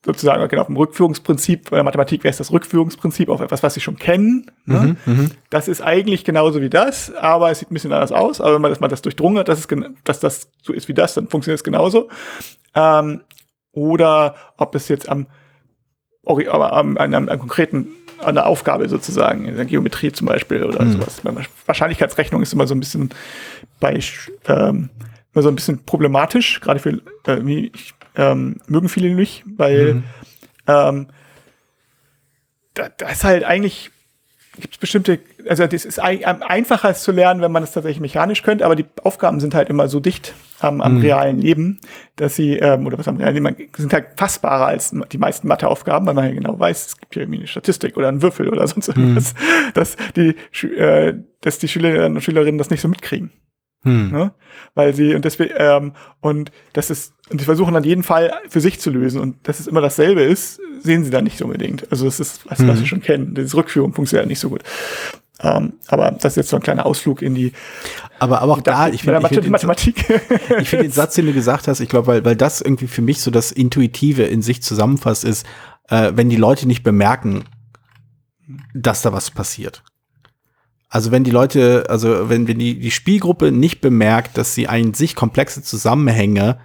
sozusagen 0.04 0.46
genau, 0.48 0.62
auf 0.62 0.66
dem 0.68 0.76
Rückführungsprinzip, 0.76 1.70
bei 1.70 1.76
der 1.76 1.84
Mathematik 1.84 2.24
wäre 2.24 2.30
es 2.30 2.36
das 2.38 2.52
Rückführungsprinzip 2.52 3.28
auf 3.28 3.40
etwas, 3.40 3.62
was 3.62 3.74
sie 3.74 3.80
schon 3.80 3.96
kennen. 3.96 4.50
Ne? 4.66 4.96
Mhm, 5.06 5.12
mhm, 5.12 5.30
das 5.50 5.68
ist 5.68 5.80
eigentlich 5.80 6.24
genauso 6.24 6.60
wie 6.60 6.70
das, 6.70 7.14
aber 7.14 7.50
es 7.50 7.60
sieht 7.60 7.70
ein 7.70 7.74
bisschen 7.74 7.92
anders 7.92 8.12
aus. 8.12 8.40
Aber 8.40 8.54
wenn 8.54 8.62
man 8.62 8.70
das 8.70 8.80
mal 8.80 8.88
das 8.88 9.02
durchdrungen 9.02 9.38
hat, 9.38 9.48
dass, 9.48 9.60
es, 9.60 9.68
dass 10.04 10.20
das 10.20 10.50
so 10.62 10.72
ist 10.72 10.88
wie 10.88 10.94
das, 10.94 11.14
dann 11.14 11.28
funktioniert 11.28 11.58
es 11.58 11.64
genauso. 11.64 12.08
Ähm, 12.74 13.22
oder 13.72 14.34
ob 14.56 14.74
es 14.74 14.88
jetzt 14.88 15.08
am, 15.08 15.26
am, 16.26 16.96
an 16.96 17.14
einem, 17.14 17.38
konkreten 17.38 17.88
an 18.18 18.34
der 18.34 18.46
Aufgabe 18.46 18.88
sozusagen, 18.88 19.46
in 19.46 19.56
der 19.56 19.64
Geometrie 19.64 20.12
zum 20.12 20.26
Beispiel 20.26 20.64
oder 20.64 20.84
mhm. 20.84 20.92
sowas. 20.92 21.22
Wahrscheinlichkeitsrechnung 21.66 22.42
ist 22.42 22.52
immer 22.52 22.66
so 22.66 22.74
ein 22.74 22.80
bisschen 22.80 23.10
bei 23.80 23.98
ähm, 24.46 24.90
immer 25.34 25.42
so 25.42 25.48
ein 25.48 25.56
bisschen 25.56 25.84
problematisch, 25.84 26.60
gerade 26.60 26.78
für 26.78 27.00
äh, 27.26 27.70
ich 27.72 27.94
ähm, 28.16 28.60
mögen 28.66 28.88
viele 28.88 29.14
nicht, 29.14 29.44
weil 29.46 29.94
mhm. 29.94 30.04
ähm, 30.66 31.06
da, 32.74 32.88
da 32.88 33.08
ist 33.08 33.24
halt 33.24 33.44
eigentlich 33.44 33.90
gibt 34.60 34.74
es 34.74 34.78
bestimmte, 34.78 35.18
also 35.48 35.66
das 35.66 35.84
ist 35.84 35.98
ein, 35.98 36.24
einfacher 36.42 36.90
es 36.90 37.02
zu 37.02 37.12
lernen, 37.12 37.40
wenn 37.40 37.50
man 37.50 37.62
es 37.62 37.72
tatsächlich 37.72 38.00
mechanisch 38.00 38.42
könnte, 38.42 38.64
aber 38.64 38.76
die 38.76 38.86
Aufgaben 39.02 39.40
sind 39.40 39.54
halt 39.54 39.68
immer 39.68 39.88
so 39.88 40.00
dicht 40.00 40.32
am, 40.60 40.80
am 40.80 40.96
mhm. 40.96 41.00
realen 41.00 41.40
Leben, 41.40 41.80
dass 42.16 42.36
sie, 42.36 42.56
ähm, 42.58 42.86
oder 42.86 42.98
was 42.98 43.08
am 43.08 43.16
realen 43.16 43.34
Leben, 43.34 43.68
sind 43.76 43.92
halt 43.92 44.06
fassbarer 44.16 44.66
als 44.66 44.94
die 45.12 45.18
meisten 45.18 45.48
Matheaufgaben, 45.48 46.06
weil 46.06 46.14
man 46.14 46.26
ja 46.26 46.32
genau 46.32 46.58
weiß, 46.58 46.86
es 46.86 47.00
gibt 47.00 47.14
hier 47.14 47.22
irgendwie 47.24 47.40
eine 47.40 47.48
Statistik 47.48 47.96
oder 47.96 48.08
einen 48.08 48.22
Würfel 48.22 48.48
oder 48.48 48.66
sonst 48.68 48.94
mhm. 48.96 49.02
irgendwas, 49.02 49.34
mhm. 49.34 49.72
dass 49.74 49.96
die, 50.14 50.36
äh, 50.66 51.14
dass 51.40 51.58
die 51.58 51.68
Schülerinnen 51.68 52.14
und 52.14 52.22
Schülerinnen 52.22 52.58
das 52.58 52.70
nicht 52.70 52.80
so 52.80 52.88
mitkriegen. 52.88 53.32
Hm. 53.84 54.10
Ne? 54.10 54.32
Weil 54.74 54.94
sie, 54.94 55.14
und 55.14 55.24
deswegen, 55.24 55.54
ähm, 55.56 55.92
und 56.20 56.50
das 56.72 56.90
ist, 56.90 57.14
und 57.30 57.38
sie 57.38 57.44
versuchen 57.44 57.74
dann 57.74 57.84
jeden 57.84 58.02
Fall 58.02 58.32
für 58.48 58.60
sich 58.60 58.80
zu 58.80 58.90
lösen 58.90 59.20
und 59.20 59.36
dass 59.48 59.60
es 59.60 59.66
immer 59.66 59.80
dasselbe 59.80 60.22
ist, 60.22 60.60
sehen 60.80 61.04
sie 61.04 61.10
dann 61.10 61.24
nicht 61.24 61.40
unbedingt. 61.40 61.90
Also 61.90 62.04
das 62.04 62.20
ist, 62.20 62.50
was, 62.50 62.58
hm. 62.58 62.68
was 62.68 62.80
wir 62.80 62.86
schon 62.86 63.00
kennen. 63.00 63.34
Diese 63.34 63.56
Rückführung 63.56 63.94
funktioniert 63.94 64.26
nicht 64.26 64.40
so 64.40 64.50
gut. 64.50 64.62
Ähm, 65.40 65.74
aber 65.88 66.12
das 66.12 66.32
ist 66.32 66.36
jetzt 66.36 66.50
so 66.50 66.56
ein 66.56 66.62
kleiner 66.62 66.86
Ausflug 66.86 67.20
in 67.20 67.34
die. 67.34 67.52
Aber, 68.18 68.40
aber 68.40 68.52
auch 68.52 68.60
da, 68.60 68.88
ich 68.88 69.02
finde 69.02 69.26
find 69.26 69.50
Mathematik. 69.50 70.04
ich 70.60 70.68
finde 70.68 70.84
den 70.84 70.92
Satz, 70.92 71.14
den 71.14 71.26
du 71.26 71.32
gesagt 71.32 71.66
hast, 71.66 71.80
ich 71.80 71.88
glaube, 71.88 72.06
weil, 72.06 72.24
weil 72.24 72.36
das 72.36 72.60
irgendwie 72.60 72.86
für 72.86 73.02
mich 73.02 73.20
so 73.20 73.30
das 73.30 73.50
Intuitive 73.50 74.22
in 74.22 74.42
sich 74.42 74.62
zusammenfasst, 74.62 75.24
ist, 75.24 75.44
äh, 75.88 76.12
wenn 76.14 76.30
die 76.30 76.36
Leute 76.36 76.66
nicht 76.66 76.82
bemerken, 76.82 77.44
dass 78.74 79.02
da 79.02 79.12
was 79.12 79.30
passiert. 79.30 79.82
Also 80.94 81.10
wenn 81.10 81.24
die 81.24 81.32
Leute, 81.32 81.86
also 81.88 82.28
wenn, 82.28 82.46
wenn 82.46 82.60
die, 82.60 82.78
die 82.78 82.92
Spielgruppe 82.92 83.50
nicht 83.50 83.80
bemerkt, 83.80 84.38
dass 84.38 84.54
sie 84.54 84.68
ein 84.68 84.94
sich 84.94 85.16
komplexe 85.16 85.60
Zusammenhänge, 85.60 86.60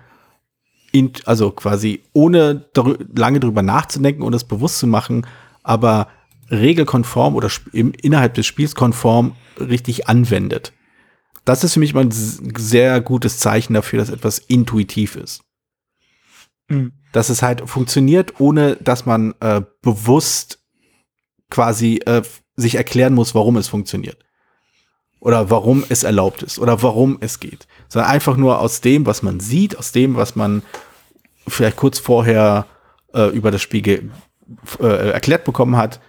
in, 0.92 1.13
also 1.26 1.50
quasi 1.50 2.04
ohne 2.13 2.70
drü 2.76 2.96
lange 3.15 3.39
drüber 3.39 3.63
nachzudenken 3.63 4.22
und 4.22 4.36
es 4.36 4.44
bewusst 4.44 4.78
zu 4.78 4.86
machen, 4.86 5.26
aber 5.63 6.10
regelkonform 6.52 7.36
oder 7.36 7.50
im, 7.74 7.92
innerhalb 7.92 8.36
des 8.36 8.46
Spiels 8.46 8.76
konform 8.76 9.36
richtig 9.60 10.08
anwendet. 10.08 10.74
Das 11.44 11.63
ist 11.63 11.74
für 11.74 11.80
mich 11.80 11.96
mal 11.96 12.04
ein 12.04 12.12
sehr 12.12 13.02
gutes 13.02 13.39
Zeichen 13.39 13.74
dafür, 13.74 13.98
dass 13.98 14.12
etwas 14.12 14.38
intuitiv 14.38 15.15
ist. 15.15 15.42
Mhm. 16.68 16.92
Dass 17.13 17.30
es 17.30 17.42
halt 17.42 17.68
funktioniert, 17.68 18.39
ohne 18.39 18.76
dass 18.76 19.08
man 19.08 19.34
äh, 19.39 19.63
bewusst 19.82 20.60
quasi 21.50 22.00
äh, 22.06 22.22
sich 22.60 22.76
erklären 22.76 23.13
muss, 23.13 23.36
warum 23.36 23.58
es 23.58 23.67
funktioniert. 23.67 24.17
Oder 25.19 25.50
warum 25.50 25.84
es 25.89 26.04
erlaubt 26.04 26.43
ist. 26.43 26.60
Oder 26.60 26.82
warum 26.82 27.17
es 27.19 27.39
geht. 27.39 27.67
Sondern 27.88 28.12
einfach 28.12 28.38
nur 28.38 28.60
aus 28.60 28.82
dem, 28.82 29.06
was 29.06 29.22
man 29.22 29.39
sieht, 29.39 29.78
aus 29.78 29.91
dem, 29.91 30.15
was 30.15 30.36
man 30.36 30.63
vielleicht 31.48 31.78
kurz 31.78 32.00
vorher 32.00 32.65
äh, 33.13 33.28
über 33.30 33.52
das 33.52 33.62
Spiel 33.62 34.12
äh, 34.80 35.12
erklärt 35.12 35.43
bekommen 35.43 35.78
hat, 35.78 36.00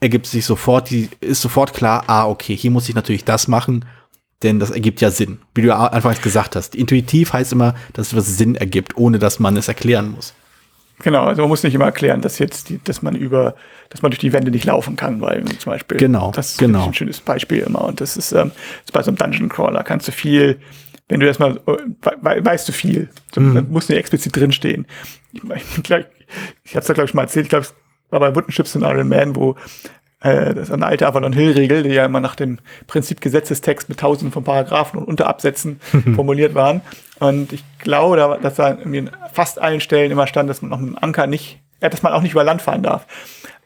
ergibt 0.00 0.26
sich 0.26 0.44
sofort, 0.44 0.90
die, 0.90 1.08
ist 1.20 1.42
sofort 1.42 1.74
klar, 1.74 2.04
ah, 2.06 2.26
okay, 2.26 2.56
hier 2.56 2.70
muss 2.70 2.88
ich 2.88 2.94
natürlich 2.94 3.24
das 3.24 3.48
machen, 3.48 3.84
denn 4.42 4.58
das 4.58 4.70
ergibt 4.70 5.00
ja 5.00 5.10
Sinn. 5.10 5.40
Wie 5.54 5.62
du 5.62 5.76
anfangs 5.76 6.22
gesagt 6.22 6.56
hast. 6.56 6.74
Intuitiv 6.74 7.32
heißt 7.32 7.52
immer, 7.52 7.74
dass 7.92 8.12
es 8.12 8.38
Sinn 8.38 8.54
ergibt, 8.54 8.96
ohne 8.96 9.18
dass 9.18 9.38
man 9.38 9.56
es 9.56 9.68
erklären 9.68 10.12
muss. 10.12 10.34
Genau, 11.02 11.24
also 11.24 11.42
man 11.42 11.48
muss 11.48 11.62
nicht 11.62 11.74
immer 11.74 11.86
erklären, 11.86 12.20
dass 12.20 12.38
jetzt 12.38 12.68
die, 12.68 12.82
dass 12.82 13.02
man 13.02 13.14
über, 13.14 13.54
dass 13.88 14.02
man 14.02 14.10
durch 14.10 14.18
die 14.18 14.32
Wände 14.32 14.50
nicht 14.50 14.64
laufen 14.64 14.96
kann, 14.96 15.20
weil 15.20 15.44
zum 15.44 15.72
Beispiel 15.72 15.96
genau, 15.96 16.30
das 16.34 16.52
ist 16.52 16.58
genau. 16.58 16.86
ein 16.86 16.94
schönes 16.94 17.20
Beispiel 17.20 17.58
immer. 17.58 17.84
Und 17.84 18.00
das 18.00 18.16
ist, 18.16 18.32
ähm, 18.32 18.52
das 18.84 18.92
bei 18.92 19.02
so 19.02 19.10
einem 19.10 19.16
Dungeon 19.16 19.48
Crawler 19.48 19.82
kannst 19.82 20.08
du 20.08 20.12
viel, 20.12 20.60
wenn 21.08 21.20
du 21.20 21.26
erstmal 21.26 21.60
we 21.64 22.44
weißt 22.44 22.68
du 22.68 22.72
viel. 22.72 23.08
So, 23.34 23.40
mhm. 23.40 23.66
muss 23.70 23.88
nicht 23.88 23.98
explizit 23.98 24.36
drinstehen. 24.36 24.86
Ich, 25.32 25.42
ich, 25.42 25.90
ich 26.64 26.76
habe 26.76 26.80
es 26.80 26.86
da 26.86 26.92
glaube 26.92 27.08
ich 27.08 27.14
mal 27.14 27.22
erzählt, 27.22 27.46
ich 27.46 27.50
glaube, 27.50 27.64
es 27.64 27.74
war 28.10 28.20
bei 28.20 28.34
Wooden 28.34 28.52
in 28.52 28.82
Iron 28.82 29.08
Man, 29.08 29.36
wo 29.36 29.56
äh, 30.20 30.54
das 30.54 30.68
ist 30.68 30.74
eine 30.74 30.86
alte 30.86 31.06
Avalon 31.06 31.32
Hill-Regel, 31.32 31.82
die 31.82 31.90
ja 31.90 32.04
immer 32.04 32.20
nach 32.20 32.34
dem 32.34 32.58
Prinzip 32.86 33.20
Gesetzestext 33.20 33.88
mit 33.88 34.00
tausenden 34.00 34.32
von 34.32 34.44
Paragraphen 34.44 34.98
und 34.98 35.06
Unterabsätzen 35.06 35.80
formuliert 36.14 36.54
waren. 36.54 36.82
Und 37.20 37.52
ich 37.52 37.62
glaube, 37.78 38.38
dass 38.42 38.56
da 38.56 38.70
in 38.70 39.10
fast 39.32 39.60
allen 39.60 39.80
Stellen 39.80 40.10
immer 40.10 40.26
stand, 40.26 40.50
dass 40.50 40.62
man 40.62 40.70
noch 40.70 40.78
mit 40.78 40.88
dem 40.88 40.98
Anker 41.00 41.26
nicht, 41.26 41.60
ja, 41.80 41.88
dass 41.88 42.02
man 42.02 42.12
auch 42.12 42.22
nicht 42.22 42.32
über 42.32 42.44
Land 42.44 42.62
fahren 42.62 42.82
darf. 42.82 43.06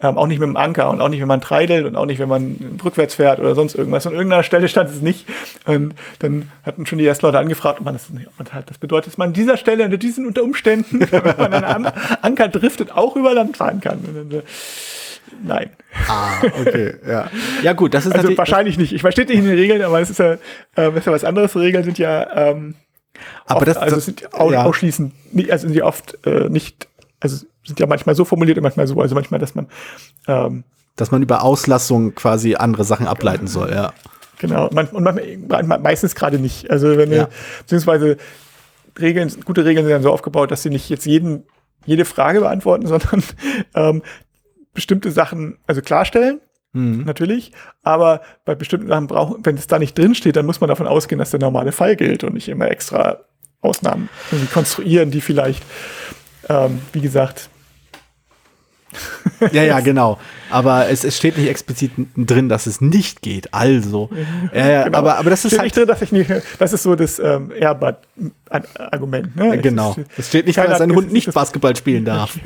Ähm, 0.03 0.19
auch 0.19 0.27
nicht 0.27 0.41
mit 0.41 0.49
dem 0.49 0.57
Anker 0.57 0.91
und 0.91 1.01
auch 1.01 1.09
nicht, 1.09 1.21
wenn 1.21 1.29
man 1.29 1.41
treidelt 1.41 1.87
und 1.87 1.97
auch 1.97 2.05
nicht, 2.05 2.19
wenn 2.19 2.29
man 2.29 2.79
rückwärts 2.85 3.15
fährt 3.15 3.39
oder 3.39 3.55
sonst 3.55 3.75
irgendwas. 3.75 4.07
An 4.07 4.13
irgendeiner 4.13 4.43
Stelle 4.43 4.69
stand 4.69 4.91
es 4.91 5.01
nicht. 5.01 5.27
Und 5.67 5.95
dann 6.19 6.51
hatten 6.65 6.85
schon 6.85 6.99
die 6.99 7.07
ersten 7.07 7.25
Leute 7.25 7.39
angefragt, 7.39 7.79
ob 7.79 7.85
man 7.87 7.95
das, 7.95 8.11
ob 8.11 8.39
man 8.39 8.53
halt, 8.53 8.69
das 8.69 8.79
bedeutet, 8.79 9.13
dass 9.13 9.19
man 9.19 9.29
an 9.29 9.35
dieser 9.35 9.57
Stelle, 9.57 9.85
unter 9.85 9.97
diesen 9.97 10.27
unter 10.27 10.43
Umständen, 10.43 11.01
wenn 11.11 11.37
man 11.39 11.65
einen 11.65 11.87
Anker 12.23 12.49
driftet, 12.49 12.91
auch 12.91 13.15
über 13.17 13.35
Land 13.35 13.57
fahren 13.57 13.81
kann. 13.81 14.01
Dann, 14.03 14.43
Nein. 15.43 15.71
Ah, 16.09 16.43
okay, 16.61 16.95
ja. 17.07 17.31
Ja, 17.63 17.73
gut, 17.73 17.95
das 17.95 18.07
ist 18.07 18.15
also 18.15 18.37
wahrscheinlich 18.37 18.79
nicht. 18.79 18.93
Ich 18.93 19.01
verstehe 19.01 19.25
nicht 19.25 19.39
in 19.39 19.47
den 19.47 19.59
Regeln, 19.59 19.83
aber 19.83 20.01
es 20.01 20.11
ist 20.11 20.19
ja, 20.19 20.37
äh, 20.77 20.97
ist 20.97 21.07
ja 21.07 21.13
was 21.13 21.25
anderes. 21.25 21.57
Regeln 21.57 21.85
sind 21.85 21.99
ja, 21.99 22.51
ähm, 22.51 22.75
aber 23.47 23.59
oft, 23.59 23.69
das, 23.69 23.77
also 23.77 23.97
das, 23.97 24.05
sind 24.07 24.23
ja. 24.23 24.65
ausschließend, 24.65 25.13
also 25.51 25.67
sind 25.67 25.75
die 25.75 25.83
oft 25.83 26.19
äh, 26.27 26.49
nicht, 26.49 26.89
also 27.21 27.45
sind 27.65 27.81
ja 27.81 27.87
manchmal 27.87 28.15
so 28.15 28.25
formuliert 28.25 28.59
und 28.59 28.63
manchmal 28.63 28.87
so, 28.87 29.01
also 29.01 29.15
manchmal, 29.15 29.41
dass 29.41 29.55
man, 29.55 29.69
ähm, 30.27 30.65
dass 30.97 31.11
man 31.11 31.23
über 31.23 31.43
Auslassung 31.43 32.15
quasi 32.15 32.55
andere 32.55 32.85
Sachen 32.85 33.07
ableiten 33.07 33.47
soll, 33.47 33.71
ja. 33.71 33.93
Genau, 34.39 34.69
man, 34.73 34.89
und 34.89 35.03
man, 35.03 35.83
meistens 35.83 36.15
gerade 36.15 36.39
nicht. 36.39 36.71
Also 36.71 36.97
wenn 36.97 37.11
ja. 37.13 37.29
beziehungsweise 37.61 38.17
Regeln, 38.99 39.33
gute 39.45 39.65
Regeln 39.65 39.87
sind 39.87 39.93
dann 39.93 40.03
so 40.03 40.13
aufgebaut, 40.13 40.51
dass 40.51 40.63
sie 40.63 40.71
nicht 40.71 40.89
jetzt 40.91 41.07
jeden 41.07 41.45
jede 41.87 42.05
Frage 42.05 42.41
beantworten, 42.41 42.87
sondern 42.87 43.23
ähm, 43.75 44.03
bestimmte 44.73 45.11
Sachen 45.11 45.59
also 45.67 45.83
klarstellen. 45.83 46.41
Mhm. 46.75 47.05
Natürlich, 47.05 47.53
aber 47.83 48.21
bei 48.45 48.55
bestimmten 48.55 48.89
Sachen 48.89 49.07
brauchen, 49.07 49.45
wenn 49.45 49.57
es 49.57 49.69
da 49.69 49.79
nicht 49.79 49.97
drin 49.97 50.15
steht, 50.15 50.37
dann 50.37 50.45
muss 50.45 50.61
man 50.61 50.69
davon 50.69 50.89
ausgehen, 50.89 51.21
dass 51.21 51.31
der 51.31 51.41
normale 51.41 51.73
Fall 51.73 51.97
gilt 51.97 52.25
und 52.25 52.35
nicht 52.35 52.49
immer 52.49 52.69
extra 52.71 53.21
Ausnahmen 53.61 54.09
konstruieren, 54.53 55.11
die 55.11 55.21
vielleicht, 55.21 55.63
ähm, 56.49 56.83
wie 56.93 57.01
gesagt, 57.01 57.49
ja, 59.53 59.63
ja, 59.63 59.81
genau. 59.81 60.19
Aber 60.51 60.89
es, 60.89 61.05
es 61.05 61.17
steht 61.17 61.37
nicht 61.37 61.49
explizit 61.49 61.93
drin, 62.17 62.49
dass 62.49 62.67
es 62.67 62.81
nicht 62.81 63.23
geht. 63.23 63.53
Also, 63.53 64.11
äh, 64.53 64.85
genau. 64.85 64.99
aber, 64.99 65.19
aber 65.19 65.31
das 65.31 65.45
ist 65.45 65.51
steht 65.51 65.59
halt 65.59 65.67
nicht 65.67 65.77
drin, 65.77 65.87
dass 65.87 66.03
ich 66.03 66.13
nicht. 66.13 66.31
Das 66.59 66.73
ist 66.73 66.83
so 66.83 66.95
das 66.95 67.19
ähm, 67.19 67.51
Airbud-Argument. 67.59 69.37
Ne? 69.37 69.59
Genau. 69.59 69.97
Es 70.17 70.29
steht 70.29 70.47
nicht 70.47 70.57
drin, 70.57 70.69
dass 70.69 70.81
ein 70.81 70.95
Hund 70.95 71.13
nicht 71.13 71.33
Basketball 71.33 71.75
spielen 71.77 72.05
darf. 72.05 72.39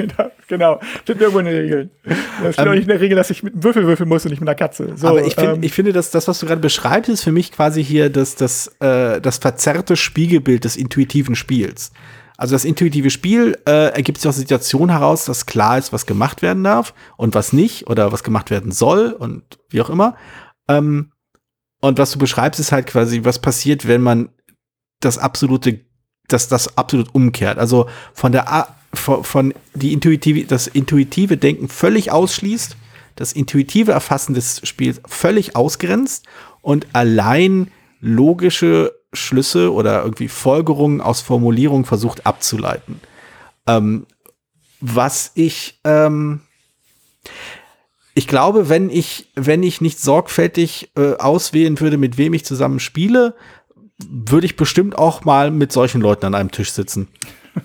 genau. 0.49 0.81
Steht 1.03 1.21
irgendwo 1.21 1.41
in 1.41 1.47
der 1.47 1.55
Regel. 1.55 1.91
Es 2.05 2.55
steht 2.55 2.59
ähm, 2.59 2.71
auch 2.71 2.75
nicht 2.75 2.85
in 2.85 2.89
der 2.89 3.01
Regel, 3.01 3.17
dass 3.17 3.31
ich 3.31 3.43
mit 3.43 3.55
einem 3.55 3.65
Würfel 3.65 3.87
würfeln 3.87 4.09
muss 4.09 4.25
und 4.25 4.31
nicht 4.31 4.41
mit 4.41 4.49
einer 4.49 4.57
Katze. 4.57 4.93
So, 4.97 5.09
aber 5.09 5.25
ich, 5.25 5.35
find, 5.35 5.57
ähm, 5.57 5.63
ich 5.63 5.73
finde, 5.73 5.93
dass 5.93 6.11
das, 6.11 6.29
was 6.29 6.39
du 6.39 6.47
gerade 6.47 6.61
beschreibst, 6.61 7.11
ist 7.11 7.25
für 7.25 7.33
mich 7.33 7.53
quasi 7.53 7.85
hier 7.85 8.11
das, 8.11 8.37
das, 8.37 8.69
äh, 8.81 9.21
das 9.21 9.39
verzerrte 9.39 9.97
Spiegelbild 9.97 10.65
des 10.65 10.77
intuitiven 10.77 11.35
Spiels. 11.35 11.93
Also 12.39 12.55
das 12.55 12.65
intuitive 12.65 13.11
Spiel 13.11 13.59
äh, 13.67 13.93
ergibt 13.93 14.19
sich 14.19 14.29
aus 14.29 14.37
der 14.37 14.43
Situation 14.43 14.89
heraus, 14.89 15.27
dass 15.27 15.45
klar 15.45 15.77
ist, 15.77 15.93
was 15.93 16.07
gemacht 16.07 16.41
werden 16.41 16.65
darf 16.65 16.95
und 17.19 17.35
was 17.35 17.53
nicht 17.53 17.89
oder 17.89 18.13
was 18.13 18.23
gemacht 18.23 18.51
werden 18.51 18.73
soll 18.73 19.11
und 19.13 19.43
wie 19.69 19.83
auch 19.83 19.91
immer. 19.91 20.17
Ähm, 20.69 21.13
Und 21.81 21.99
was 21.99 22.11
du 22.11 22.19
beschreibst, 22.19 22.59
ist 22.59 22.73
halt 22.73 22.87
quasi, 22.87 23.25
was 23.25 23.39
passiert, 23.39 23.87
wenn 23.87 24.03
man 24.03 24.31
das 25.01 25.17
absolute, 25.17 25.81
das, 26.27 26.49
das 26.49 26.77
absolut 26.77 27.15
umkehrt. 27.15 27.57
Also 27.57 27.89
von 28.15 28.33
der, 28.33 28.75
von, 28.93 29.23
von 29.23 29.55
die 29.75 29.93
intuitive, 29.93 30.45
das 30.45 30.67
intuitive 30.67 31.37
Denken 31.37 31.69
völlig 31.69 32.11
ausschließt, 32.11 32.77
das 33.15 33.33
intuitive 33.33 33.93
Erfassen 33.93 34.35
des 34.35 34.61
Spiels 34.65 35.01
völlig 35.07 35.55
ausgrenzt 35.55 36.27
und 36.63 36.87
allein 36.95 37.71
logische 38.01 38.98
Schlüsse 39.13 39.73
oder 39.73 40.03
irgendwie 40.03 40.29
Folgerungen 40.29 41.01
aus 41.01 41.21
Formulierungen 41.21 41.85
versucht 41.85 42.27
abzuleiten. 42.27 43.01
Ähm, 43.67 44.07
was 44.81 45.33
ich, 45.35 45.81
ähm, 45.85 46.41
ich 48.15 48.29
glaube, 48.29 48.69
wenn 48.69 48.91
ich, 48.91 49.29
wenn 49.35 49.63
ich 49.63 49.81
nicht 49.81 49.99
sorgfältig 50.01 50.91
äh, 50.97 51.15
auswählen 51.15 51.79
würde, 51.81 51.97
mit 51.97 52.19
wem 52.19 52.35
ich 52.35 52.45
zusammen 52.45 52.81
spiele, 52.81 53.35
würde 54.09 54.47
ich 54.47 54.57
bestimmt 54.57 54.97
auch 54.97 55.25
mal 55.25 55.51
mit 55.51 55.73
solchen 55.73 56.01
Leuten 56.01 56.27
an 56.27 56.35
einem 56.35 56.51
Tisch 56.51 56.73
sitzen. 56.73 57.09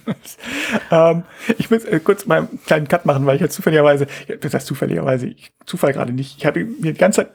ähm, 0.91 1.23
ich 1.58 1.69
muss 1.69 1.86
äh, 1.86 1.99
kurz 1.99 2.25
mal 2.25 2.39
einen 2.39 2.60
kleinen 2.65 2.88
Cut 2.88 3.06
machen, 3.06 3.25
weil 3.25 3.36
ich 3.36 3.41
jetzt 3.41 3.56
zufälligerweise, 3.56 4.08
das 4.39 4.53
heißt 4.53 4.67
zufälligerweise, 4.67 5.27
ich, 5.27 5.53
Zufall 5.65 5.93
gerade 5.93 6.13
nicht, 6.13 6.38
ich 6.38 6.45
habe 6.45 6.63
mir 6.63 6.93
die 6.93 6.99
ganze 6.99 7.21
Zeit 7.21 7.32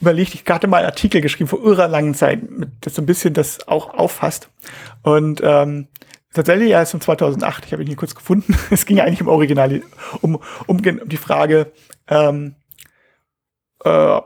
überlegt, 0.00 0.34
ich 0.34 0.44
hatte 0.48 0.66
mal 0.66 0.78
einen 0.78 0.86
Artikel 0.86 1.20
geschrieben 1.20 1.48
vor 1.48 1.64
irrer 1.64 1.88
langen 1.88 2.14
Zeit, 2.14 2.40
das 2.80 2.94
so 2.94 3.02
ein 3.02 3.06
bisschen 3.06 3.34
das 3.34 3.68
auch 3.68 3.94
auffasst. 3.94 4.50
Und 5.02 5.40
ähm, 5.44 5.88
tatsächlich 6.34 6.70
ja, 6.70 6.82
ist 6.82 6.90
von 6.90 7.00
2008, 7.00 7.66
ich 7.66 7.72
habe 7.72 7.82
ihn 7.82 7.88
hier 7.88 7.96
kurz 7.96 8.14
gefunden. 8.14 8.56
Es 8.70 8.86
ging 8.86 9.00
eigentlich 9.00 9.22
um 9.22 9.28
Original, 9.28 9.82
um, 10.20 10.36
um, 10.66 10.76
um 10.76 10.82
die 10.82 11.16
Frage, 11.16 11.72
ähm, 12.08 12.56
äh, 13.84 14.20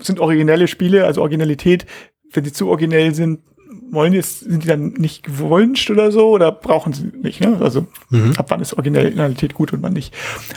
sind 0.00 0.20
originelle 0.20 0.66
Spiele, 0.66 1.06
also 1.06 1.20
Originalität, 1.20 1.86
wenn 2.32 2.44
sie 2.44 2.52
zu 2.52 2.68
originell 2.68 3.14
sind, 3.14 3.40
wollen 3.90 4.12
die, 4.12 4.22
sind 4.22 4.64
die 4.64 4.68
dann 4.68 4.88
nicht 4.94 5.22
gewünscht 5.22 5.90
oder 5.90 6.12
so 6.12 6.30
oder 6.30 6.52
brauchen 6.52 6.92
sie 6.92 7.12
nicht? 7.22 7.40
Ne? 7.40 7.58
Also 7.60 7.86
mhm. 8.10 8.32
ab 8.36 8.46
wann 8.48 8.60
ist 8.60 8.74
Originalität 8.74 9.54
gut 9.54 9.72
und 9.72 9.82
wann 9.82 9.92
nicht? 9.92 10.14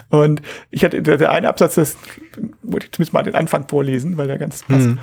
Und 0.10 0.42
ich 0.70 0.84
hatte 0.84 1.02
der, 1.02 1.18
der 1.18 1.32
eine 1.32 1.50
Absatz, 1.50 1.76
das 1.76 1.98
wollte 2.64 2.88
ich 2.88 2.92
zumindest 2.92 3.14
mal 3.14 3.24
den 3.24 3.36
Anfang 3.36 3.68
vorlesen, 3.68 4.18
weil 4.18 4.28
der 4.28 4.38
ganz 4.38 4.64
passt. 4.64 4.88
Mhm. 4.88 5.00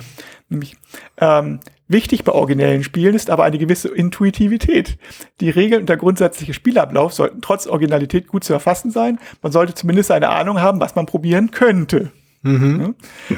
Nämlich 0.49 0.77
ähm, 1.17 1.59
wichtig 1.87 2.23
bei 2.23 2.31
originellen 2.31 2.83
Spielen 2.83 3.15
ist 3.15 3.29
aber 3.29 3.43
eine 3.43 3.57
gewisse 3.57 3.89
Intuitivität. 3.89 4.97
Die 5.41 5.49
Regeln 5.49 5.81
und 5.81 5.89
der 5.89 5.97
grundsätzliche 5.97 6.53
Spielablauf 6.53 7.13
sollten 7.13 7.41
trotz 7.41 7.67
Originalität 7.67 8.27
gut 8.27 8.43
zu 8.43 8.53
erfassen 8.53 8.91
sein. 8.91 9.19
Man 9.41 9.51
sollte 9.51 9.75
zumindest 9.75 10.11
eine 10.11 10.29
Ahnung 10.29 10.59
haben, 10.59 10.79
was 10.79 10.95
man 10.95 11.05
probieren 11.05 11.51
könnte. 11.51 12.11
Mhm. 12.41 12.95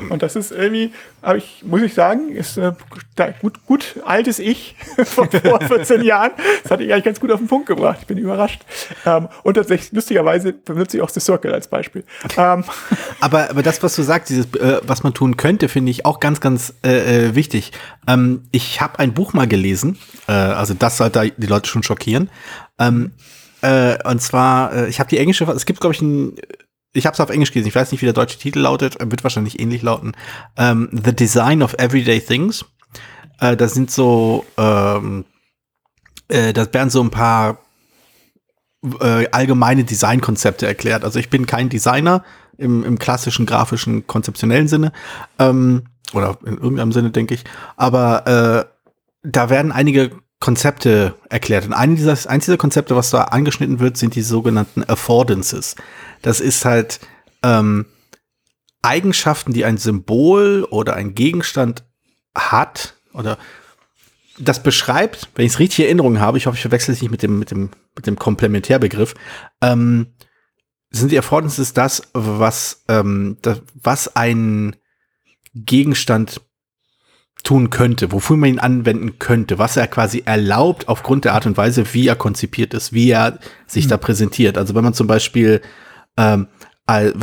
Und 0.09 0.21
das 0.21 0.35
ist 0.35 0.51
irgendwie, 0.51 0.93
aber 1.23 1.37
ich, 1.37 1.63
muss 1.65 1.81
ich 1.81 1.95
sagen, 1.95 2.29
ist 2.29 2.57
äh, 2.57 2.71
gut, 3.41 3.65
gut 3.65 3.95
altes 4.05 4.37
Ich 4.37 4.75
von 5.05 5.27
vor 5.29 5.59
14 5.67 6.03
Jahren. 6.03 6.31
Das 6.61 6.71
hatte 6.71 6.83
ich 6.83 6.93
eigentlich 6.93 7.05
ganz 7.05 7.19
gut 7.19 7.31
auf 7.31 7.39
den 7.39 7.47
Punkt 7.47 7.65
gebracht. 7.65 7.97
Ich 8.01 8.07
bin 8.07 8.19
überrascht. 8.19 8.61
Ähm, 9.05 9.27
und 9.41 9.55
tatsächlich, 9.55 9.91
lustigerweise 9.91 10.53
benutze 10.53 10.97
ich 10.97 11.03
auch 11.03 11.09
The 11.09 11.19
Circle 11.19 11.51
als 11.51 11.67
Beispiel. 11.67 12.03
Ähm. 12.37 12.63
Aber, 13.19 13.51
aber 13.51 13.61
das, 13.61 13.83
was 13.83 13.95
du 13.95 14.01
sagst, 14.01 14.29
dieses, 14.29 14.47
äh, 14.55 14.81
was 14.83 15.03
man 15.03 15.13
tun 15.13 15.37
könnte, 15.37 15.69
finde 15.69 15.91
ich 15.91 16.05
auch 16.05 16.19
ganz, 16.19 16.39
ganz 16.39 16.73
äh, 16.83 17.27
äh 17.27 17.35
wichtig. 17.35 17.71
Ähm, 18.07 18.43
ich 18.51 18.81
habe 18.81 18.97
ein 18.99 19.13
Buch 19.13 19.33
mal 19.33 19.47
gelesen, 19.47 19.99
äh, 20.27 20.31
also 20.31 20.73
das 20.73 20.97
sollte 20.97 21.31
die 21.37 21.47
Leute 21.47 21.69
schon 21.69 21.83
schockieren. 21.83 22.29
Ähm, 22.79 23.11
äh, 23.61 23.97
und 24.09 24.21
zwar, 24.21 24.73
äh, 24.73 24.87
ich 24.89 24.99
habe 24.99 25.09
die 25.09 25.19
englische, 25.19 25.43
es 25.45 25.65
gibt, 25.65 25.81
glaube 25.81 25.93
ich, 25.93 26.01
ein 26.01 26.35
ich 26.93 27.05
habe 27.05 27.13
es 27.13 27.19
auf 27.19 27.29
Englisch 27.29 27.51
gelesen, 27.51 27.69
ich 27.69 27.75
weiß 27.75 27.91
nicht, 27.91 28.01
wie 28.01 28.05
der 28.05 28.13
deutsche 28.13 28.37
Titel 28.37 28.59
lautet, 28.59 28.97
wird 28.99 29.23
wahrscheinlich 29.23 29.59
ähnlich 29.59 29.81
lauten. 29.81 30.13
Ähm, 30.57 30.89
The 30.91 31.15
Design 31.15 31.63
of 31.63 31.73
Everyday 31.75 32.19
Things. 32.19 32.65
Äh, 33.39 33.55
das 33.55 33.73
sind 33.73 33.91
so, 33.91 34.45
ähm, 34.57 35.25
äh, 36.27 36.53
das 36.53 36.73
werden 36.73 36.89
so 36.89 37.01
ein 37.01 37.09
paar 37.09 37.59
äh, 38.99 39.27
allgemeine 39.31 39.83
Designkonzepte 39.83 40.67
erklärt. 40.67 41.03
Also 41.03 41.19
ich 41.19 41.29
bin 41.29 41.45
kein 41.45 41.69
Designer 41.69 42.23
im, 42.57 42.83
im 42.83 42.99
klassischen 42.99 43.45
grafischen 43.45 44.07
konzeptionellen 44.07 44.67
Sinne 44.67 44.91
ähm, 45.39 45.83
oder 46.13 46.37
in 46.45 46.57
irgendeinem 46.57 46.91
Sinne 46.91 47.11
denke 47.11 47.35
ich. 47.35 47.43
Aber 47.77 48.27
äh, 48.27 48.65
da 49.23 49.49
werden 49.49 49.71
einige 49.71 50.11
Konzepte 50.41 51.13
erklärt. 51.29 51.65
Und 51.65 51.73
ein 51.73 51.95
dieser, 51.95 52.17
eins 52.29 52.45
dieser 52.45 52.57
Konzepte, 52.57 52.95
was 52.95 53.11
da 53.11 53.25
angeschnitten 53.25 53.79
wird, 53.79 53.95
sind 53.95 54.15
die 54.15 54.23
sogenannten 54.23 54.83
Affordances. 54.83 55.75
Das 56.21 56.41
ist 56.41 56.65
halt 56.65 56.99
ähm, 57.43 57.85
Eigenschaften, 58.81 59.53
die 59.53 59.63
ein 59.63 59.77
Symbol 59.77 60.67
oder 60.69 60.95
ein 60.95 61.13
Gegenstand 61.13 61.85
hat 62.35 62.95
oder 63.13 63.37
das 64.39 64.63
beschreibt, 64.63 65.29
wenn 65.35 65.45
ich 65.45 65.53
es 65.53 65.59
richtig 65.59 65.79
in 65.79 65.85
Erinnerung 65.85 66.19
habe, 66.19 66.37
ich 66.39 66.47
hoffe, 66.47 66.55
ich 66.55 66.61
verwechsel 66.61 66.93
es 66.95 67.01
nicht 67.01 67.11
mit 67.11 67.21
dem, 67.21 67.37
mit 67.37 67.51
dem, 67.51 67.69
mit 67.95 68.07
dem 68.07 68.17
Komplementärbegriff, 68.17 69.13
ähm, 69.61 70.07
sind 70.89 71.11
die 71.11 71.19
Affordances 71.19 71.73
das, 71.73 72.01
was, 72.13 72.83
ähm, 72.87 73.37
das, 73.43 73.61
was 73.75 74.15
ein 74.15 74.75
Gegenstand 75.53 76.41
tun 77.43 77.69
könnte, 77.69 78.11
wofür 78.11 78.37
man 78.37 78.49
ihn 78.49 78.59
anwenden 78.59 79.19
könnte, 79.19 79.57
was 79.57 79.77
er 79.77 79.87
quasi 79.87 80.23
erlaubt 80.25 80.87
aufgrund 80.87 81.25
der 81.25 81.33
Art 81.33 81.45
und 81.45 81.57
Weise, 81.57 81.93
wie 81.93 82.07
er 82.07 82.15
konzipiert 82.15 82.73
ist, 82.73 82.93
wie 82.93 83.09
er 83.09 83.39
sich 83.67 83.85
mhm. 83.85 83.89
da 83.89 83.97
präsentiert. 83.97 84.57
Also 84.57 84.75
wenn 84.75 84.83
man 84.83 84.93
zum 84.93 85.07
Beispiel 85.07 85.61
ähm, 86.17 86.47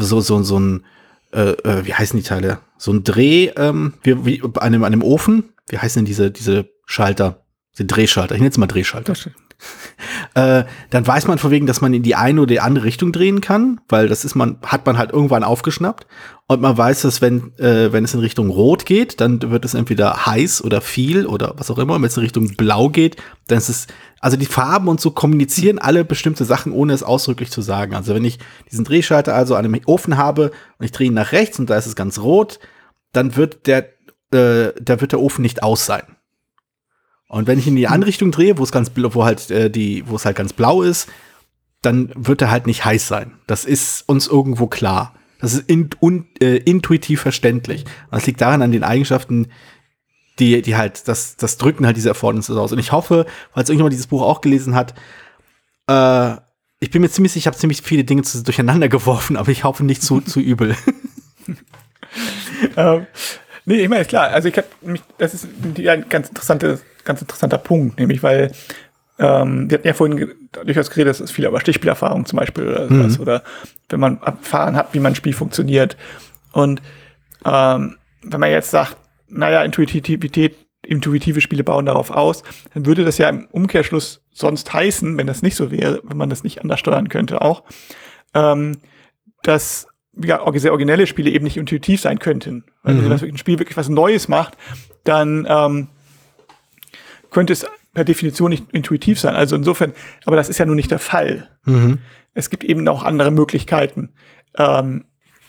so, 0.00 0.20
so, 0.20 0.42
so 0.42 0.59
ein, 0.59 0.85
äh, 1.33 1.50
äh, 1.50 1.87
wie 1.87 1.94
heißen 1.94 2.18
die 2.18 2.26
Teile? 2.26 2.59
So 2.78 2.92
ein 2.92 3.04
Dreh, 3.04 3.50
ähm, 3.57 3.94
wie, 4.02 4.24
wie 4.24 4.42
an, 4.42 4.52
einem, 4.54 4.85
an 4.85 4.92
einem 4.92 5.02
Ofen, 5.02 5.50
wie 5.68 5.78
heißen 5.78 6.00
denn 6.00 6.07
diese, 6.07 6.31
diese 6.31 6.68
Schalter? 6.87 7.44
Die 7.78 7.87
Drehschalter, 7.87 8.35
ich 8.35 8.40
nenne 8.40 8.48
jetzt 8.48 8.59
mal 8.59 8.66
Drehschalter. 8.66 9.14
äh, 10.35 10.64
dann 10.90 11.07
weiß 11.07 11.27
man 11.27 11.38
von 11.38 11.51
wegen, 11.51 11.66
dass 11.66 11.81
man 11.81 11.92
in 11.92 12.03
die 12.03 12.14
eine 12.14 12.40
oder 12.40 12.49
die 12.49 12.61
andere 12.61 12.85
Richtung 12.85 13.12
drehen 13.12 13.40
kann, 13.40 13.81
weil 13.88 14.09
das 14.09 14.25
ist 14.25 14.35
man, 14.35 14.59
hat 14.64 14.87
man 14.87 14.99
halt 14.99 15.12
irgendwann 15.12 15.44
aufgeschnappt. 15.44 16.07
Und 16.47 16.62
man 16.62 16.79
weiß, 16.79 17.03
dass 17.03 17.21
wenn, 17.21 17.53
äh, 17.59 17.92
wenn 17.92 18.05
es 18.05 18.14
in 18.14 18.21
Richtung 18.21 18.49
Rot 18.49 18.87
geht, 18.87 19.21
dann 19.21 19.51
wird 19.51 19.64
es 19.64 19.75
entweder 19.75 20.27
heiß 20.27 20.62
oder 20.64 20.81
viel 20.81 21.27
oder 21.27 21.55
was 21.59 21.71
auch 21.71 21.79
immer. 21.79 21.94
Und 21.94 22.03
wenn 22.03 22.09
es 22.09 22.16
in 22.16 22.23
Richtung 22.23 22.55
Blau 22.57 22.88
geht, 22.88 23.16
dann 23.49 23.59
ist 23.59 23.68
es, 23.68 23.87
also 24.21 24.37
die 24.37 24.47
Farben 24.47 24.88
und 24.88 25.01
so 25.01 25.11
kommunizieren 25.11 25.79
alle 25.79 26.05
bestimmte 26.05 26.44
Sachen, 26.44 26.73
ohne 26.73 26.94
es 26.94 27.03
ausdrücklich 27.03 27.51
zu 27.51 27.61
sagen. 27.61 27.94
Also 27.94 28.14
wenn 28.14 28.25
ich 28.25 28.38
diesen 28.71 28.85
Drehschalter 28.85 29.35
also 29.35 29.57
an 29.57 29.64
einem 29.64 29.81
Ofen 29.87 30.16
habe 30.16 30.53
und 30.79 30.87
ich 30.87 30.92
drehe 30.92 31.09
ihn 31.09 31.14
nach 31.14 31.33
rechts 31.33 31.59
und 31.59 31.68
da 31.68 31.77
ist 31.77 31.87
es 31.87 31.97
ganz 31.97 32.18
rot, 32.18 32.61
dann 33.12 33.37
wird 33.37 33.66
der, 33.66 33.90
äh, 34.33 34.73
da 34.81 35.01
wird 35.01 35.12
der 35.12 35.21
Ofen 35.21 35.42
nicht 35.42 35.62
aus 35.62 35.85
sein. 35.85 36.16
Und 37.29 37.47
wenn 37.47 37.59
ich 37.59 37.67
in 37.67 37.77
die 37.77 37.88
andere 37.88 38.09
Richtung 38.09 38.31
drehe, 38.31 38.59
wo 38.59 38.62
es 38.62 38.73
ganz 38.73 38.91
wo 38.95 39.25
halt 39.25 39.51
äh, 39.51 39.71
die, 39.71 40.03
wo 40.07 40.17
es 40.17 40.25
halt 40.25 40.37
ganz 40.37 40.53
blau 40.53 40.83
ist, 40.83 41.09
dann 41.83 42.11
wird 42.17 42.43
er 42.43 42.51
halt 42.51 42.67
nicht 42.67 42.85
heiß 42.85 43.07
sein. 43.07 43.33
Das 43.47 43.64
ist 43.64 44.09
uns 44.09 44.27
irgendwo 44.27 44.67
klar. 44.67 45.14
Das 45.41 45.53
ist 45.53 45.69
in, 45.69 45.91
un, 46.03 46.27
äh, 46.41 46.57
intuitiv 46.57 47.21
verständlich. 47.21 47.85
Und 47.85 48.14
das 48.14 48.27
liegt 48.27 48.41
daran 48.41 48.62
an 48.62 48.73
den 48.73 48.83
Eigenschaften, 48.83 49.49
die, 50.38 50.62
die 50.62 50.77
halt, 50.77 51.07
das, 51.07 51.37
das 51.37 51.59
drücken 51.59 51.87
halt 51.87 51.97
diese 51.97 52.09
Erfordernisse 52.09 52.59
aus. 52.61 52.73
Und 52.73 52.79
ich 52.79 52.93
hoffe, 52.93 53.27
falls 53.53 53.69
irgendjemand 53.69 53.93
dieses 53.93 54.09
Buch 54.09 54.23
auch 54.23 54.41
gelesen 54.41 54.75
hat, 54.75 54.95
äh, 55.87 56.37
ich 56.81 56.91
bin 56.91 57.03
mir 57.03 57.09
ziemlich 57.09 57.33
sicher, 57.33 57.43
ich 57.43 57.47
habe 57.47 57.57
ziemlich 57.57 57.83
viele 57.83 58.05
Dinge 58.05 58.23
zu, 58.23 58.43
durcheinander 58.43 58.88
geworfen, 58.88 59.37
aber 59.37 59.51
ich 59.51 59.64
hoffe 59.64 59.85
nicht 59.85 60.03
zu, 60.03 60.21
zu 60.23 60.41
übel. 60.41 60.77
ähm, 62.77 63.07
nee, 63.64 63.83
ich 63.83 63.88
meine, 63.88 64.05
klar. 64.05 64.29
Also 64.29 64.49
ich 64.49 64.57
habe 64.57 64.69
mich, 64.83 65.03
das 65.19 65.35
ist 65.35 65.47
ein 65.62 66.09
ganz 66.09 66.29
interessante 66.29 66.81
ganz 67.09 67.21
interessanter 67.21 67.59
Punkt, 67.59 67.99
nämlich 67.99 68.23
weil 68.23 68.53
ähm, 69.18 69.68
wir 69.68 69.79
hatten 69.79 69.88
ja 69.88 69.94
vorhin 69.94 70.33
durchaus 70.53 70.90
geredet, 70.90 71.11
das 71.11 71.21
ist 71.21 71.33
viel 71.33 71.47
über 71.47 71.61
Stichspielerfahrung 71.61 72.25
zum 72.25 72.38
Beispiel 72.38 72.68
oder 72.68 72.88
mhm. 72.88 73.11
sowas, 73.11 73.21
oder 73.21 73.42
wenn 73.88 73.99
man 73.99 74.23
erfahren 74.23 74.77
hat, 74.77 74.94
wie 74.94 75.01
man 75.01 75.12
ein 75.12 75.16
Spiel 75.16 75.33
funktioniert. 75.33 75.97
Und 76.53 76.81
ähm, 77.44 77.97
wenn 78.23 78.40
man 78.40 78.51
jetzt 78.51 78.71
sagt, 78.71 78.97
naja, 79.29 79.62
Intuitivität, 79.64 80.57
intuitive 80.87 81.40
Spiele 81.40 81.64
bauen 81.64 81.87
darauf 81.87 82.11
aus, 82.11 82.44
dann 82.75 82.87
würde 82.87 83.05
das 83.05 83.19
ja 83.19 83.29
im 83.29 83.46
Umkehrschluss 83.50 84.23
sonst 84.31 84.73
heißen, 84.73 85.19
wenn 85.19 85.27
das 85.27 85.42
nicht 85.42 85.56
so 85.56 85.71
wäre, 85.71 86.00
wenn 86.04 86.17
man 86.17 86.31
das 86.31 86.44
nicht 86.44 86.63
anders 86.63 86.79
steuern 86.79 87.09
könnte 87.09 87.42
auch, 87.42 87.65
ähm, 88.35 88.79
dass 89.42 89.88
ja, 90.21 90.40
sehr 90.54 90.73
originelle 90.73 91.06
Spiele 91.06 91.31
eben 91.31 91.44
nicht 91.44 91.56
intuitiv 91.56 92.00
sein 92.00 92.19
könnten. 92.19 92.65
Weil 92.83 92.94
mhm. 92.94 93.02
wenn 93.02 93.11
das 93.11 93.23
ein 93.23 93.38
Spiel 93.38 93.59
wirklich 93.59 93.77
was 93.77 93.88
Neues 93.88 94.29
macht, 94.29 94.56
dann 95.04 95.46
ähm, 95.48 95.88
könnte 97.31 97.52
es 97.52 97.66
per 97.94 98.04
Definition 98.04 98.50
nicht 98.50 98.64
intuitiv 98.72 99.18
sein. 99.18 99.35
Also 99.35 99.56
insofern, 99.56 99.92
aber 100.24 100.37
das 100.37 100.48
ist 100.48 100.58
ja 100.58 100.66
nun 100.66 100.76
nicht 100.76 100.90
der 100.90 100.98
Fall. 100.98 101.48
Mhm. 101.64 101.98
Es 102.35 102.50
gibt 102.50 102.64
eben 102.64 102.87
auch 102.88 103.02
andere 103.02 103.31
Möglichkeiten, 103.31 104.10
ähm, 104.56 105.04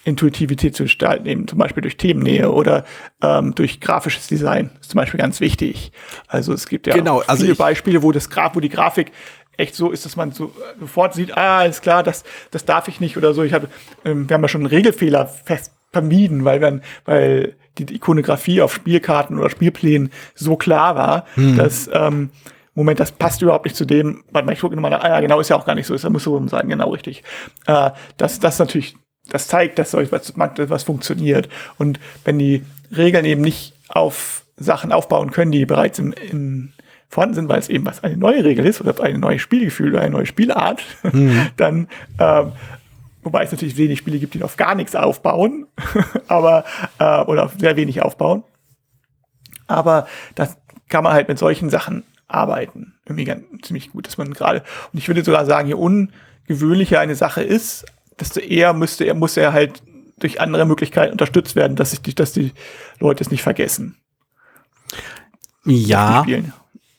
Intuitivität 0.06 0.76
zu 0.76 0.84
gestalten, 0.84 1.28
eben 1.28 1.48
zum 1.48 1.60
Beispiel 1.60 1.82
durch 1.82 1.98
Themennähe 1.98 2.52
oder 2.52 2.86
ähm, 3.22 3.54
durch 3.54 3.80
grafisches 3.80 4.28
Design. 4.28 4.72
Das 4.74 4.88
ist 4.88 4.92
zum 4.92 4.98
Beispiel 4.98 5.20
ganz 5.20 5.40
wichtig. 5.42 5.92
Also 6.28 6.54
es 6.54 6.68
gibt 6.68 6.88
ja 6.88 6.96
genau, 6.96 7.20
also 7.28 7.44
viele 7.44 7.56
Beispiele, 7.56 8.02
wo 8.02 8.12
das 8.12 8.30
Graf, 8.30 8.56
wo 8.56 8.60
die 8.60 8.70
Grafik 8.70 9.12
echt 9.58 9.76
so 9.76 9.92
ist, 9.92 10.06
dass 10.06 10.16
man 10.16 10.32
so 10.32 10.54
sofort 10.80 11.14
sieht, 11.14 11.38
ah, 11.38 11.66
ist 11.66 11.82
klar, 11.82 12.02
das, 12.02 12.24
das 12.50 12.66
darf 12.66 12.88
ich 12.88 13.00
nicht 13.00 13.18
oder 13.18 13.34
so. 13.34 13.44
Ich 13.44 13.54
habe, 13.54 13.68
ähm, 14.06 14.30
wir 14.30 14.36
haben 14.36 14.42
ja 14.42 14.48
schon 14.48 14.62
einen 14.62 14.68
Regelfehler 14.68 15.28
fest 15.28 15.74
vermieden, 15.92 16.46
weil, 16.46 16.62
wir, 16.62 16.82
weil 17.06 17.56
die 17.86 17.96
Ikonografie 17.96 18.62
auf 18.62 18.74
Spielkarten 18.74 19.38
oder 19.38 19.50
Spielplänen 19.50 20.12
so 20.36 20.56
klar 20.56 20.96
war, 20.96 21.26
Hm. 21.36 21.58
dass 21.58 21.90
ähm, 21.94 22.30
Moment, 22.76 23.00
das 23.00 23.12
passt 23.12 23.42
überhaupt 23.42 23.66
nicht 23.66 23.76
zu 23.76 23.84
dem, 23.84 24.24
warte 24.32 24.46
mal, 24.46 24.54
ich 24.54 24.62
gucke 24.62 24.76
nochmal, 24.76 24.94
ah 24.94 25.10
ja, 25.10 25.20
genau, 25.20 25.40
ist 25.42 25.50
ja 25.50 25.58
auch 25.58 25.66
gar 25.66 25.76
nicht 25.76 25.88
so, 25.88 25.94
das 25.94 26.10
muss 26.10 26.24
so 26.24 26.48
sein, 26.48 26.70
genau 26.70 26.92
richtig. 26.92 27.24
Äh, 27.66 27.92
das, 28.16 28.40
das 28.40 28.58
natürlich, 28.58 28.96
das 29.30 29.48
zeigt, 29.48 29.80
dass 29.80 29.92
solch 29.92 30.12
was, 30.14 30.34
was 30.38 30.84
funktioniert. 30.84 31.50
Und 31.78 32.00
wenn 32.24 32.40
die 32.40 32.64
Regeln 32.96 33.26
eben 33.26 33.42
nicht 33.42 33.74
auf 33.90 34.46
Sachen 34.56 34.94
aufbauen 34.94 35.32
können, 35.32 35.52
die 35.52 35.66
bereits 35.66 36.00
im, 36.00 36.14
im 36.14 36.72
vorhanden 37.10 37.36
sind, 37.36 37.50
weil 37.50 37.60
es 37.60 37.70
eben 37.70 37.86
was 37.86 38.04
eine 38.04 38.18
neue 38.18 38.44
Regel 38.46 38.66
ist 38.66 38.80
oder 38.82 39.04
ein 39.04 39.20
neues 39.20 39.42
Spielgefühl 39.42 39.92
oder 39.92 40.02
eine 40.02 40.12
neue 40.12 40.28
Spielart, 40.28 40.82
dann 41.58 41.88
ähm, 42.20 42.52
Wobei 43.22 43.44
es 43.44 43.52
natürlich 43.52 43.78
wenig 43.78 44.00
Spiele 44.00 44.20
gibt, 44.20 44.34
die 44.34 44.44
auf 44.44 44.56
gar 44.56 44.76
nichts 44.76 44.96
aufbauen, 44.96 45.68
aber 46.28 46.64
äh, 47.00 47.22
oder 47.24 47.46
auf 47.46 47.54
sehr 47.58 47.76
wenig 47.76 48.02
aufbauen. 48.02 48.44
Aber 49.68 50.08
das 50.36 50.58
kann 50.88 51.04
man 51.04 51.14
halt 51.14 51.28
mit 51.28 51.38
solchen 51.38 51.70
Sachen 51.70 52.04
arbeiten. 52.28 52.94
Irgendwie 53.06 53.26
ganz, 53.26 53.44
ziemlich 53.62 53.92
gut, 53.92 54.08
dass 54.08 54.18
man 54.18 54.34
gerade, 54.34 54.64
und 54.94 55.00
ich 55.00 55.08
würde 55.08 55.24
sogar 55.24 55.46
sagen, 55.46 55.68
je 55.68 55.74
ungewöhnlicher 55.74 57.00
eine 57.00 57.16
Sache 57.16 57.44
ist, 57.44 57.86
desto 58.20 58.40
eher 58.40 58.74
müsste 58.74 59.04
er, 59.04 59.16
muss 59.16 59.38
er 59.38 59.54
halt 59.54 59.84
durch 60.18 60.42
andere 60.42 60.66
Möglichkeiten 60.66 61.12
unterstützt 61.12 61.56
werden, 61.56 61.76
dass, 61.76 61.94
ich, 61.94 62.16
dass 62.16 62.34
die 62.34 62.54
Leute 63.00 63.24
es 63.24 63.32
nicht 63.32 63.44
vergessen. 63.44 63.98
Ja, 65.66 66.26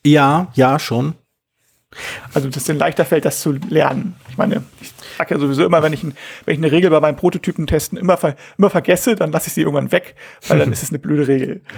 ja, 0.05 0.47
ja, 0.53 0.79
schon. 0.79 1.15
Also, 2.33 2.47
dass 2.47 2.57
es 2.57 2.63
dann 2.65 2.77
leichter 2.77 3.05
fällt, 3.05 3.25
das 3.25 3.41
zu 3.41 3.51
lernen. 3.51 4.15
Ich 4.29 4.37
meine, 4.37 4.63
ich 4.79 4.93
ja 5.29 5.39
sowieso 5.39 5.65
immer, 5.65 5.83
wenn 5.83 5.93
ich, 5.93 6.03
ein, 6.03 6.13
wenn 6.45 6.55
ich 6.55 6.59
eine 6.59 6.71
Regel 6.71 6.89
bei 6.89 6.99
meinen 6.99 7.15
Prototypen 7.15 7.67
testen 7.67 7.97
immer, 7.97 8.17
ver, 8.17 8.35
immer 8.57 8.69
vergesse, 8.69 9.15
dann 9.15 9.31
lasse 9.31 9.47
ich 9.47 9.53
sie 9.53 9.61
irgendwann 9.61 9.91
weg, 9.91 10.15
weil 10.47 10.59
dann 10.59 10.71
ist 10.71 10.83
es 10.83 10.89
eine 10.89 10.99
blöde 10.99 11.27
Regel. 11.27 11.61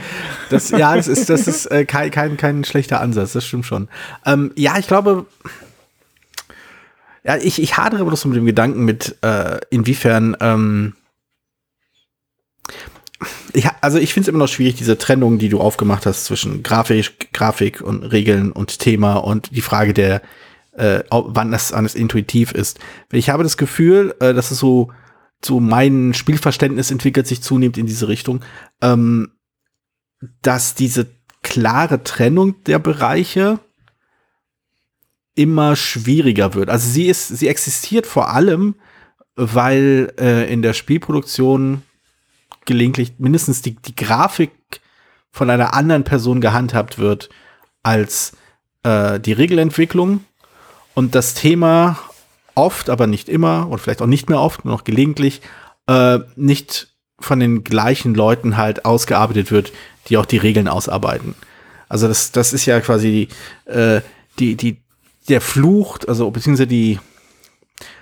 Das, 0.49 0.69
ja, 0.69 0.95
das 0.95 1.07
ist, 1.07 1.29
das 1.29 1.47
ist 1.47 1.65
äh, 1.67 1.85
kein, 1.85 2.11
kein, 2.11 2.37
kein 2.37 2.63
schlechter 2.63 2.99
Ansatz, 3.01 3.33
das 3.33 3.45
stimmt 3.45 3.65
schon. 3.65 3.87
Ähm, 4.25 4.51
ja, 4.55 4.77
ich 4.77 4.87
glaube, 4.87 5.25
ja, 7.23 7.37
ich, 7.37 7.61
ich 7.61 7.77
hadere 7.77 8.05
bloß 8.05 8.25
mit 8.25 8.37
dem 8.37 8.45
Gedanken 8.45 8.83
mit, 8.85 9.17
äh, 9.21 9.59
inwiefern, 9.69 10.37
ähm, 10.41 10.93
ich, 13.53 13.67
also 13.81 13.97
ich 13.97 14.13
finde 14.13 14.25
es 14.25 14.27
immer 14.29 14.39
noch 14.39 14.47
schwierig, 14.47 14.75
diese 14.75 14.97
Trennung, 14.97 15.37
die 15.37 15.49
du 15.49 15.59
aufgemacht 15.59 16.05
hast 16.05 16.25
zwischen 16.25 16.63
Grafik, 16.63 17.31
Grafik 17.33 17.81
und 17.81 18.03
Regeln 18.03 18.51
und 18.51 18.79
Thema 18.79 19.15
und 19.15 19.55
die 19.55 19.61
Frage 19.61 19.93
der, 19.93 20.21
äh, 20.76 21.03
wann 21.09 21.51
das 21.51 21.71
alles 21.71 21.95
intuitiv 21.95 22.51
ist. 22.51 22.80
Ich 23.11 23.30
habe 23.30 23.43
das 23.43 23.57
Gefühl, 23.57 24.15
äh, 24.19 24.34
dass 24.34 24.51
es 24.51 24.59
so, 24.59 24.91
so 25.43 25.59
mein 25.59 26.13
Spielverständnis 26.13 26.91
entwickelt 26.91 27.28
sich 27.28 27.41
zunehmend 27.41 27.78
in 27.78 27.86
diese 27.86 28.07
Richtung, 28.07 28.41
ähm, 28.82 29.32
dass 30.41 30.76
diese 30.76 31.07
klare 31.41 32.03
Trennung 32.03 32.63
der 32.63 32.80
Bereiche 32.80 33.59
immer 35.36 35.76
schwieriger 35.76 36.53
wird. 36.53 36.69
Also 36.69 36.89
sie 36.89 37.07
ist, 37.07 37.28
sie 37.28 37.47
existiert 37.47 38.05
vor 38.05 38.30
allem, 38.30 38.76
weil 39.36 40.13
äh, 40.19 40.51
in 40.51 40.61
der 40.61 40.74
Spielproduktion 40.74 41.82
gelegentlich 42.65 43.13
mindestens 43.17 43.61
die, 43.61 43.76
die 43.76 43.95
Grafik 43.95 44.51
von 45.32 45.49
einer 45.49 45.74
anderen 45.74 46.03
Person 46.03 46.39
gehandhabt 46.39 46.99
wird 46.99 47.30
als 47.82 48.34
äh, 48.84 49.19
die 49.19 49.34
Regelentwicklung 49.34 50.24
und 50.93 51.15
das 51.15 51.33
Thema 51.33 51.99
oft, 52.55 52.89
aber 52.89 53.07
nicht 53.07 53.29
immer 53.29 53.67
und 53.69 53.79
vielleicht 53.79 54.01
auch 54.01 54.07
nicht 54.07 54.29
mehr 54.29 54.39
oft, 54.39 54.65
nur 54.65 54.75
noch 54.75 54.83
gelegentlich, 54.83 55.41
äh, 55.87 56.19
nicht 56.35 56.89
von 57.19 57.39
den 57.39 57.63
gleichen 57.63 58.13
Leuten 58.15 58.57
halt 58.57 58.85
ausgearbeitet 58.85 59.51
wird, 59.51 59.71
die 60.07 60.17
auch 60.17 60.25
die 60.25 60.37
Regeln 60.37 60.67
ausarbeiten. 60.67 61.35
Also 61.89 62.07
das, 62.07 62.31
das 62.31 62.53
ist 62.53 62.65
ja 62.65 62.79
quasi 62.79 63.27
äh, 63.65 64.01
die, 64.39 64.55
die, 64.55 64.81
der 65.29 65.41
Fluch, 65.41 65.99
also 66.07 66.29
beziehungsweise 66.31 66.67
die, 66.67 66.99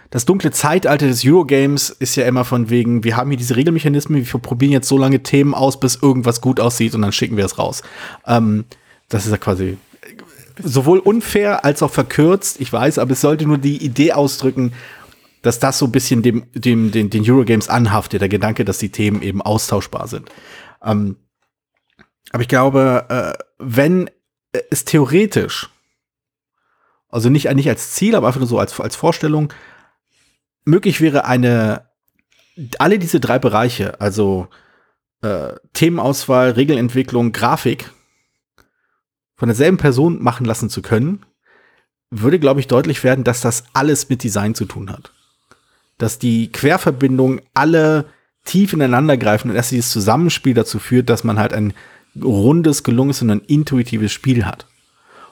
das 0.09 0.25
dunkle 0.25 0.51
Zeitalter 0.51 1.07
des 1.07 1.25
Eurogames 1.25 1.89
ist 1.89 2.15
ja 2.15 2.25
immer 2.25 2.43
von 2.43 2.69
wegen, 2.69 3.03
wir 3.03 3.15
haben 3.15 3.29
hier 3.29 3.37
diese 3.37 3.55
Regelmechanismen, 3.55 4.25
wir 4.25 4.39
probieren 4.39 4.71
jetzt 4.71 4.87
so 4.87 4.97
lange 4.97 5.23
Themen 5.23 5.53
aus, 5.53 5.79
bis 5.79 5.97
irgendwas 6.01 6.41
gut 6.41 6.59
aussieht 6.59 6.95
und 6.95 7.01
dann 7.01 7.11
schicken 7.11 7.37
wir 7.37 7.45
es 7.45 7.57
raus. 7.57 7.83
Ähm, 8.25 8.65
das 9.07 9.25
ist 9.25 9.31
ja 9.31 9.37
quasi 9.37 9.77
sowohl 10.61 10.99
unfair 10.99 11.65
als 11.65 11.83
auch 11.83 11.91
verkürzt, 11.91 12.59
ich 12.59 12.71
weiß, 12.71 12.99
aber 12.99 13.11
es 13.11 13.21
sollte 13.21 13.45
nur 13.45 13.57
die 13.57 13.83
Idee 13.83 14.13
ausdrücken, 14.13 14.73
dass 15.41 15.59
das 15.59 15.77
so 15.77 15.85
ein 15.85 15.91
bisschen 15.91 16.21
dem, 16.21 16.45
dem, 16.53 16.91
den, 16.91 17.09
den 17.09 17.29
Eurogames 17.29 17.69
anhaftet, 17.69 18.21
der 18.21 18.29
Gedanke, 18.29 18.63
dass 18.65 18.77
die 18.77 18.91
Themen 18.91 19.21
eben 19.21 19.41
austauschbar 19.41 20.07
sind. 20.07 20.29
Ähm, 20.83 21.17
aber 22.31 22.43
ich 22.43 22.49
glaube, 22.49 23.05
äh, 23.09 23.43
wenn 23.57 24.09
es 24.69 24.85
theoretisch, 24.85 25.69
also 27.09 27.29
nicht, 27.29 27.51
nicht 27.53 27.69
als 27.69 27.91
Ziel, 27.91 28.15
aber 28.15 28.27
einfach 28.27 28.39
nur 28.39 28.47
so 28.47 28.59
als, 28.59 28.79
als 28.79 28.95
Vorstellung, 28.95 29.51
möglich 30.63 31.01
wäre 31.01 31.25
eine, 31.25 31.87
alle 32.79 32.99
diese 32.99 33.19
drei 33.19 33.39
Bereiche, 33.39 33.99
also 33.99 34.47
äh, 35.21 35.53
Themenauswahl, 35.73 36.51
Regelentwicklung, 36.51 37.31
Grafik, 37.31 37.91
von 39.41 39.49
derselben 39.49 39.77
Person 39.77 40.21
machen 40.21 40.45
lassen 40.45 40.69
zu 40.69 40.83
können, 40.83 41.25
würde, 42.11 42.37
glaube 42.37 42.59
ich, 42.59 42.67
deutlich 42.67 43.03
werden, 43.03 43.23
dass 43.23 43.41
das 43.41 43.63
alles 43.73 44.07
mit 44.07 44.21
Design 44.21 44.53
zu 44.53 44.65
tun 44.65 44.91
hat. 44.91 45.13
Dass 45.97 46.19
die 46.19 46.51
Querverbindungen 46.51 47.41
alle 47.55 48.05
tief 48.45 48.71
ineinander 48.71 49.17
greifen 49.17 49.49
und 49.49 49.55
dass 49.55 49.69
dieses 49.69 49.89
Zusammenspiel 49.89 50.53
dazu 50.53 50.77
führt, 50.77 51.09
dass 51.09 51.23
man 51.23 51.39
halt 51.39 51.53
ein 51.53 51.73
rundes, 52.21 52.83
gelungenes 52.83 53.23
und 53.23 53.31
ein 53.31 53.39
intuitives 53.39 54.11
Spiel 54.11 54.45
hat. 54.45 54.67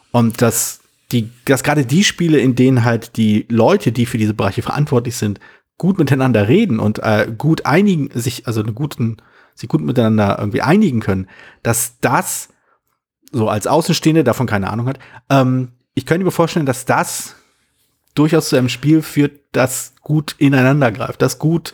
Und 0.09 0.41
dass 0.41 0.79
die, 1.11 1.29
dass 1.45 1.61
gerade 1.61 1.85
die 1.85 2.03
Spiele, 2.03 2.39
in 2.39 2.55
denen 2.55 2.83
halt 2.83 3.15
die 3.15 3.45
Leute, 3.47 3.91
die 3.91 4.07
für 4.07 4.17
diese 4.17 4.33
Bereiche 4.33 4.63
verantwortlich 4.63 5.17
sind, 5.17 5.39
gut 5.77 5.99
miteinander 5.99 6.47
reden 6.47 6.79
und 6.79 6.97
äh, 6.97 7.31
gut 7.37 7.67
einigen, 7.67 8.09
sich, 8.15 8.47
also 8.47 8.63
einen 8.63 8.73
guten, 8.73 9.17
sich 9.53 9.69
gut 9.69 9.81
miteinander 9.81 10.39
irgendwie 10.39 10.63
einigen 10.63 10.99
können, 10.99 11.27
dass 11.61 11.99
das 12.01 12.49
so 13.31 13.49
als 13.49 13.67
Außenstehende 13.67 14.23
davon 14.23 14.47
keine 14.47 14.69
Ahnung 14.69 14.87
hat, 14.87 14.99
ähm, 15.29 15.73
ich 15.93 16.05
könnte 16.05 16.25
mir 16.25 16.31
vorstellen, 16.31 16.65
dass 16.65 16.85
das 16.85 17.35
durchaus 18.15 18.49
zu 18.49 18.55
einem 18.55 18.69
Spiel 18.69 19.01
führt, 19.01 19.39
das 19.51 19.93
gut 20.01 20.35
ineinander 20.37 20.91
greift, 20.91 21.21
das 21.21 21.39
gut 21.39 21.73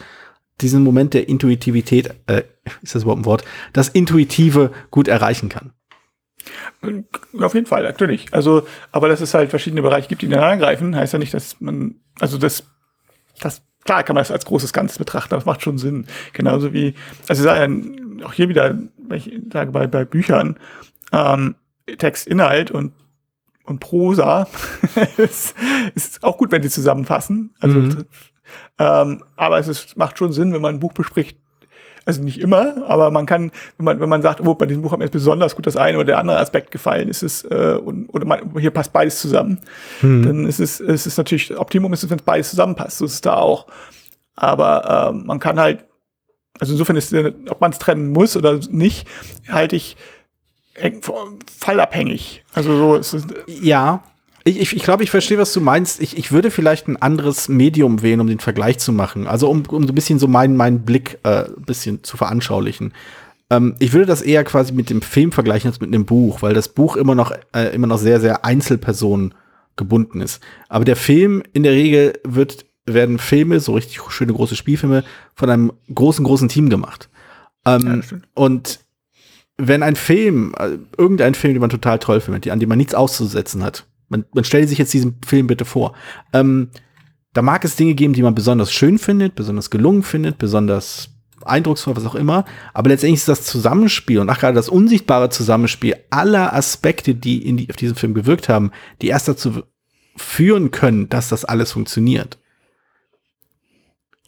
diesen 0.62 0.84
Moment 0.84 1.14
der 1.14 1.28
Intuitivität, 1.28 2.14
äh, 2.28 2.43
ist 2.82 2.95
das 2.95 3.03
überhaupt 3.03 3.22
ein 3.22 3.26
Wort, 3.26 3.43
das 3.74 3.89
Intuitive 3.89 4.72
gut 4.89 5.08
erreichen 5.08 5.49
kann. 5.49 5.72
Auf 7.39 7.56
jeden 7.56 7.66
Fall, 7.66 7.84
natürlich. 7.84 8.28
Also, 8.32 8.68
aber 8.91 9.10
dass 9.10 9.22
es 9.22 9.34
halt 9.34 9.49
verschiedene 9.49 9.82
Bereiche 9.82 10.08
gibt, 10.08 10.22
die 10.22 10.28
ineinander 10.28 10.58
greifen, 10.66 10.95
heißt 10.95 11.14
ja 11.14 11.20
nicht, 11.20 11.34
dass 11.34 11.60
man, 11.60 11.95
also 12.20 12.38
das, 12.38 12.64
das, 13.41 13.64
klar 13.84 14.03
kann 14.03 14.14
man 14.14 14.22
das 14.22 14.32
als 14.32 14.45
großes 14.45 14.72
Ganzes 14.72 14.97
betrachten, 14.97 15.34
das 15.34 15.45
macht 15.45 15.64
schon 15.64 15.78
Sinn. 15.78 16.06
Genauso 16.34 16.74
wie, 16.74 16.93
also 17.28 17.41
ich 17.41 17.45
sage 17.45 17.74
ja 18.20 18.26
auch 18.26 18.34
hier 18.34 18.49
wieder, 18.49 18.78
wenn 18.97 19.18
ich 19.18 19.32
sage 19.51 19.72
bei, 19.72 19.88
bei 19.88 20.06
Büchern, 20.06 20.58
ähm, 21.16 21.55
Text, 21.97 22.28
Inhalt 22.28 22.72
und 22.72 22.93
und 23.68 23.80
Prosa 23.80 24.47
ist, 25.18 25.55
ist 25.95 26.24
auch 26.24 26.38
gut, 26.38 26.51
wenn 26.51 26.61
die 26.61 26.70
zusammenfassen. 26.70 27.55
Also, 27.59 27.80
Mhm. 27.80 28.05
ähm, 28.78 29.24
aber 29.36 29.57
es 29.57 29.68
ist, 29.68 29.97
macht 29.97 30.20
schon 30.20 30.32
Sinn, 30.32 30.53
wenn 30.53 30.61
man 30.61 30.76
ein 30.76 30.80
Buch 30.80 30.93
bespricht. 30.93 31.39
Also 32.05 32.22
nicht 32.22 32.39
immer, 32.39 32.88
aber 32.88 33.09
man 33.09 33.26
kann, 33.26 33.49
wenn 33.78 33.86
man, 33.86 33.99
wenn 33.99 34.07
man 34.09 34.22
sagt, 34.22 34.39
oh, 34.39 34.53
bei 34.53 34.68
diesem 34.68 34.84
Buch 34.84 34.91
hat 34.91 34.99
mir 34.99 35.05
jetzt 35.05 35.13
besonders 35.13 35.55
gut 35.55 35.66
das 35.66 35.78
eine 35.78 35.97
oder 35.97 36.05
der 36.05 36.20
andere 36.20 36.38
Aspekt 36.38 36.70
gefallen, 36.70 37.09
ist 37.09 37.24
es, 37.24 37.43
äh, 37.45 37.80
und, 37.84 38.07
oder 38.09 38.26
man, 38.28 38.55
hier 38.59 38.70
passt 38.70 38.93
beides 38.93 39.20
zusammen, 39.20 39.59
dann 40.01 40.45
ist 40.45 40.59
es, 40.59 40.80
es 40.80 41.07
ist 41.07 41.18
natürlich, 41.18 41.57
Optimum 41.57 41.91
ist 41.93 42.03
es, 42.03 42.09
wenn 42.11 42.20
es 42.20 42.24
beides 42.24 42.51
zusammenpasst, 42.51 42.99
so 42.99 43.05
ist 43.05 43.13
es 43.13 43.22
da 43.22 43.38
auch. 43.38 43.66
Aber 44.36 45.09
ähm, 45.11 45.26
man 45.26 45.39
kann 45.39 45.59
halt, 45.59 45.86
also 46.59 46.74
insofern 46.74 46.97
ist, 46.97 47.11
äh, 47.13 47.34
ob 47.49 47.59
man 47.61 47.72
es 47.72 47.80
trennen 47.80 48.11
muss 48.11 48.38
oder 48.38 48.59
nicht, 48.70 49.07
halte 49.49 49.76
ich 49.76 49.97
fallabhängig. 51.57 52.43
Also 52.53 52.76
so 52.78 52.95
ist 52.95 53.13
es, 53.13 53.26
Ja, 53.47 54.03
ich, 54.43 54.59
ich, 54.59 54.76
ich 54.76 54.84
glaube, 54.84 55.03
ich 55.03 55.09
verstehe, 55.09 55.38
was 55.39 55.53
du 55.53 55.61
meinst. 55.61 55.99
Ich, 56.01 56.17
ich 56.17 56.32
würde 56.32 56.51
vielleicht 56.51 56.88
ein 56.88 56.97
anderes 57.01 57.49
Medium 57.49 58.01
wählen, 58.03 58.19
um 58.19 58.28
den 58.28 58.39
Vergleich 58.39 58.78
zu 58.78 58.91
machen. 58.93 59.26
Also 59.28 59.49
um, 59.49 59.63
um 59.67 59.84
so 59.84 59.91
ein 59.91 59.95
bisschen 59.95 60.19
so 60.19 60.28
meinen, 60.28 60.55
meinen 60.55 60.84
Blick 60.86 61.17
äh, 61.23 61.45
ein 61.45 61.63
bisschen 61.65 62.03
zu 62.03 62.15
veranschaulichen. 62.17 62.93
Ähm, 63.49 63.76
ich 63.80 63.93
würde 63.93 64.05
das 64.05 64.21
eher 64.21 64.43
quasi 64.43 64.71
mit 64.73 64.89
dem 64.91 65.01
Film 65.01 65.32
vergleichen 65.32 65.69
als 65.69 65.80
mit 65.80 65.89
einem 65.93 66.05
Buch, 66.05 66.41
weil 66.43 66.53
das 66.53 66.67
Buch 66.69 66.95
immer 66.95 67.15
noch, 67.15 67.32
äh, 67.55 67.73
immer 67.73 67.88
noch 67.88 67.97
sehr, 67.97 68.19
sehr 68.19 68.45
Einzelpersonen 68.45 69.34
gebunden 69.78 70.21
ist. 70.21 70.41
Aber 70.69 70.86
der 70.86 70.95
Film 70.95 71.41
in 71.53 71.63
der 71.63 71.73
Regel 71.73 72.13
wird, 72.23 72.65
werden 72.86 73.17
Filme, 73.17 73.59
so 73.59 73.73
richtig 73.73 73.99
schöne 74.09 74.34
große 74.34 74.55
Spielfilme, 74.55 75.03
von 75.34 75.49
einem 75.49 75.73
großen, 75.93 76.23
großen 76.23 76.49
Team 76.49 76.69
gemacht. 76.69 77.09
Ja, 77.65 77.78
Ähm, 77.78 78.03
stimmt. 78.03 78.28
und 78.36 78.80
wenn 79.58 79.84
ein 79.84 79.95
Film, 79.95 80.53
äh, 80.58 80.78
irgendein 80.97 81.36
Film, 81.36 81.53
den 81.53 81.62
man 81.62 81.70
total 81.70 81.99
toll 81.99 82.22
findet, 82.22 82.49
an 82.49 82.60
dem 82.60 82.70
man 82.70 82.78
nichts 82.78 82.95
auszusetzen 82.95 83.64
hat, 83.64 83.88
man, 84.10 84.26
man 84.34 84.43
stellt 84.43 84.70
sich 84.70 84.78
jetzt 84.78 84.93
diesen 84.93 85.18
Film 85.26 85.47
bitte 85.47 85.66
vor, 85.66 85.95
ähm, 86.34 86.70
da 87.34 87.41
mag 87.41 87.66
es 87.66 87.76
Dinge 87.76 87.95
geben, 87.95 88.14
die 88.14 88.24
man 88.24 88.36
besonders 88.36 88.72
schön 88.72 88.97
findet, 88.97 89.36
besonders 89.36 89.70
gelungen 89.70 90.03
findet, 90.03 90.38
besonders 90.38 91.10
eindrucksvoll, 91.43 91.95
was 91.95 92.06
auch 92.06 92.16
immer. 92.16 92.45
Aber 92.74 92.89
letztendlich 92.89 93.20
ist 93.20 93.28
das 93.28 93.45
Zusammenspiel 93.45 94.20
und 94.20 94.30
auch 94.30 94.39
gerade 94.39 94.56
das 94.56 94.70
unsichtbare 94.70 95.30
Zusammenspiel 95.30 95.97
aller 96.10 96.53
Aspekte, 96.53 97.14
die, 97.14 97.45
in 97.45 97.58
die 97.58 97.70
auf 97.70 97.76
diesen 97.76 97.95
Film 97.95 98.14
gewirkt 98.14 98.47
haben, 98.47 98.72
die 99.01 99.08
erst 99.08 99.28
dazu 99.28 99.64
führen 100.16 100.72
können, 100.72 101.10
dass 101.10 101.28
das 101.28 101.43
alles 101.43 101.74
funktioniert. 101.74 102.38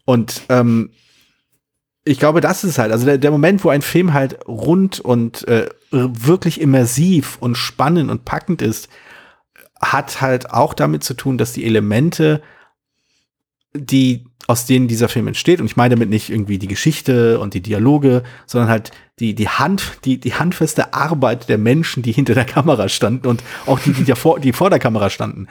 Und 0.04 0.42
ähm, 0.50 0.92
ich 2.08 2.20
glaube, 2.20 2.42
das 2.42 2.64
ist 2.64 2.80
halt, 2.80 2.92
also 2.92 3.06
der, 3.06 3.18
der 3.18 3.32
Moment, 3.32 3.64
wo 3.64 3.70
ein 3.70 3.82
Film 3.82 4.14
halt 4.14 4.48
rund 4.48 5.00
und 5.00 5.48
äh, 5.48 5.70
wirklich 5.92 6.62
immersiv 6.62 7.38
und 7.40 7.56
spannend 7.56 8.10
und 8.10 8.26
packend 8.26 8.62
ist, 8.62 8.90
hat 9.82 10.22
halt 10.22 10.52
auch 10.52 10.74
damit 10.74 11.04
zu 11.04 11.14
tun, 11.14 11.38
dass 11.38 11.54
die 11.54 11.66
Elemente, 11.66 12.42
die 13.74 14.26
aus 14.48 14.66
denen 14.66 14.88
dieser 14.88 15.10
Film 15.10 15.28
entsteht, 15.28 15.60
und 15.60 15.66
ich 15.66 15.76
meine 15.76 15.96
damit 15.96 16.10
nicht 16.10 16.30
irgendwie 16.30 16.58
die 16.58 16.70
Geschichte 16.70 17.40
und 17.40 17.54
die 17.54 17.62
Dialoge, 17.62 18.24
sondern 18.46 18.70
halt 18.70 18.92
die, 19.20 19.36
die 19.36 19.50
Hand, 19.50 20.00
die, 20.06 20.20
die 20.20 20.34
handfeste 20.34 20.94
Arbeit 20.94 21.50
der 21.50 21.58
Menschen, 21.58 22.02
die 22.02 22.14
hinter 22.14 22.34
der 22.34 22.46
Kamera 22.46 22.88
standen 22.88 23.28
und 23.28 23.44
auch 23.66 23.80
die, 23.80 23.92
die, 23.92 24.04
davor, 24.06 24.40
die 24.40 24.54
vor 24.54 24.70
der 24.70 24.80
Kamera 24.80 25.10
standen, 25.10 25.48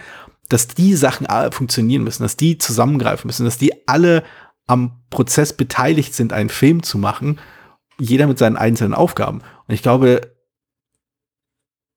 dass 0.48 0.68
die 0.68 0.94
Sachen 0.94 1.26
funktionieren 1.52 2.04
müssen, 2.04 2.22
dass 2.22 2.36
die 2.36 2.56
zusammengreifen 2.56 3.28
müssen, 3.28 3.44
dass 3.44 3.58
die 3.58 3.86
alle 3.86 4.22
am 4.66 5.02
Prozess 5.10 5.52
beteiligt 5.52 6.14
sind, 6.14 6.32
einen 6.32 6.48
Film 6.48 6.82
zu 6.82 6.98
machen, 6.98 7.38
jeder 7.98 8.26
mit 8.26 8.38
seinen 8.38 8.56
einzelnen 8.56 8.94
Aufgaben. 8.94 9.40
Und 9.66 9.74
ich 9.74 9.82
glaube, 9.82 10.32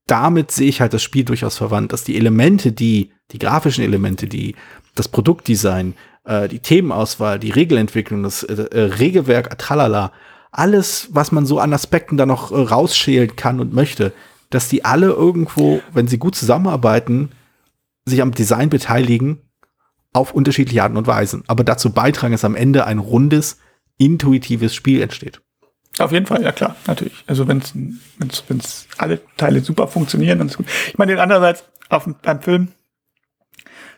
damit 0.07 0.51
sehe 0.51 0.69
ich 0.69 0.81
halt 0.81 0.93
das 0.93 1.03
Spiel 1.03 1.25
durchaus 1.25 1.57
verwandt, 1.57 1.93
dass 1.93 2.03
die 2.03 2.17
Elemente, 2.17 2.71
die, 2.71 3.11
die 3.31 3.39
grafischen 3.39 3.83
Elemente, 3.83 4.27
die, 4.27 4.55
das 4.95 5.07
Produktdesign, 5.07 5.93
äh, 6.23 6.47
die 6.47 6.59
Themenauswahl, 6.59 7.39
die 7.39 7.51
Regelentwicklung, 7.51 8.23
das 8.23 8.43
äh, 8.43 8.53
äh 8.53 8.81
Regelwerk, 8.95 9.57
tralala, 9.59 10.11
alles, 10.51 11.09
was 11.11 11.31
man 11.31 11.45
so 11.45 11.59
an 11.59 11.73
Aspekten 11.73 12.17
da 12.17 12.25
noch 12.25 12.51
äh, 12.51 12.55
rausschälen 12.55 13.35
kann 13.35 13.59
und 13.59 13.73
möchte, 13.73 14.13
dass 14.49 14.67
die 14.67 14.83
alle 14.83 15.07
irgendwo, 15.07 15.81
wenn 15.93 16.07
sie 16.07 16.17
gut 16.17 16.35
zusammenarbeiten, 16.35 17.31
sich 18.05 18.21
am 18.21 18.31
Design 18.31 18.69
beteiligen 18.69 19.41
auf 20.13 20.33
unterschiedliche 20.33 20.83
Arten 20.83 20.97
und 20.97 21.07
Weisen. 21.07 21.43
Aber 21.47 21.63
dazu 21.63 21.91
beitragen, 21.91 22.31
dass 22.31 22.45
am 22.45 22.55
Ende 22.55 22.85
ein 22.85 22.99
rundes, 22.99 23.59
intuitives 23.97 24.73
Spiel 24.73 25.01
entsteht. 25.01 25.41
Auf 25.99 26.11
jeden 26.11 26.25
Fall, 26.25 26.43
ja 26.43 26.51
klar, 26.51 26.75
natürlich. 26.87 27.23
Also 27.27 27.47
wenn 27.47 27.57
es 27.59 27.73
wenn's, 28.17 28.43
wenn's 28.47 28.87
alle 28.97 29.19
Teile 29.35 29.59
super 29.61 29.87
funktionieren, 29.87 30.39
dann 30.39 30.47
ist 30.47 30.57
gut. 30.57 30.67
Ich 30.87 30.97
meine, 30.97 31.21
andererseits, 31.21 31.65
auf, 31.89 32.07
beim 32.21 32.41
Film 32.41 32.69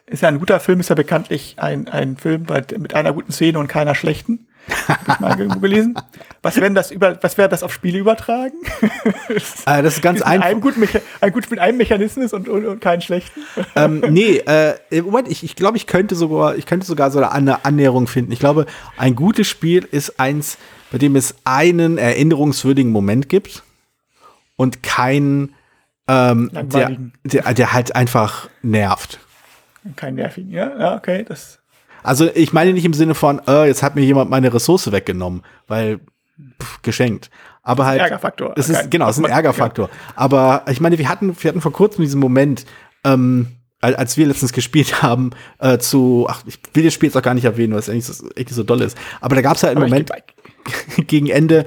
ist 0.07 0.23
ja 0.23 0.29
ein 0.29 0.39
guter 0.39 0.59
Film, 0.59 0.79
ist 0.79 0.89
ja 0.89 0.95
bekanntlich 0.95 1.55
ein, 1.57 1.87
ein 1.87 2.17
Film 2.17 2.43
bei, 2.43 2.65
mit 2.77 2.95
einer 2.95 3.13
guten 3.13 3.31
Szene 3.31 3.59
und 3.59 3.67
keiner 3.67 3.95
schlechten. 3.95 4.47
Hab 4.87 5.07
ich 5.07 5.19
mal 5.19 5.39
irgendwo 5.39 5.59
gelesen. 5.59 5.95
Was 6.41 6.55
wäre 6.57 6.71
das 6.71 6.91
über, 6.91 7.21
was 7.21 7.37
wäre 7.37 7.49
das 7.49 7.63
auf 7.63 7.73
Spiele 7.73 7.99
übertragen? 7.99 8.55
äh, 9.29 9.81
das 9.81 9.95
ist 9.95 10.01
ganz 10.01 10.21
einfach. 10.21 10.47
Ein 10.47 10.61
gut, 10.61 10.75
ein 11.21 11.31
gut 11.31 11.49
mit 11.49 11.59
einem 11.59 11.77
Mechanismus 11.77 12.33
und, 12.33 12.47
und, 12.47 12.65
und 12.65 12.79
keinen 12.79 13.01
schlechten. 13.01 13.41
ähm, 13.75 14.03
nee, 14.09 14.37
äh, 14.37 14.75
Moment, 15.01 15.27
ich, 15.27 15.43
ich 15.43 15.55
glaube, 15.55 15.77
ich 15.77 15.87
könnte 15.87 16.15
sogar, 16.15 16.55
ich 16.55 16.65
könnte 16.65 16.85
sogar 16.85 17.11
so 17.11 17.23
eine 17.23 17.65
Annäherung 17.65 18.07
finden. 18.07 18.31
Ich 18.31 18.39
glaube, 18.39 18.65
ein 18.97 19.15
gutes 19.15 19.47
Spiel 19.47 19.87
ist 19.91 20.19
eins, 20.19 20.57
bei 20.91 20.97
dem 20.97 21.15
es 21.15 21.35
einen 21.43 21.97
erinnerungswürdigen 21.97 22.91
Moment 22.91 23.29
gibt 23.29 23.63
und 24.55 24.83
keinen, 24.83 25.55
ähm, 26.07 26.49
der, 26.53 26.97
der, 27.23 27.53
der 27.53 27.73
halt 27.73 27.95
einfach 27.95 28.49
nervt. 28.61 29.19
Kein 29.95 30.15
nervigen, 30.15 30.51
ja, 30.51 30.77
ja, 30.77 30.95
okay, 30.95 31.23
das 31.27 31.60
also 32.03 32.29
ich 32.33 32.53
meine 32.53 32.73
nicht 32.73 32.85
im 32.85 32.93
Sinne 32.93 33.15
von, 33.15 33.41
äh, 33.47 33.67
jetzt 33.67 33.83
hat 33.83 33.95
mir 33.95 34.03
jemand 34.03 34.29
meine 34.29 34.53
Ressource 34.53 34.91
weggenommen, 34.91 35.43
weil 35.67 35.99
pff, 36.61 36.81
geschenkt. 36.81 37.29
Aber 37.63 37.85
halt, 37.85 38.01
Ärgerfaktor. 38.01 38.53
Es 38.57 38.69
ist 38.69 38.89
genau, 38.89 39.09
es 39.09 39.17
ist 39.17 39.23
ein 39.23 39.31
Ärgerfaktor. 39.31 39.89
Aber 40.15 40.63
ich 40.69 40.81
meine, 40.81 40.97
wir 40.97 41.09
hatten, 41.09 41.35
wir 41.39 41.49
hatten 41.49 41.61
vor 41.61 41.71
kurzem 41.71 42.03
diesen 42.03 42.19
Moment, 42.19 42.65
ähm, 43.03 43.47
als 43.81 44.17
wir 44.17 44.25
letztens 44.25 44.53
gespielt 44.53 45.01
haben, 45.03 45.31
äh, 45.59 45.77
zu, 45.77 46.25
ach, 46.29 46.41
ich 46.45 46.59
will 46.73 46.83
das 46.83 46.93
Spiel 46.93 47.07
jetzt 47.07 47.17
auch 47.17 47.21
gar 47.21 47.33
nicht 47.33 47.45
erwähnen, 47.45 47.73
weil 47.73 47.79
es 47.79 47.89
eigentlich 47.89 48.05
so, 48.05 48.29
echt 48.35 48.49
so 48.49 48.63
doll 48.63 48.81
ist. 48.81 48.97
Aber 49.19 49.35
da 49.35 49.41
gab 49.41 49.57
es 49.57 49.63
halt 49.63 49.77
einen 49.77 49.89
Moment 49.89 50.11
gegen 51.07 51.27
Ende, 51.27 51.65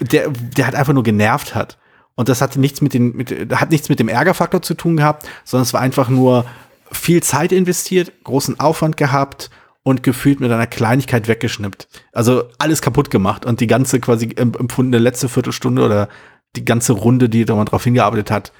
der, 0.00 0.28
der 0.30 0.66
halt 0.66 0.74
einfach 0.74 0.92
nur 0.92 1.02
genervt 1.02 1.54
hat. 1.54 1.78
Und 2.14 2.30
das 2.30 2.40
hatte 2.40 2.58
nichts 2.58 2.80
mit 2.80 2.94
den, 2.94 3.14
mit, 3.14 3.30
hat 3.54 3.70
nichts 3.70 3.90
mit 3.90 3.98
dem 3.98 4.08
Ärgerfaktor 4.08 4.62
zu 4.62 4.72
tun 4.72 4.96
gehabt, 4.96 5.28
sondern 5.44 5.64
es 5.64 5.74
war 5.74 5.82
einfach 5.82 6.08
nur 6.08 6.46
viel 6.90 7.22
Zeit 7.22 7.52
investiert, 7.52 8.12
großen 8.24 8.58
Aufwand 8.58 8.96
gehabt 8.96 9.50
und 9.86 10.02
gefühlt 10.02 10.40
mit 10.40 10.50
einer 10.50 10.66
Kleinigkeit 10.66 11.28
weggeschnippt. 11.28 11.86
Also 12.12 12.42
alles 12.58 12.82
kaputt 12.82 13.08
gemacht 13.08 13.46
und 13.46 13.60
die 13.60 13.68
ganze 13.68 14.00
quasi 14.00 14.34
empfundene 14.34 14.98
letzte 15.00 15.28
Viertelstunde 15.28 15.84
oder 15.84 16.08
die 16.56 16.64
ganze 16.64 16.92
Runde, 16.92 17.28
die 17.28 17.44
da 17.44 17.54
man 17.54 17.66
drauf 17.66 17.84
hingearbeitet 17.84 18.32
hat, 18.32 18.52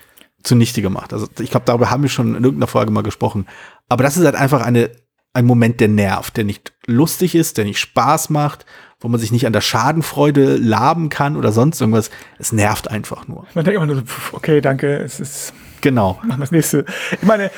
zunichte 0.44 0.82
gemacht. 0.82 1.12
Also 1.12 1.26
ich 1.40 1.50
glaube, 1.50 1.66
darüber 1.66 1.90
haben 1.90 2.04
wir 2.04 2.10
schon 2.10 2.36
in 2.36 2.44
irgendeiner 2.44 2.68
Folge 2.68 2.92
mal 2.92 3.02
gesprochen. 3.02 3.46
Aber 3.88 4.04
das 4.04 4.16
ist 4.16 4.24
halt 4.24 4.36
einfach 4.36 4.60
eine, 4.62 4.92
ein 5.32 5.46
Moment, 5.46 5.80
der 5.80 5.88
nervt, 5.88 6.36
der 6.36 6.44
nicht 6.44 6.74
lustig 6.86 7.34
ist, 7.34 7.58
der 7.58 7.64
nicht 7.64 7.80
Spaß 7.80 8.30
macht, 8.30 8.64
wo 9.00 9.08
man 9.08 9.18
sich 9.18 9.32
nicht 9.32 9.48
an 9.48 9.52
der 9.52 9.62
Schadenfreude 9.62 10.54
laben 10.54 11.08
kann 11.08 11.36
oder 11.36 11.50
sonst 11.50 11.80
irgendwas. 11.80 12.12
Es 12.38 12.52
nervt 12.52 12.88
einfach 12.88 13.26
nur. 13.26 13.48
Man 13.54 13.64
denkt 13.64 13.82
immer 13.82 13.92
nur, 13.92 14.04
okay, 14.30 14.60
danke, 14.60 14.98
es 14.98 15.18
ist. 15.18 15.54
Genau. 15.80 16.20
Machen 16.22 16.38
wir 16.38 16.38
das 16.38 16.52
nächste. 16.52 16.84
Ich 17.20 17.26
meine, 17.26 17.50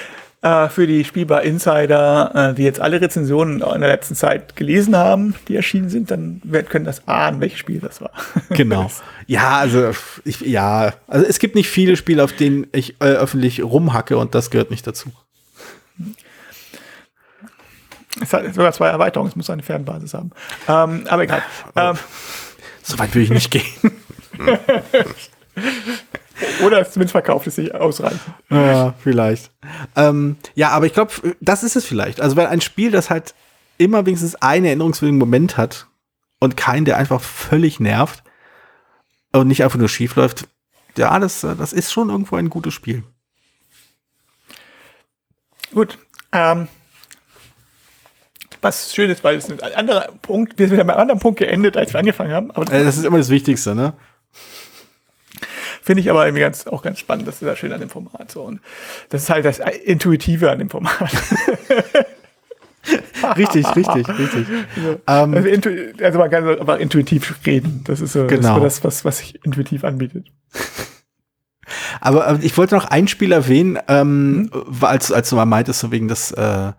äh, 0.43 0.69
für 0.69 0.87
die 0.87 1.05
Spielbar 1.05 1.43
Insider, 1.43 2.51
äh, 2.51 2.55
die 2.55 2.63
jetzt 2.63 2.81
alle 2.81 3.01
Rezensionen 3.01 3.61
in 3.61 3.81
der 3.81 3.91
letzten 3.91 4.15
Zeit 4.15 4.55
gelesen 4.57 4.97
haben, 4.97 5.35
die 5.49 5.57
erschienen 5.57 5.89
sind, 5.89 6.11
dann 6.11 6.41
können 6.69 6.85
das 6.85 7.09
ahnen, 7.09 7.41
welches 7.41 7.59
Spiel 7.59 7.81
das 7.81 8.01
war. 8.01 8.13
Genau. 8.51 8.91
Ja, 9.27 9.59
also 9.59 9.91
ich, 10.25 10.41
ja, 10.41 10.95
also 11.07 11.27
es 11.27 11.39
gibt 11.39 11.55
nicht 11.55 11.69
viele 11.69 11.97
Spiele, 11.97 12.25
auf 12.25 12.33
denen 12.33 12.67
ich 12.73 13.01
äh, 13.01 13.07
öffentlich 13.07 13.63
rumhacke 13.63 14.17
und 14.17 14.35
das 14.35 14.51
gehört 14.51 14.71
nicht 14.71 14.87
dazu. 14.87 15.11
Es 18.21 18.33
hat 18.33 18.55
sogar 18.55 18.73
zwei 18.73 18.89
Erweiterungen, 18.89 19.31
es 19.31 19.37
muss 19.37 19.51
eine 19.51 19.63
Fernbasis 19.63 20.15
haben. 20.15 20.31
Ähm, 20.67 21.05
aber 21.09 21.25
egal. 21.25 21.43
Ähm, 21.77 21.97
so 22.83 22.99
weit 22.99 23.15
will 23.15 23.23
ich 23.23 23.31
nicht 23.31 23.51
gehen. 23.51 23.65
Oder 26.65 26.89
zumindest 26.89 27.13
verkauft 27.13 27.47
es 27.47 27.57
sich 27.57 27.75
ausreichend. 27.75 28.21
Ja, 28.51 28.95
vielleicht. 29.03 29.51
Ähm, 29.97 30.37
ja, 30.55 30.71
aber 30.71 30.87
ich 30.87 30.93
glaube, 30.93 31.13
das 31.41 31.63
ist 31.63 31.77
es 31.77 31.85
vielleicht. 31.85 32.21
Also, 32.21 32.37
weil 32.37 32.47
ein 32.47 32.61
Spiel, 32.61 32.91
das 32.91 33.11
halt 33.11 33.35
immer 33.79 34.07
wenigstens 34.07 34.35
einen 34.37 34.65
erinnerungswürdigen 34.65 35.19
Moment 35.19 35.57
hat 35.57 35.87
und 36.41 36.57
keinen, 36.57 36.85
der 36.85 36.97
einfach 36.97 37.21
völlig 37.21 37.81
nervt 37.81 38.23
und 39.33 39.49
nicht 39.49 39.63
einfach 39.63 39.79
nur 39.79 39.89
schief 39.89 40.17
läuft, 40.17 40.49
ja, 40.97 41.19
das, 41.19 41.41
das 41.41 41.73
ist 41.73 41.93
schon 41.93 42.11
irgendwo 42.11 42.37
ein 42.37 42.51
gutes 42.51 42.75
Spiel. 42.75 43.05
Gut. 45.73 45.99
Ähm, 46.33 46.69
was 48.61 48.93
schön 48.95 49.11
ist, 49.11 49.23
weil 49.23 49.37
es 49.37 49.49
ein 49.51 49.61
anderer 49.75 50.09
Punkt, 50.23 50.59
wir 50.59 50.69
sind 50.69 50.81
an 50.81 50.91
einem 50.91 50.99
anderen 50.99 51.21
Punkt 51.21 51.39
geendet, 51.39 51.77
als 51.77 51.93
wir 51.93 52.01
angefangen 52.01 52.33
haben. 52.33 52.51
Aber 52.51 52.65
das, 52.65 52.75
äh, 52.75 52.85
das 52.85 52.97
ist 52.97 53.05
immer 53.05 53.19
das 53.19 53.29
Wichtigste, 53.29 53.75
ne? 53.75 53.95
Finde 55.89 56.03
ich 56.03 56.11
aber 56.11 56.27
irgendwie 56.27 56.43
ganz, 56.43 56.67
auch 56.67 56.83
ganz 56.83 56.99
spannend, 56.99 57.27
das 57.27 57.37
ist 57.37 57.49
ja 57.49 57.57
schön 57.57 57.73
an 57.73 57.81
dem 57.81 57.89
Format. 57.89 58.31
So. 58.31 58.43
Und 58.43 58.61
das 59.09 59.23
ist 59.23 59.31
halt 59.31 59.47
das 59.47 59.59
Intuitive 59.59 60.51
an 60.51 60.59
dem 60.59 60.69
Format. 60.69 61.01
richtig, 63.39 63.75
richtig, 63.75 64.07
richtig. 64.07 64.47
Also, 65.07 65.49
also, 65.49 65.71
also, 66.03 66.19
man 66.19 66.31
kann 66.31 66.47
einfach 66.47 66.79
intuitiv 66.79 67.39
reden. 67.47 67.85
Das 67.85 68.03
ist 68.03 68.13
so, 68.13 68.27
genau. 68.27 68.61
das, 68.61 68.85
was, 68.85 69.07
was 69.07 69.17
sich 69.17 69.43
intuitiv 69.47 69.83
anbietet. 69.83 70.27
Aber, 72.03 72.27
aber 72.27 72.43
ich 72.43 72.57
wollte 72.59 72.75
noch 72.75 72.85
ein 72.85 73.09
Spiel 73.09 73.33
erwähnen, 73.33 73.79
ähm, 73.89 74.51
mhm. 74.53 74.53
als, 74.83 75.11
als 75.11 75.31
du 75.31 75.37
mal 75.37 75.47
meintest, 75.47 75.81
so 75.81 75.91
wegen 75.91 76.09
des, 76.09 76.33
äh, 76.33 76.73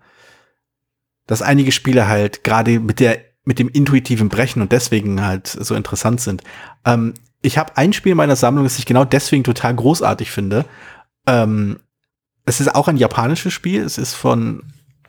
dass 1.26 1.42
einige 1.42 1.72
Spiele 1.72 2.06
halt 2.06 2.44
gerade 2.44 2.78
mit 2.78 3.00
der 3.00 3.18
mit 3.44 3.58
dem 3.58 3.68
intuitiven 3.68 4.28
Brechen 4.28 4.62
und 4.62 4.70
deswegen 4.70 5.24
halt 5.24 5.48
so 5.48 5.74
interessant 5.74 6.20
sind. 6.20 6.44
Ähm, 6.84 7.14
ich 7.42 7.58
habe 7.58 7.76
ein 7.76 7.92
Spiel 7.92 8.12
in 8.12 8.18
meiner 8.18 8.36
Sammlung, 8.36 8.64
das 8.64 8.78
ich 8.78 8.86
genau 8.86 9.04
deswegen 9.04 9.44
total 9.44 9.74
großartig 9.74 10.30
finde. 10.30 10.64
Ähm, 11.26 11.80
es 12.44 12.60
ist 12.60 12.74
auch 12.74 12.88
ein 12.88 12.96
japanisches 12.96 13.52
Spiel. 13.52 13.82
Es 13.82 13.98
ist 13.98 14.14
von, 14.14 14.64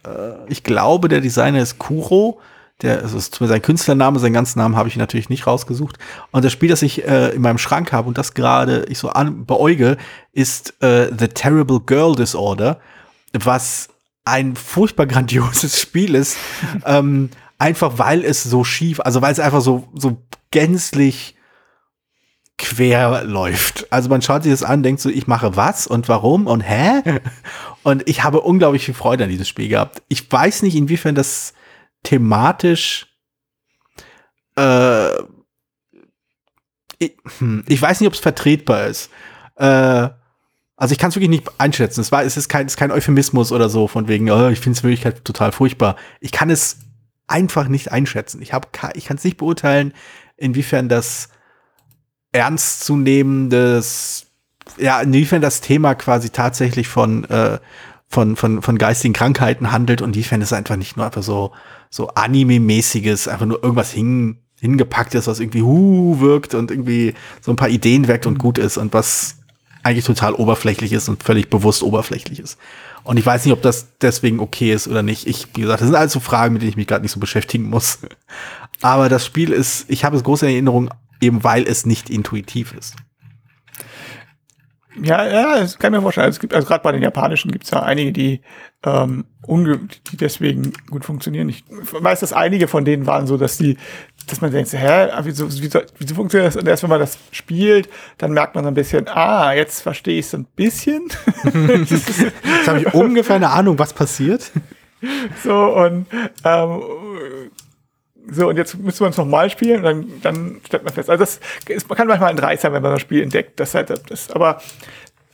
äh, 0.06 0.34
ich 0.48 0.64
glaube, 0.64 1.10
der 1.10 1.22
Designer 1.22 1.62
ist 1.62 1.80
Kuro. 1.80 2.40
Der, 2.82 3.04
also 3.04 3.18
ist 3.18 3.36
sein 3.36 3.62
Künstlername, 3.62 4.18
seinen 4.18 4.34
ganzen 4.34 4.58
Namen 4.58 4.76
habe 4.76 4.90
ich 4.90 4.96
natürlich 4.96 5.30
nicht 5.30 5.46
rausgesucht. 5.46 6.00
Und 6.32 6.44
das 6.44 6.52
Spiel, 6.52 6.70
das 6.70 6.82
ich 6.82 7.06
äh, 7.06 7.30
in 7.30 7.42
meinem 7.42 7.60
Schrank 7.60 7.92
habe 7.92 8.08
und 8.08 8.18
das 8.18 8.34
gerade 8.34 8.86
ich 8.86 8.98
so 8.98 9.10
an, 9.10 9.46
beäuge, 9.46 9.98
ist 10.32 10.82
äh, 10.82 11.12
The 11.16 11.28
Terrible 11.28 11.82
Girl 11.82 12.16
Disorder, 12.16 12.80
was 13.34 13.90
ein 14.26 14.56
furchtbar 14.56 15.06
grandioses 15.06 15.80
Spiel 15.82 16.16
ist. 16.16 16.38
ähm, 16.86 17.30
einfach 17.60 18.00
weil 18.00 18.24
es 18.24 18.44
so 18.44 18.64
schief, 18.64 19.00
also 19.02 19.22
weil 19.22 19.34
es 19.34 19.40
einfach 19.40 19.62
so, 19.62 19.88
so 19.94 20.18
gänzlich 20.50 21.36
quer 22.62 23.24
läuft. 23.24 23.92
Also 23.92 24.10
man 24.10 24.22
schaut 24.22 24.44
sich 24.44 24.52
das 24.54 24.64
an, 24.64 24.84
denkt 24.84 25.02
so, 25.02 25.10
ich 25.10 25.28
mache 25.28 25.56
was 25.56 25.88
und 25.88 26.08
warum 26.08 26.48
und 26.48 26.62
hä? 26.62 27.02
Und 27.84 28.08
ich 28.08 28.24
habe 28.24 28.42
unglaublich 28.42 28.86
viel 28.86 28.94
Freude 28.94 29.24
an 29.24 29.32
dieses 29.32 29.50
Spiel 29.50 29.68
gehabt. 29.68 30.04
Ich 30.08 30.32
weiß 30.32 30.62
nicht, 30.62 30.76
inwiefern 30.76 31.16
das 31.16 31.56
thematisch 32.04 33.08
äh, 34.56 35.20
ich, 37.02 37.18
hm, 37.40 37.64
ich 37.68 37.82
weiß 37.82 38.00
nicht, 38.00 38.08
ob 38.08 38.14
es 38.14 38.20
vertretbar 38.20 38.88
ist. 38.88 39.10
Äh, 39.56 40.10
also 40.76 40.94
ich 40.94 40.98
kann 40.98 41.10
es 41.10 41.16
wirklich 41.16 41.30
nicht 41.30 41.50
einschätzen. 41.60 42.02
Es, 42.02 42.12
war, 42.12 42.24
es, 42.24 42.38
ist 42.38 42.48
kein, 42.48 42.68
es 42.68 42.74
ist 42.74 42.78
kein 42.78 42.92
Euphemismus 42.92 43.52
oder 43.52 43.70
so, 43.70 43.88
von 43.88 44.08
wegen, 44.08 44.30
oh, 44.30 44.50
ich 44.50 44.60
finde 44.60 44.78
es 44.78 44.84
in 44.84 44.90
Wirklichkeit 44.90 45.26
total 45.26 45.52
furchtbar. 45.52 45.96
Ich 46.20 46.32
kann 46.32 46.50
es 46.50 46.78
einfach 47.28 47.68
nicht 47.68 47.92
einschätzen. 47.92 48.42
Ich, 48.42 48.54
hab, 48.54 48.68
ich 48.96 49.06
kann 49.06 49.18
es 49.18 49.24
nicht 49.24 49.38
beurteilen, 49.38 49.94
inwiefern 50.38 50.90
das 50.90 51.30
ernstzunehmendes, 52.32 54.28
ja, 54.78 55.02
inwiefern 55.02 55.42
das 55.42 55.62
Thema 55.62 55.96
quasi 55.96 56.30
tatsächlich 56.30 56.88
von, 56.88 57.26
äh, 57.26 57.60
von, 58.08 58.36
von, 58.36 58.62
von 58.62 58.78
geistigen 58.78 59.14
Krankheiten 59.14 59.72
handelt 59.72 60.02
und 60.02 60.16
inwiefern 60.16 60.42
es 60.42 60.54
einfach 60.54 60.76
nicht 60.76 60.98
nur 60.98 61.06
einfach 61.06 61.24
so, 61.24 61.52
so 61.90 62.10
Anime-mäßiges, 62.10 63.28
einfach 63.28 63.46
nur 63.46 63.64
irgendwas 63.64 63.92
hin, 63.92 64.38
hingepackt 64.60 65.16
ist, 65.16 65.28
was 65.28 65.40
irgendwie 65.40 65.62
hu 65.62 66.20
wirkt 66.20 66.54
und 66.54 66.72
irgendwie 66.72 67.16
so 67.42 67.52
ein 67.52 67.58
paar 67.58 67.70
Ideen 67.70 68.08
weckt 68.08 68.26
und 68.26 68.38
gut 68.38 68.58
ist 68.58 68.78
und 68.78 68.94
was 68.94 69.38
eigentlich 69.84 70.06
total 70.06 70.34
oberflächlich 70.34 70.94
ist 70.94 71.10
und 71.10 71.24
völlig 71.24 71.50
bewusst 71.50 71.84
oberflächlich 71.84 72.40
ist. 72.40 72.58
Und 73.04 73.18
ich 73.18 73.26
weiß 73.26 73.46
nicht, 73.46 73.54
ob 73.54 73.62
das 73.62 73.88
deswegen 74.00 74.40
okay 74.40 74.72
ist 74.72 74.88
oder 74.88 75.02
nicht. 75.02 75.26
Ich, 75.28 75.48
wie 75.56 75.62
gesagt, 75.62 75.82
das 75.82 75.88
sind 75.88 75.96
also 75.96 76.20
Fragen, 76.20 76.54
mit 76.54 76.62
denen 76.62 76.70
ich 76.70 76.76
mich 76.78 76.88
gerade 76.88 77.02
nicht 77.02 77.12
so 77.12 77.20
beschäftigen 77.20 77.70
muss. 77.70 78.00
Aber 78.82 79.10
das 79.10 79.26
Spiel 79.26 79.52
ist, 79.52 79.86
ich 79.90 80.04
habe 80.04 80.16
es 80.16 80.24
große 80.24 80.46
Erinnerung, 80.46 80.90
eben 81.22 81.44
weil 81.44 81.64
es 81.64 81.86
nicht 81.86 82.10
intuitiv 82.10 82.74
ist. 82.74 82.96
Ja, 85.00 85.26
ja, 85.26 85.60
das 85.60 85.80
kann 85.80 85.94
ich 85.94 86.00
mir 86.00 86.02
vorstellen. 86.02 86.26
Also, 86.26 86.36
es 86.36 86.40
gibt, 86.40 86.54
also 86.54 86.68
gerade 86.68 86.84
bei 86.84 86.92
den 86.92 87.02
japanischen 87.02 87.52
gibt 87.52 87.64
es 87.64 87.72
ja 87.72 87.82
einige, 87.82 88.12
die, 88.12 88.42
ähm, 88.84 89.26
die 89.48 90.18
deswegen 90.18 90.74
gut 90.90 91.06
funktionieren. 91.06 91.48
Ich 91.48 91.64
weiß, 91.70 92.20
dass 92.20 92.34
einige 92.34 92.68
von 92.68 92.84
denen 92.84 93.08
waren 93.08 93.26
so, 93.26 93.38
dass 93.38 93.58
die, 93.58 93.78
dass 94.28 94.42
man 94.42 94.52
denkt, 94.52 94.74
hä, 94.74 95.08
wieso, 95.24 95.50
wieso, 95.50 95.80
wieso 95.98 96.16
funktioniert 96.16 96.54
das? 96.54 96.62
Und 96.62 96.68
erst 96.68 96.84
wenn 96.84 96.90
man 96.90 97.00
das 97.00 97.18
spielt, 97.32 97.88
dann 98.18 98.34
merkt 98.34 98.54
man 98.54 98.66
so 98.66 98.68
ein 98.68 98.74
bisschen, 98.74 99.08
ah, 99.08 99.54
jetzt 99.54 99.82
verstehe 99.82 100.20
ich 100.20 100.26
es 100.26 100.36
ein 100.36 100.46
bisschen. 100.56 101.08
jetzt 101.46 102.68
habe 102.68 102.82
ich 102.82 102.94
ungefähr 102.94 103.38
eine 103.38 103.50
Ahnung, 103.50 103.80
was 103.80 103.94
passiert. 103.94 104.52
So, 105.44 105.56
und 105.78 106.06
ähm, 106.44 106.82
so, 108.30 108.50
und 108.50 108.58
jetzt 108.58 108.78
müssen 108.78 109.02
wir 109.02 109.08
uns 109.08 109.18
nochmal 109.18 109.50
spielen 109.50 109.78
und 109.78 109.84
dann, 109.84 110.22
dann 110.22 110.62
stellt 110.66 110.84
man 110.84 110.94
fest. 110.94 111.10
Also 111.10 111.24
das 111.24 111.40
ist, 111.68 111.90
man 111.90 111.98
kann 111.98 112.08
manchmal 112.08 112.30
ein 112.30 112.40
Reiz 112.40 112.62
sein, 112.62 112.74
wenn 112.74 112.82
man 112.82 112.92
das 112.92 113.02
Spiel 113.02 113.24
entdeckt. 113.24 113.60
Das 113.60 113.74
halt 113.74 113.90
das, 114.10 114.32
aber 114.32 114.62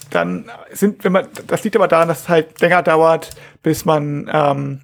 dann 0.09 0.49
sind, 0.71 1.03
wenn 1.03 1.11
man, 1.11 1.27
das 1.47 1.63
liegt 1.63 1.75
aber 1.75 1.87
daran, 1.87 2.07
dass 2.07 2.21
es 2.21 2.29
halt 2.29 2.59
länger 2.61 2.81
dauert, 2.81 3.31
bis 3.61 3.85
man, 3.85 4.29
ähm, 4.31 4.81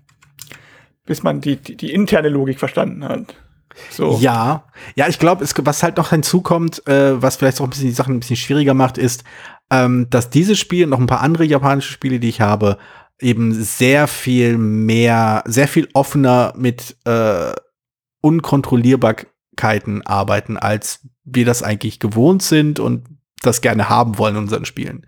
bis 1.05 1.23
man 1.23 1.41
die, 1.41 1.57
die, 1.57 1.75
die 1.75 1.93
interne 1.93 2.29
Logik 2.29 2.59
verstanden 2.59 3.03
hat. 3.07 3.35
So. 3.89 4.19
Ja, 4.19 4.65
ja, 4.95 5.07
ich 5.07 5.17
glaube, 5.17 5.45
was 5.63 5.83
halt 5.83 5.97
noch 5.97 6.11
hinzukommt, 6.11 6.85
äh, 6.87 7.21
was 7.21 7.37
vielleicht 7.37 7.59
auch 7.59 7.65
ein 7.65 7.69
bisschen 7.71 7.87
die 7.87 7.93
Sachen 7.93 8.15
ein 8.15 8.19
bisschen 8.19 8.35
schwieriger 8.35 8.73
macht, 8.73 8.97
ist, 8.97 9.23
ähm, 9.71 10.07
dass 10.09 10.29
dieses 10.29 10.59
Spiel 10.59 10.83
und 10.83 10.91
noch 10.91 10.99
ein 10.99 11.07
paar 11.07 11.21
andere 11.21 11.43
japanische 11.43 11.91
Spiele, 11.91 12.19
die 12.19 12.29
ich 12.29 12.41
habe, 12.41 12.77
eben 13.19 13.53
sehr 13.53 14.07
viel 14.07 14.57
mehr, 14.57 15.43
sehr 15.45 15.67
viel 15.67 15.87
offener 15.93 16.53
mit 16.55 16.95
äh, 17.05 17.53
Unkontrollierbarkeiten 18.23 20.05
arbeiten, 20.07 20.57
als 20.57 21.01
wir 21.25 21.45
das 21.45 21.61
eigentlich 21.61 21.99
gewohnt 21.99 22.41
sind 22.41 22.79
und 22.79 23.05
das 23.41 23.59
gerne 23.59 23.89
haben 23.89 24.17
wollen 24.17 24.35
in 24.35 24.43
unseren 24.43 24.65
Spielen. 24.65 25.05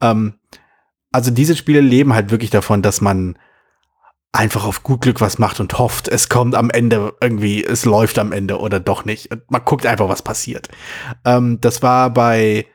Ähm, 0.00 0.34
also 1.12 1.30
diese 1.30 1.56
Spiele 1.56 1.80
leben 1.80 2.12
halt 2.12 2.30
wirklich 2.30 2.50
davon, 2.50 2.82
dass 2.82 3.00
man 3.00 3.38
einfach 4.32 4.64
auf 4.64 4.82
gut 4.82 5.02
Glück 5.02 5.20
was 5.20 5.38
macht 5.38 5.60
und 5.60 5.78
hofft, 5.78 6.08
es 6.08 6.28
kommt 6.28 6.54
am 6.54 6.70
Ende 6.70 7.14
irgendwie, 7.20 7.64
es 7.64 7.84
läuft 7.84 8.18
am 8.18 8.32
Ende 8.32 8.58
oder 8.58 8.80
doch 8.80 9.04
nicht. 9.04 9.28
Man 9.48 9.64
guckt 9.64 9.86
einfach, 9.86 10.08
was 10.08 10.22
passiert. 10.22 10.68
Ähm, 11.24 11.60
das 11.60 11.82
war 11.82 12.10
bei, 12.10 12.66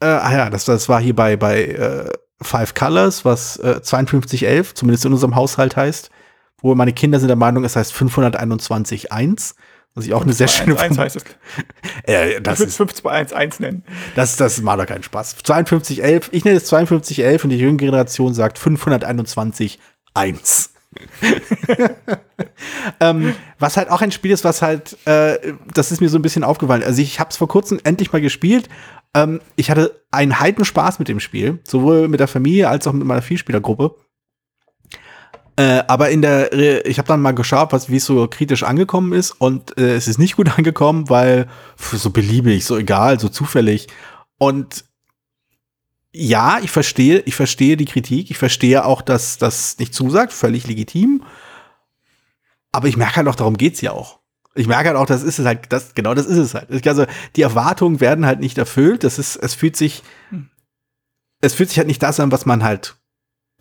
äh, 0.00 0.06
ah 0.06 0.32
ja, 0.32 0.50
das, 0.50 0.64
das 0.64 0.88
war 0.88 1.00
hier 1.00 1.14
bei, 1.14 1.36
bei 1.36 1.64
äh, 1.64 2.10
Five 2.40 2.74
Colors, 2.74 3.24
was 3.24 3.56
äh, 3.58 3.80
5211, 3.82 4.74
zumindest 4.74 5.04
in 5.04 5.12
unserem 5.12 5.34
Haushalt 5.34 5.76
heißt 5.76 6.10
wo 6.62 6.74
meine 6.74 6.92
Kinder 6.92 7.18
sind 7.18 7.28
der 7.28 7.36
Meinung, 7.36 7.64
es 7.64 7.76
heißt 7.76 7.92
521.1. 7.92 9.54
Was 9.94 10.06
ich 10.06 10.14
auch 10.14 10.22
eine 10.22 10.32
sehr 10.32 10.48
schöne 10.48 10.80
1 10.80 10.96
heißt 10.96 11.16
es. 11.16 11.24
äh, 12.04 12.40
das 12.40 12.54
ich 12.54 12.60
würde 12.60 12.70
es 12.70 12.76
521 12.76 13.60
nennen. 13.60 13.84
Das, 14.14 14.36
das 14.36 14.62
macht 14.62 14.80
doch 14.80 14.86
keinen 14.86 15.02
Spaß. 15.02 15.34
5211, 15.34 16.30
ich 16.32 16.46
nenne 16.46 16.56
es 16.56 16.70
5211 16.70 17.44
und 17.44 17.50
die 17.50 17.58
jüngere 17.58 17.76
Generation 17.76 18.32
sagt 18.32 18.58
521.1. 18.58 20.70
ähm, 23.00 23.34
was 23.58 23.76
halt 23.76 23.90
auch 23.90 24.00
ein 24.00 24.12
Spiel 24.12 24.30
ist, 24.30 24.44
was 24.44 24.62
halt, 24.62 24.96
äh, 25.06 25.54
das 25.72 25.92
ist 25.92 26.00
mir 26.00 26.08
so 26.08 26.18
ein 26.18 26.22
bisschen 26.22 26.44
aufgefallen. 26.44 26.82
Also 26.82 27.02
ich 27.02 27.20
habe 27.20 27.30
es 27.30 27.36
vor 27.36 27.48
kurzem 27.48 27.80
endlich 27.84 28.12
mal 28.12 28.20
gespielt. 28.20 28.68
Ähm, 29.14 29.40
ich 29.56 29.70
hatte 29.70 30.02
einen 30.10 30.40
heiden 30.40 30.64
Spaß 30.64 30.98
mit 30.98 31.08
dem 31.08 31.20
Spiel, 31.20 31.60
sowohl 31.64 32.08
mit 32.08 32.20
der 32.20 32.28
Familie 32.28 32.68
als 32.68 32.86
auch 32.86 32.92
mit 32.92 33.06
meiner 33.06 33.22
Vielspielergruppe. 33.22 33.96
Äh, 35.56 35.84
aber 35.86 36.10
in 36.10 36.22
der, 36.22 36.86
ich 36.86 36.98
habe 36.98 37.08
dann 37.08 37.20
mal 37.20 37.32
geschaut, 37.32 37.72
was 37.72 37.90
wie 37.90 37.96
es 37.96 38.06
so 38.06 38.26
kritisch 38.26 38.62
angekommen 38.62 39.12
ist 39.12 39.32
und 39.32 39.76
äh, 39.78 39.94
es 39.96 40.08
ist 40.08 40.18
nicht 40.18 40.36
gut 40.36 40.48
angekommen, 40.58 41.10
weil 41.10 41.48
so 41.76 42.10
beliebig, 42.10 42.64
so 42.64 42.76
egal, 42.76 43.20
so 43.20 43.28
zufällig. 43.28 43.88
Und 44.38 44.84
ja, 46.14 46.58
ich 46.62 46.70
verstehe, 46.70 47.20
ich 47.20 47.34
verstehe 47.34 47.76
die 47.76 47.84
Kritik, 47.84 48.30
ich 48.30 48.38
verstehe 48.38 48.84
auch, 48.84 49.02
dass 49.02 49.38
das 49.38 49.78
nicht 49.78 49.94
zusagt, 49.94 50.32
völlig 50.32 50.66
legitim. 50.66 51.22
Aber 52.70 52.88
ich 52.88 52.96
merke 52.96 53.16
halt 53.16 53.28
auch, 53.28 53.34
darum 53.34 53.56
geht's 53.56 53.80
ja 53.82 53.92
auch. 53.92 54.20
Ich 54.54 54.66
merke 54.66 54.88
halt 54.88 54.98
auch, 54.98 55.06
das 55.06 55.22
ist 55.22 55.38
es 55.38 55.46
halt, 55.46 55.72
das, 55.72 55.94
genau 55.94 56.14
das 56.14 56.26
ist 56.26 56.36
es 56.36 56.54
halt. 56.54 56.86
Also, 56.86 57.06
die 57.36 57.42
Erwartungen 57.42 58.00
werden 58.00 58.26
halt 58.26 58.40
nicht 58.40 58.58
erfüllt. 58.58 59.04
Das 59.04 59.18
ist, 59.18 59.36
es 59.36 59.54
fühlt 59.54 59.76
sich, 59.76 60.02
hm. 60.28 60.50
es 61.40 61.54
fühlt 61.54 61.70
sich 61.70 61.78
halt 61.78 61.88
nicht 61.88 62.02
das 62.02 62.20
an, 62.20 62.32
was 62.32 62.44
man 62.44 62.62
halt 62.62 62.96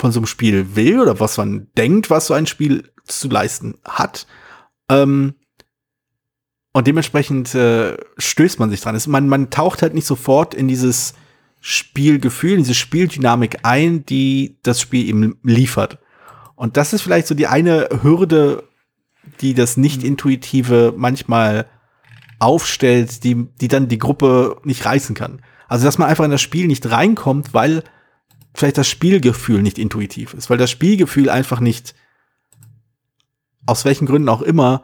von 0.02 0.12
so 0.12 0.20
einem 0.20 0.26
Spiel 0.26 0.76
will 0.76 1.00
oder 1.00 1.20
was 1.20 1.38
man 1.38 1.68
denkt, 1.78 2.10
was 2.10 2.28
so 2.28 2.34
ein 2.34 2.48
Spiel 2.48 2.92
zu 3.06 3.30
leisten 3.30 3.78
hat. 3.86 4.28
Ähm, 4.90 5.36
und 6.74 6.88
dementsprechend 6.88 7.54
äh, 7.54 7.98
stößt 8.18 8.60
man 8.60 8.70
sich 8.70 8.82
dran. 8.82 8.96
Es, 8.96 9.08
man, 9.08 9.28
man 9.28 9.50
taucht 9.50 9.82
halt 9.82 9.94
nicht 9.94 10.08
sofort 10.08 10.54
in 10.54 10.68
dieses 10.68 11.14
Spielgefühl, 11.60 12.54
in 12.54 12.58
diese 12.60 12.74
Spieldynamik 12.74 13.60
ein, 13.64 14.06
die 14.06 14.58
das 14.64 14.82
Spiel 14.82 15.08
eben 15.08 15.38
liefert. 15.44 16.00
Und 16.56 16.78
das 16.78 16.94
ist 16.94 17.02
vielleicht 17.02 17.28
so 17.28 17.36
die 17.36 17.48
eine 17.48 17.90
Hürde, 18.02 18.64
die 19.42 19.54
das 19.54 19.78
Nicht-Intuitive 19.78 20.94
manchmal 20.98 21.68
aufstellt, 22.40 23.24
die, 23.24 23.48
die 23.60 23.68
dann 23.68 23.88
die 23.88 24.00
Gruppe 24.00 24.58
nicht 24.64 24.86
reißen 24.86 25.14
kann. 25.14 25.42
Also, 25.68 25.86
dass 25.86 25.98
man 25.98 26.10
einfach 26.10 26.26
in 26.26 26.32
das 26.32 26.42
Spiel 26.42 26.68
nicht 26.68 26.90
reinkommt, 26.90 27.54
weil 27.54 27.84
vielleicht 28.54 28.78
das 28.78 28.88
Spielgefühl 28.88 29.62
nicht 29.62 29.80
intuitiv 29.80 30.34
ist, 30.34 30.50
weil 30.50 30.58
das 30.58 30.72
Spielgefühl 30.72 31.30
einfach 31.30 31.60
nicht, 31.60 31.96
aus 33.66 33.86
welchen 33.86 34.06
Gründen 34.06 34.30
auch 34.30 34.42
immer, 34.42 34.84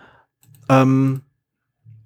ähm, 0.70 1.22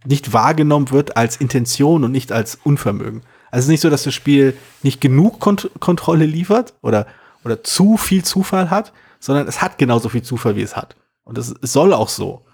nicht 0.06 0.34
wahrgenommen 0.34 0.92
wird 0.92 1.18
als 1.18 1.38
Intention 1.38 2.04
und 2.04 2.12
nicht 2.12 2.32
als 2.32 2.56
Unvermögen. 2.64 3.22
Also 3.52 3.60
es 3.60 3.66
ist 3.66 3.70
nicht 3.70 3.82
so, 3.82 3.90
dass 3.90 4.04
das 4.04 4.14
Spiel 4.14 4.58
nicht 4.82 5.02
genug 5.02 5.40
Kont 5.40 5.70
Kontrolle 5.80 6.26
liefert 6.26 6.74
oder, 6.82 7.06
oder 7.44 7.64
zu 7.64 7.98
viel 7.98 8.24
Zufall 8.24 8.72
hat, 8.72 8.94
sondern 9.20 9.48
es 9.48 9.62
hat 9.62 9.78
genauso 9.78 10.10
viel 10.10 10.24
Zufall, 10.24 10.56
wie 10.56 10.62
es 10.62 10.76
hat. 10.76 10.96
Und 11.24 11.38
es 11.38 11.54
soll 11.62 11.94
auch 11.94 12.10
so. 12.10 12.46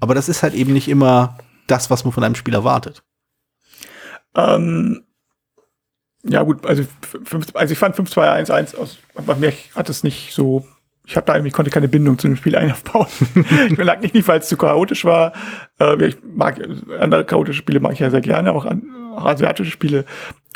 Aber 0.00 0.14
das 0.14 0.28
ist 0.28 0.42
halt 0.42 0.54
eben 0.54 0.72
nicht 0.72 0.88
immer 0.88 1.38
das, 1.66 1.90
was 1.90 2.04
man 2.04 2.12
von 2.12 2.24
einem 2.24 2.34
Spiel 2.34 2.54
erwartet. 2.54 3.02
Ähm, 4.34 5.04
ja, 6.24 6.42
gut, 6.42 6.64
also, 6.66 6.84
fünf, 7.24 7.48
also 7.54 7.72
ich 7.72 7.78
fand 7.78 7.96
5-2-1-1 7.96 8.76
aus, 8.76 8.98
aber 9.14 9.36
mir 9.36 9.52
hat 9.74 9.88
es 9.90 10.02
nicht 10.02 10.32
so, 10.32 10.66
ich 11.06 11.16
habe 11.16 11.26
da 11.26 11.34
irgendwie 11.34 11.50
konnte 11.50 11.70
keine 11.70 11.88
Bindung 11.88 12.18
zu 12.18 12.28
dem 12.28 12.36
Spiel 12.36 12.56
aufbauen. 12.56 13.06
ich 13.70 13.76
lag 13.76 14.00
nicht, 14.00 14.14
nicht 14.14 14.26
weil 14.26 14.40
es 14.40 14.48
zu 14.48 14.56
chaotisch 14.56 15.04
war. 15.04 15.32
Äh, 15.78 16.06
ich 16.06 16.16
mag 16.22 16.60
andere 16.98 17.24
chaotische 17.24 17.58
Spiele 17.58 17.80
mag 17.80 17.92
ich 17.92 17.98
ja 17.98 18.10
sehr 18.10 18.22
gerne, 18.22 18.52
auch, 18.52 18.64
an, 18.64 18.82
auch 19.14 19.26
asiatische 19.26 19.70
Spiele. 19.70 20.06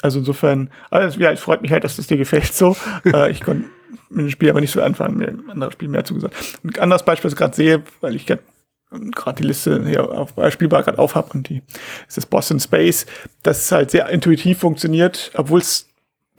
Also 0.00 0.20
insofern, 0.20 0.70
also, 0.90 1.20
ja, 1.20 1.32
es 1.32 1.40
freut 1.40 1.60
mich 1.60 1.72
halt, 1.72 1.84
dass 1.84 1.96
das 1.96 2.06
dir 2.06 2.16
gefällt 2.16 2.54
so. 2.54 2.76
äh, 3.04 3.30
ich 3.30 3.42
konnte 3.42 3.68
mit 4.10 4.20
dem 4.20 4.30
Spiel 4.30 4.48
aber 4.48 4.60
nicht 4.60 4.72
so 4.72 4.80
anfangen, 4.80 5.18
mir 5.18 5.34
andere 5.48 5.72
Spiele 5.72 5.90
mehr 5.90 6.04
zugesagt. 6.04 6.34
Ein 6.64 6.78
anderes 6.78 7.04
Beispiel, 7.04 7.28
das 7.28 7.34
ich 7.34 7.38
gerade 7.38 7.56
sehe, 7.56 7.82
weil 8.00 8.16
ich 8.16 8.24
gerade 8.24 8.42
die 8.90 9.42
Liste 9.42 9.84
hier 9.86 10.10
auf 10.10 10.32
Spielbar 10.50 10.82
gerade 10.82 10.98
aufhab 10.98 11.34
und 11.34 11.48
die 11.48 11.62
ist 12.06 12.16
das 12.16 12.26
Boss 12.26 12.50
in 12.50 12.60
Space, 12.60 13.06
das 13.42 13.70
halt 13.70 13.90
sehr 13.90 14.08
intuitiv 14.08 14.58
funktioniert, 14.58 15.30
obwohl 15.34 15.60
es 15.60 15.88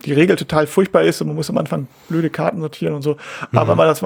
die 0.04 0.12
Regel 0.12 0.36
total 0.36 0.66
furchtbar 0.66 1.02
ist 1.02 1.20
und 1.20 1.28
man 1.28 1.36
muss 1.36 1.50
am 1.50 1.58
Anfang 1.58 1.86
blöde 2.08 2.30
Karten 2.30 2.60
sortieren 2.60 2.94
und 2.94 3.02
so. 3.02 3.16
Mhm. 3.50 3.58
Aber 3.58 3.76
mal 3.76 3.86
das, 3.86 4.04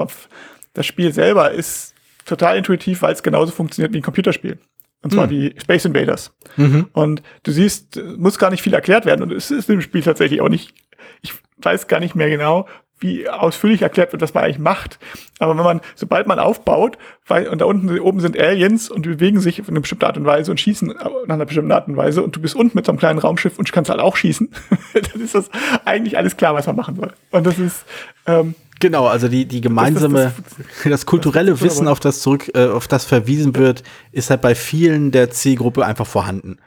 das 0.73 0.85
Spiel 0.85 1.13
selber 1.13 1.51
ist 1.51 1.93
total 2.25 2.57
intuitiv, 2.57 3.01
weil 3.01 3.13
es 3.13 3.23
genauso 3.23 3.51
funktioniert 3.51 3.93
wie 3.93 3.99
ein 3.99 4.03
Computerspiel. 4.03 4.59
Und 5.01 5.11
zwar 5.11 5.27
mhm. 5.27 5.29
die 5.29 5.55
Space 5.61 5.85
Invaders. 5.85 6.33
Mhm. 6.57 6.87
Und 6.91 7.21
du 7.43 7.51
siehst, 7.51 8.01
muss 8.17 8.39
gar 8.39 8.49
nicht 8.49 8.63
viel 8.63 8.73
erklärt 8.73 9.05
werden. 9.05 9.21
Und 9.21 9.31
es 9.31 9.51
ist 9.51 9.69
im 9.69 9.81
Spiel 9.81 10.01
tatsächlich 10.01 10.41
auch 10.41 10.49
nicht, 10.49 10.73
ich 11.21 11.33
weiß 11.57 11.87
gar 11.87 11.99
nicht 11.99 12.15
mehr 12.15 12.29
genau, 12.29 12.67
wie 12.99 13.29
ausführlich 13.29 13.81
erklärt 13.81 14.13
wird, 14.13 14.21
was 14.21 14.33
man 14.33 14.45
eigentlich 14.45 14.59
macht. 14.59 14.99
Aber 15.39 15.57
wenn 15.57 15.63
man, 15.63 15.81
sobald 15.95 16.27
man 16.27 16.39
aufbaut, 16.39 16.97
weil, 17.27 17.47
und 17.47 17.59
da 17.59 17.65
unten 17.65 17.99
oben 17.99 18.21
sind 18.21 18.39
Aliens 18.39 18.89
und 18.89 19.05
die 19.05 19.09
bewegen 19.09 19.39
sich 19.39 19.61
auf 19.61 19.67
eine 19.67 19.81
bestimmte 19.81 20.07
Art 20.07 20.17
und 20.17 20.25
Weise 20.25 20.51
und 20.51 20.59
schießen 20.59 20.87
nach 20.87 21.11
einer 21.27 21.45
bestimmten 21.45 21.71
Art 21.71 21.87
und 21.87 21.97
Weise 21.97 22.23
und 22.23 22.35
du 22.35 22.41
bist 22.41 22.55
unten 22.55 22.77
mit 22.77 22.85
so 22.85 22.91
einem 22.91 22.99
kleinen 22.99 23.19
Raumschiff 23.19 23.59
und 23.59 23.71
kannst 23.71 23.89
halt 23.89 23.99
auch 23.99 24.15
schießen, 24.15 24.49
dann 24.93 25.21
ist 25.21 25.35
das 25.35 25.49
eigentlich 25.83 26.17
alles 26.17 26.37
klar, 26.37 26.53
was 26.53 26.67
man 26.67 26.75
machen 26.77 26.95
soll. 26.95 27.11
Und 27.31 27.45
das 27.45 27.59
ist, 27.59 27.85
ähm, 28.27 28.55
Genau, 28.81 29.07
also 29.07 29.29
die, 29.29 29.45
die 29.45 29.61
gemeinsame, 29.61 30.33
das, 30.35 30.57
das, 30.83 30.91
das 30.91 31.05
kulturelle 31.05 31.51
das 31.51 31.61
Wissen, 31.61 31.87
auf 31.87 32.01
das 32.01 32.19
zurück, 32.19 32.51
äh, 32.55 32.65
auf 32.65 32.89
das 32.89 33.05
verwiesen 33.05 33.55
wird, 33.55 33.83
ist 34.11 34.29
halt 34.29 34.41
bei 34.41 34.53
vielen 34.53 35.11
der 35.11 35.29
Zielgruppe 35.29 35.85
einfach 35.85 36.05
vorhanden. 36.05 36.57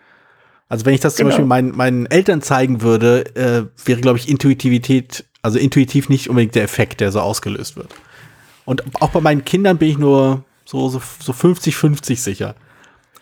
Also 0.69 0.85
wenn 0.85 0.95
ich 0.95 1.01
das 1.01 1.17
zum 1.17 1.25
genau. 1.25 1.31
Beispiel 1.31 1.47
meinen, 1.47 1.77
meinen 1.77 2.07
Eltern 2.07 2.43
zeigen 2.43 2.83
würde, 2.83 3.25
äh, 3.35 3.65
wäre, 3.87 4.01
glaube 4.01 4.19
ich, 4.19 4.29
Intuitivität, 4.29 5.25
also 5.43 5.59
intuitiv 5.59 6.09
nicht 6.09 6.29
unbedingt 6.29 6.55
der 6.55 6.65
Effekt, 6.65 7.01
der 7.01 7.11
so 7.11 7.21
ausgelöst 7.21 7.77
wird. 7.77 7.95
Und 8.65 8.83
auch 9.01 9.11
bei 9.11 9.21
meinen 9.21 9.45
Kindern 9.45 9.79
bin 9.79 9.89
ich 9.89 9.99
nur 9.99 10.45
so, 10.67 10.89
so, 10.91 11.01
so 11.21 11.33
50-50 11.33 12.17
sicher. 12.17 12.55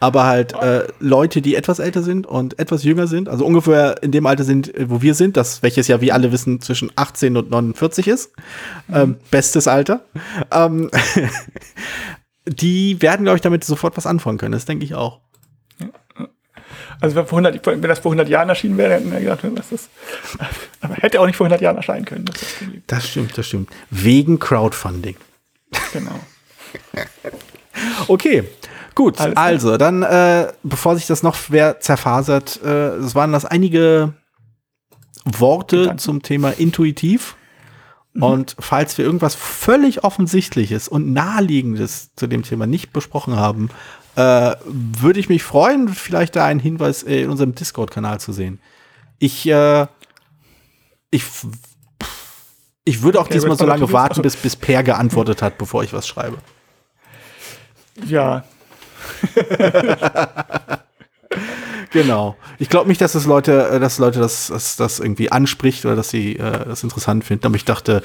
Aber 0.00 0.24
halt 0.24 0.52
äh, 0.54 0.88
Leute, 0.98 1.40
die 1.40 1.54
etwas 1.54 1.78
älter 1.78 2.02
sind 2.02 2.26
und 2.26 2.58
etwas 2.58 2.82
jünger 2.82 3.06
sind, 3.06 3.28
also 3.28 3.46
ungefähr 3.46 4.02
in 4.02 4.12
dem 4.12 4.26
Alter 4.26 4.44
sind, 4.44 4.74
äh, 4.74 4.90
wo 4.90 5.00
wir 5.00 5.14
sind, 5.14 5.36
das 5.36 5.62
welches 5.62 5.88
ja, 5.88 6.00
wie 6.00 6.12
alle 6.12 6.32
wissen, 6.32 6.60
zwischen 6.60 6.90
18 6.96 7.36
und 7.36 7.50
49 7.50 8.08
ist. 8.08 8.32
Ähm, 8.92 9.10
mhm. 9.10 9.16
bestes 9.30 9.68
Alter. 9.68 10.00
Ähm, 10.50 10.90
die 12.46 13.00
werden, 13.00 13.24
glaube 13.24 13.36
ich, 13.36 13.42
damit 13.42 13.64
sofort 13.64 13.96
was 13.96 14.06
anfangen 14.06 14.38
können. 14.38 14.52
Das 14.52 14.66
denke 14.66 14.84
ich 14.84 14.94
auch. 14.94 15.20
Also 17.00 17.16
wenn, 17.16 17.26
vor 17.26 17.38
100, 17.38 17.66
wenn 17.66 17.82
das 17.82 17.98
vor 17.98 18.10
100 18.10 18.28
Jahren 18.28 18.48
erschienen 18.48 18.78
wäre, 18.78 18.94
hätten 18.94 19.12
wir 19.12 19.20
gedacht, 19.20 19.40
was 19.42 19.72
ist 19.72 19.90
das? 20.38 20.48
Aber 20.80 20.94
hätte 20.94 21.20
auch 21.20 21.26
nicht 21.26 21.36
vor 21.36 21.46
100 21.46 21.60
Jahren 21.60 21.76
erscheinen 21.76 22.04
können. 22.04 22.24
Das, 22.24 22.38
das 22.86 23.08
stimmt, 23.08 23.36
das 23.36 23.46
stimmt. 23.46 23.70
Wegen 23.90 24.38
Crowdfunding. 24.38 25.16
Genau. 25.92 26.18
okay, 28.08 28.44
gut. 28.94 29.20
Alles 29.20 29.36
also, 29.36 29.68
klar. 29.68 29.78
dann, 29.78 30.02
äh, 30.02 30.52
bevor 30.62 30.96
sich 30.96 31.06
das 31.06 31.22
noch 31.22 31.36
wer 31.48 31.80
zerfasert, 31.80 32.60
äh, 32.64 32.96
es 32.96 33.14
waren 33.14 33.32
das 33.32 33.44
einige 33.44 34.14
Worte 35.24 35.80
Gedanken. 35.80 35.98
zum 35.98 36.22
Thema 36.22 36.50
intuitiv. 36.50 37.36
Mhm. 38.14 38.22
Und 38.22 38.56
falls 38.58 38.96
wir 38.96 39.04
irgendwas 39.04 39.34
völlig 39.34 40.04
Offensichtliches 40.04 40.88
und 40.88 41.12
Naheliegendes 41.12 42.14
zu 42.14 42.26
dem 42.26 42.42
Thema 42.42 42.66
nicht 42.66 42.92
besprochen 42.92 43.36
haben, 43.36 43.70
äh, 44.16 44.56
würde 44.64 45.20
ich 45.20 45.28
mich 45.28 45.42
freuen, 45.42 45.88
vielleicht 45.88 46.36
da 46.36 46.46
einen 46.46 46.60
Hinweis 46.60 47.02
äh, 47.02 47.22
in 47.22 47.30
unserem 47.30 47.54
Discord-Kanal 47.54 48.18
zu 48.18 48.32
sehen. 48.32 48.60
Ich, 49.18 49.46
äh, 49.46 49.86
ich, 51.10 51.24
ich 52.84 53.02
würde 53.02 53.20
auch 53.20 53.26
okay, 53.26 53.34
diesmal 53.34 53.58
so 53.58 53.66
lange 53.66 53.92
warten, 53.92 54.22
bis, 54.22 54.36
bis 54.36 54.56
Per 54.56 54.82
geantwortet 54.82 55.42
hat, 55.42 55.58
bevor 55.58 55.84
ich 55.84 55.92
was 55.92 56.08
schreibe. 56.08 56.38
Ja. 58.06 58.44
genau. 61.92 62.36
Ich 62.58 62.70
glaube 62.70 62.88
nicht, 62.88 63.00
dass 63.02 63.14
es 63.14 63.26
Leute, 63.26 63.68
äh, 63.68 63.80
dass 63.80 63.98
Leute 63.98 64.18
das, 64.18 64.46
das, 64.48 64.76
das 64.76 64.98
irgendwie 64.98 65.30
anspricht 65.30 65.84
oder 65.84 65.94
dass 65.94 66.08
sie 66.08 66.36
äh, 66.36 66.64
das 66.64 66.82
interessant 66.82 67.24
finden. 67.24 67.46
Aber 67.46 67.56
ich 67.56 67.66
dachte, 67.66 68.02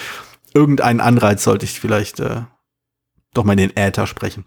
irgendeinen 0.53 0.99
Anreiz 0.99 1.43
sollte 1.43 1.64
ich 1.66 1.80
vielleicht 1.80 2.20
äh, 2.20 2.41
doch 3.34 3.45
mal 3.45 3.53
in 3.53 3.70
den 3.70 3.78
Äther 3.78 4.07
sprechen. 4.07 4.43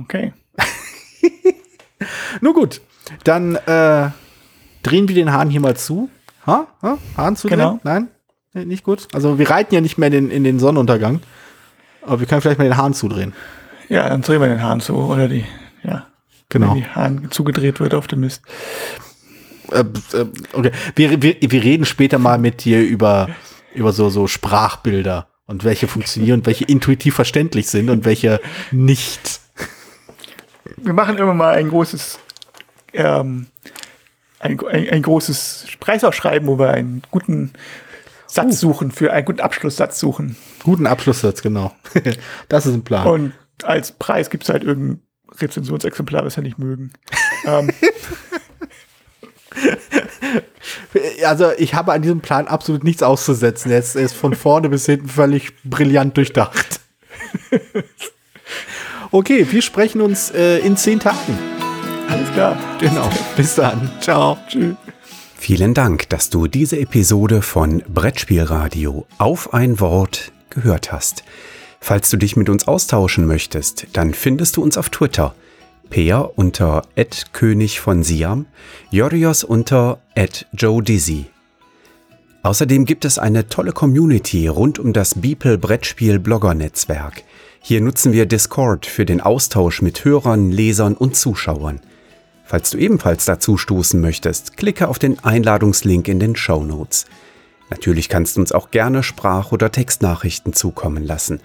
Okay. 0.00 0.32
Nun 2.40 2.54
gut, 2.54 2.80
dann 3.24 3.56
äh, 3.56 4.10
drehen 4.82 5.08
wir 5.08 5.14
den 5.14 5.32
Hahn 5.32 5.50
hier 5.50 5.60
mal 5.60 5.76
zu. 5.76 6.08
Ha? 6.46 6.66
ha? 6.82 6.98
Hahn 7.16 7.36
zu 7.36 7.48
genau. 7.48 7.80
Nein? 7.82 8.08
Nicht 8.54 8.84
gut. 8.84 9.08
Also 9.12 9.38
wir 9.38 9.50
reiten 9.50 9.74
ja 9.74 9.80
nicht 9.80 9.98
mehr 9.98 10.08
in 10.08 10.12
den, 10.12 10.30
in 10.30 10.44
den 10.44 10.58
Sonnenuntergang. 10.58 11.20
Aber 12.02 12.20
wir 12.20 12.26
können 12.26 12.40
vielleicht 12.40 12.58
mal 12.58 12.64
den 12.64 12.76
Hahn 12.76 12.94
zudrehen. 12.94 13.34
Ja, 13.88 14.08
dann 14.08 14.22
drehen 14.22 14.40
wir 14.40 14.48
den 14.48 14.62
Hahn 14.62 14.80
zu. 14.80 14.94
Oder 14.94 15.28
die, 15.28 15.44
ja. 15.82 16.06
Genau. 16.48 16.70
Wenn 16.70 16.82
die 16.82 16.88
Hahn 16.88 17.30
zugedreht 17.30 17.80
wird 17.80 17.94
auf 17.94 18.06
dem 18.06 18.20
Mist. 18.20 18.42
Äh, 19.70 19.80
äh, 19.80 20.26
okay. 20.52 20.72
Wir, 20.96 21.22
wir, 21.22 21.36
wir 21.40 21.62
reden 21.62 21.84
später 21.84 22.18
mal 22.18 22.38
mit 22.38 22.64
dir 22.64 22.80
über, 22.80 23.28
über 23.74 23.92
so, 23.92 24.08
so 24.08 24.26
Sprachbilder 24.26 25.28
und 25.46 25.64
welche 25.64 25.88
funktionieren 25.88 26.40
und 26.40 26.46
welche 26.46 26.64
intuitiv 26.64 27.14
verständlich 27.14 27.68
sind 27.68 27.90
und 27.90 28.04
welche 28.04 28.40
nicht 28.70 29.40
wir 30.76 30.92
machen 30.92 31.18
immer 31.18 31.34
mal 31.34 31.54
ein 31.54 31.68
großes, 31.68 32.18
ähm, 32.92 33.46
ein, 34.40 34.60
ein, 34.66 34.88
ein, 34.90 35.02
großes 35.02 35.66
Preisausschreiben, 35.80 36.48
wo 36.48 36.58
wir 36.58 36.70
einen 36.70 37.02
guten 37.10 37.52
Satz 38.26 38.56
uh. 38.56 38.68
suchen, 38.68 38.90
für 38.90 39.12
einen 39.12 39.24
guten 39.24 39.40
Abschlusssatz 39.40 39.98
suchen. 39.98 40.36
Guten 40.62 40.86
Abschlusssatz, 40.86 41.42
genau. 41.42 41.74
das 42.48 42.66
ist 42.66 42.74
ein 42.74 42.84
Plan. 42.84 43.06
Und 43.06 43.32
als 43.62 43.92
Preis 43.92 44.30
gibt 44.30 44.44
es 44.44 44.50
halt 44.50 44.62
irgendein 44.62 45.02
Rezensionsexemplar, 45.40 46.24
was 46.24 46.36
wir 46.36 46.42
nicht 46.42 46.58
mögen. 46.58 46.92
ähm. 47.44 47.70
Also 51.24 51.52
ich 51.58 51.74
habe 51.74 51.92
an 51.92 52.02
diesem 52.02 52.20
Plan 52.20 52.46
absolut 52.46 52.84
nichts 52.84 53.02
auszusetzen. 53.02 53.70
Er 53.70 53.78
ist, 53.78 53.96
er 53.96 54.02
ist 54.02 54.14
von 54.14 54.34
vorne 54.34 54.68
bis 54.68 54.86
hinten 54.86 55.08
völlig 55.08 55.52
brillant 55.64 56.16
durchdacht. 56.16 56.80
Okay, 59.10 59.46
wir 59.50 59.62
sprechen 59.62 60.00
uns 60.00 60.30
äh, 60.30 60.58
in 60.58 60.76
zehn 60.76 61.00
Tagen. 61.00 61.38
Alles 62.08 62.30
klar. 62.32 62.58
Genau. 62.78 63.08
Bis 63.36 63.54
dann. 63.54 63.90
Ciao. 64.00 64.38
Tschüss. 64.48 64.74
Vielen 65.36 65.72
Dank, 65.72 66.08
dass 66.10 66.30
du 66.30 66.46
diese 66.46 66.78
Episode 66.78 67.42
von 67.42 67.82
Brettspielradio 67.88 69.06
auf 69.18 69.54
ein 69.54 69.80
Wort 69.80 70.32
gehört 70.50 70.92
hast. 70.92 71.22
Falls 71.80 72.10
du 72.10 72.16
dich 72.16 72.36
mit 72.36 72.48
uns 72.48 72.66
austauschen 72.66 73.24
möchtest, 73.24 73.86
dann 73.92 74.12
findest 74.12 74.56
du 74.56 74.62
uns 74.62 74.76
auf 74.76 74.90
Twitter. 74.90 75.34
Peer 75.90 76.32
unter 76.36 76.82
König 77.32 77.80
von 77.80 78.02
Siam, 78.02 78.46
Jorios 78.90 79.42
unter 79.42 80.00
Joe 80.52 80.82
Dizzy. 80.82 81.26
Außerdem 82.42 82.84
gibt 82.84 83.04
es 83.04 83.18
eine 83.18 83.48
tolle 83.48 83.72
Community 83.72 84.48
rund 84.48 84.78
um 84.78 84.92
das 84.92 85.14
Beeple 85.14 85.56
Brettspiel 85.56 86.18
Blogger 86.18 86.54
Netzwerk. 86.54 87.22
Hier 87.60 87.80
nutzen 87.80 88.12
wir 88.12 88.26
Discord 88.26 88.86
für 88.86 89.04
den 89.04 89.20
Austausch 89.20 89.82
mit 89.82 90.04
Hörern, 90.04 90.50
Lesern 90.50 90.94
und 90.94 91.16
Zuschauern. 91.16 91.80
Falls 92.44 92.70
du 92.70 92.78
ebenfalls 92.78 93.26
dazu 93.26 93.58
stoßen 93.58 94.00
möchtest, 94.00 94.56
klicke 94.56 94.88
auf 94.88 94.98
den 94.98 95.22
Einladungslink 95.22 96.08
in 96.08 96.18
den 96.18 96.34
Show 96.34 96.64
Notes. 96.64 97.04
Natürlich 97.70 98.08
kannst 98.08 98.36
du 98.36 98.40
uns 98.40 98.52
auch 98.52 98.70
gerne 98.70 99.02
Sprach- 99.02 99.52
oder 99.52 99.70
Textnachrichten 99.70 100.54
zukommen 100.54 101.04
lassen. 101.04 101.40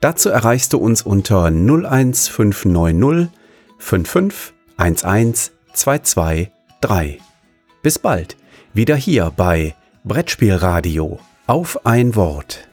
Dazu 0.00 0.30
erreichst 0.30 0.72
du 0.72 0.78
uns 0.78 1.02
unter 1.02 1.44
01590 1.46 3.30
55 3.78 4.54
11 4.78 5.50
223. 5.74 7.20
Bis 7.82 7.98
bald, 7.98 8.36
wieder 8.72 8.96
hier 8.96 9.32
bei 9.36 9.74
Brettspielradio 10.04 11.20
auf 11.46 11.84
ein 11.84 12.14
Wort. 12.14 12.65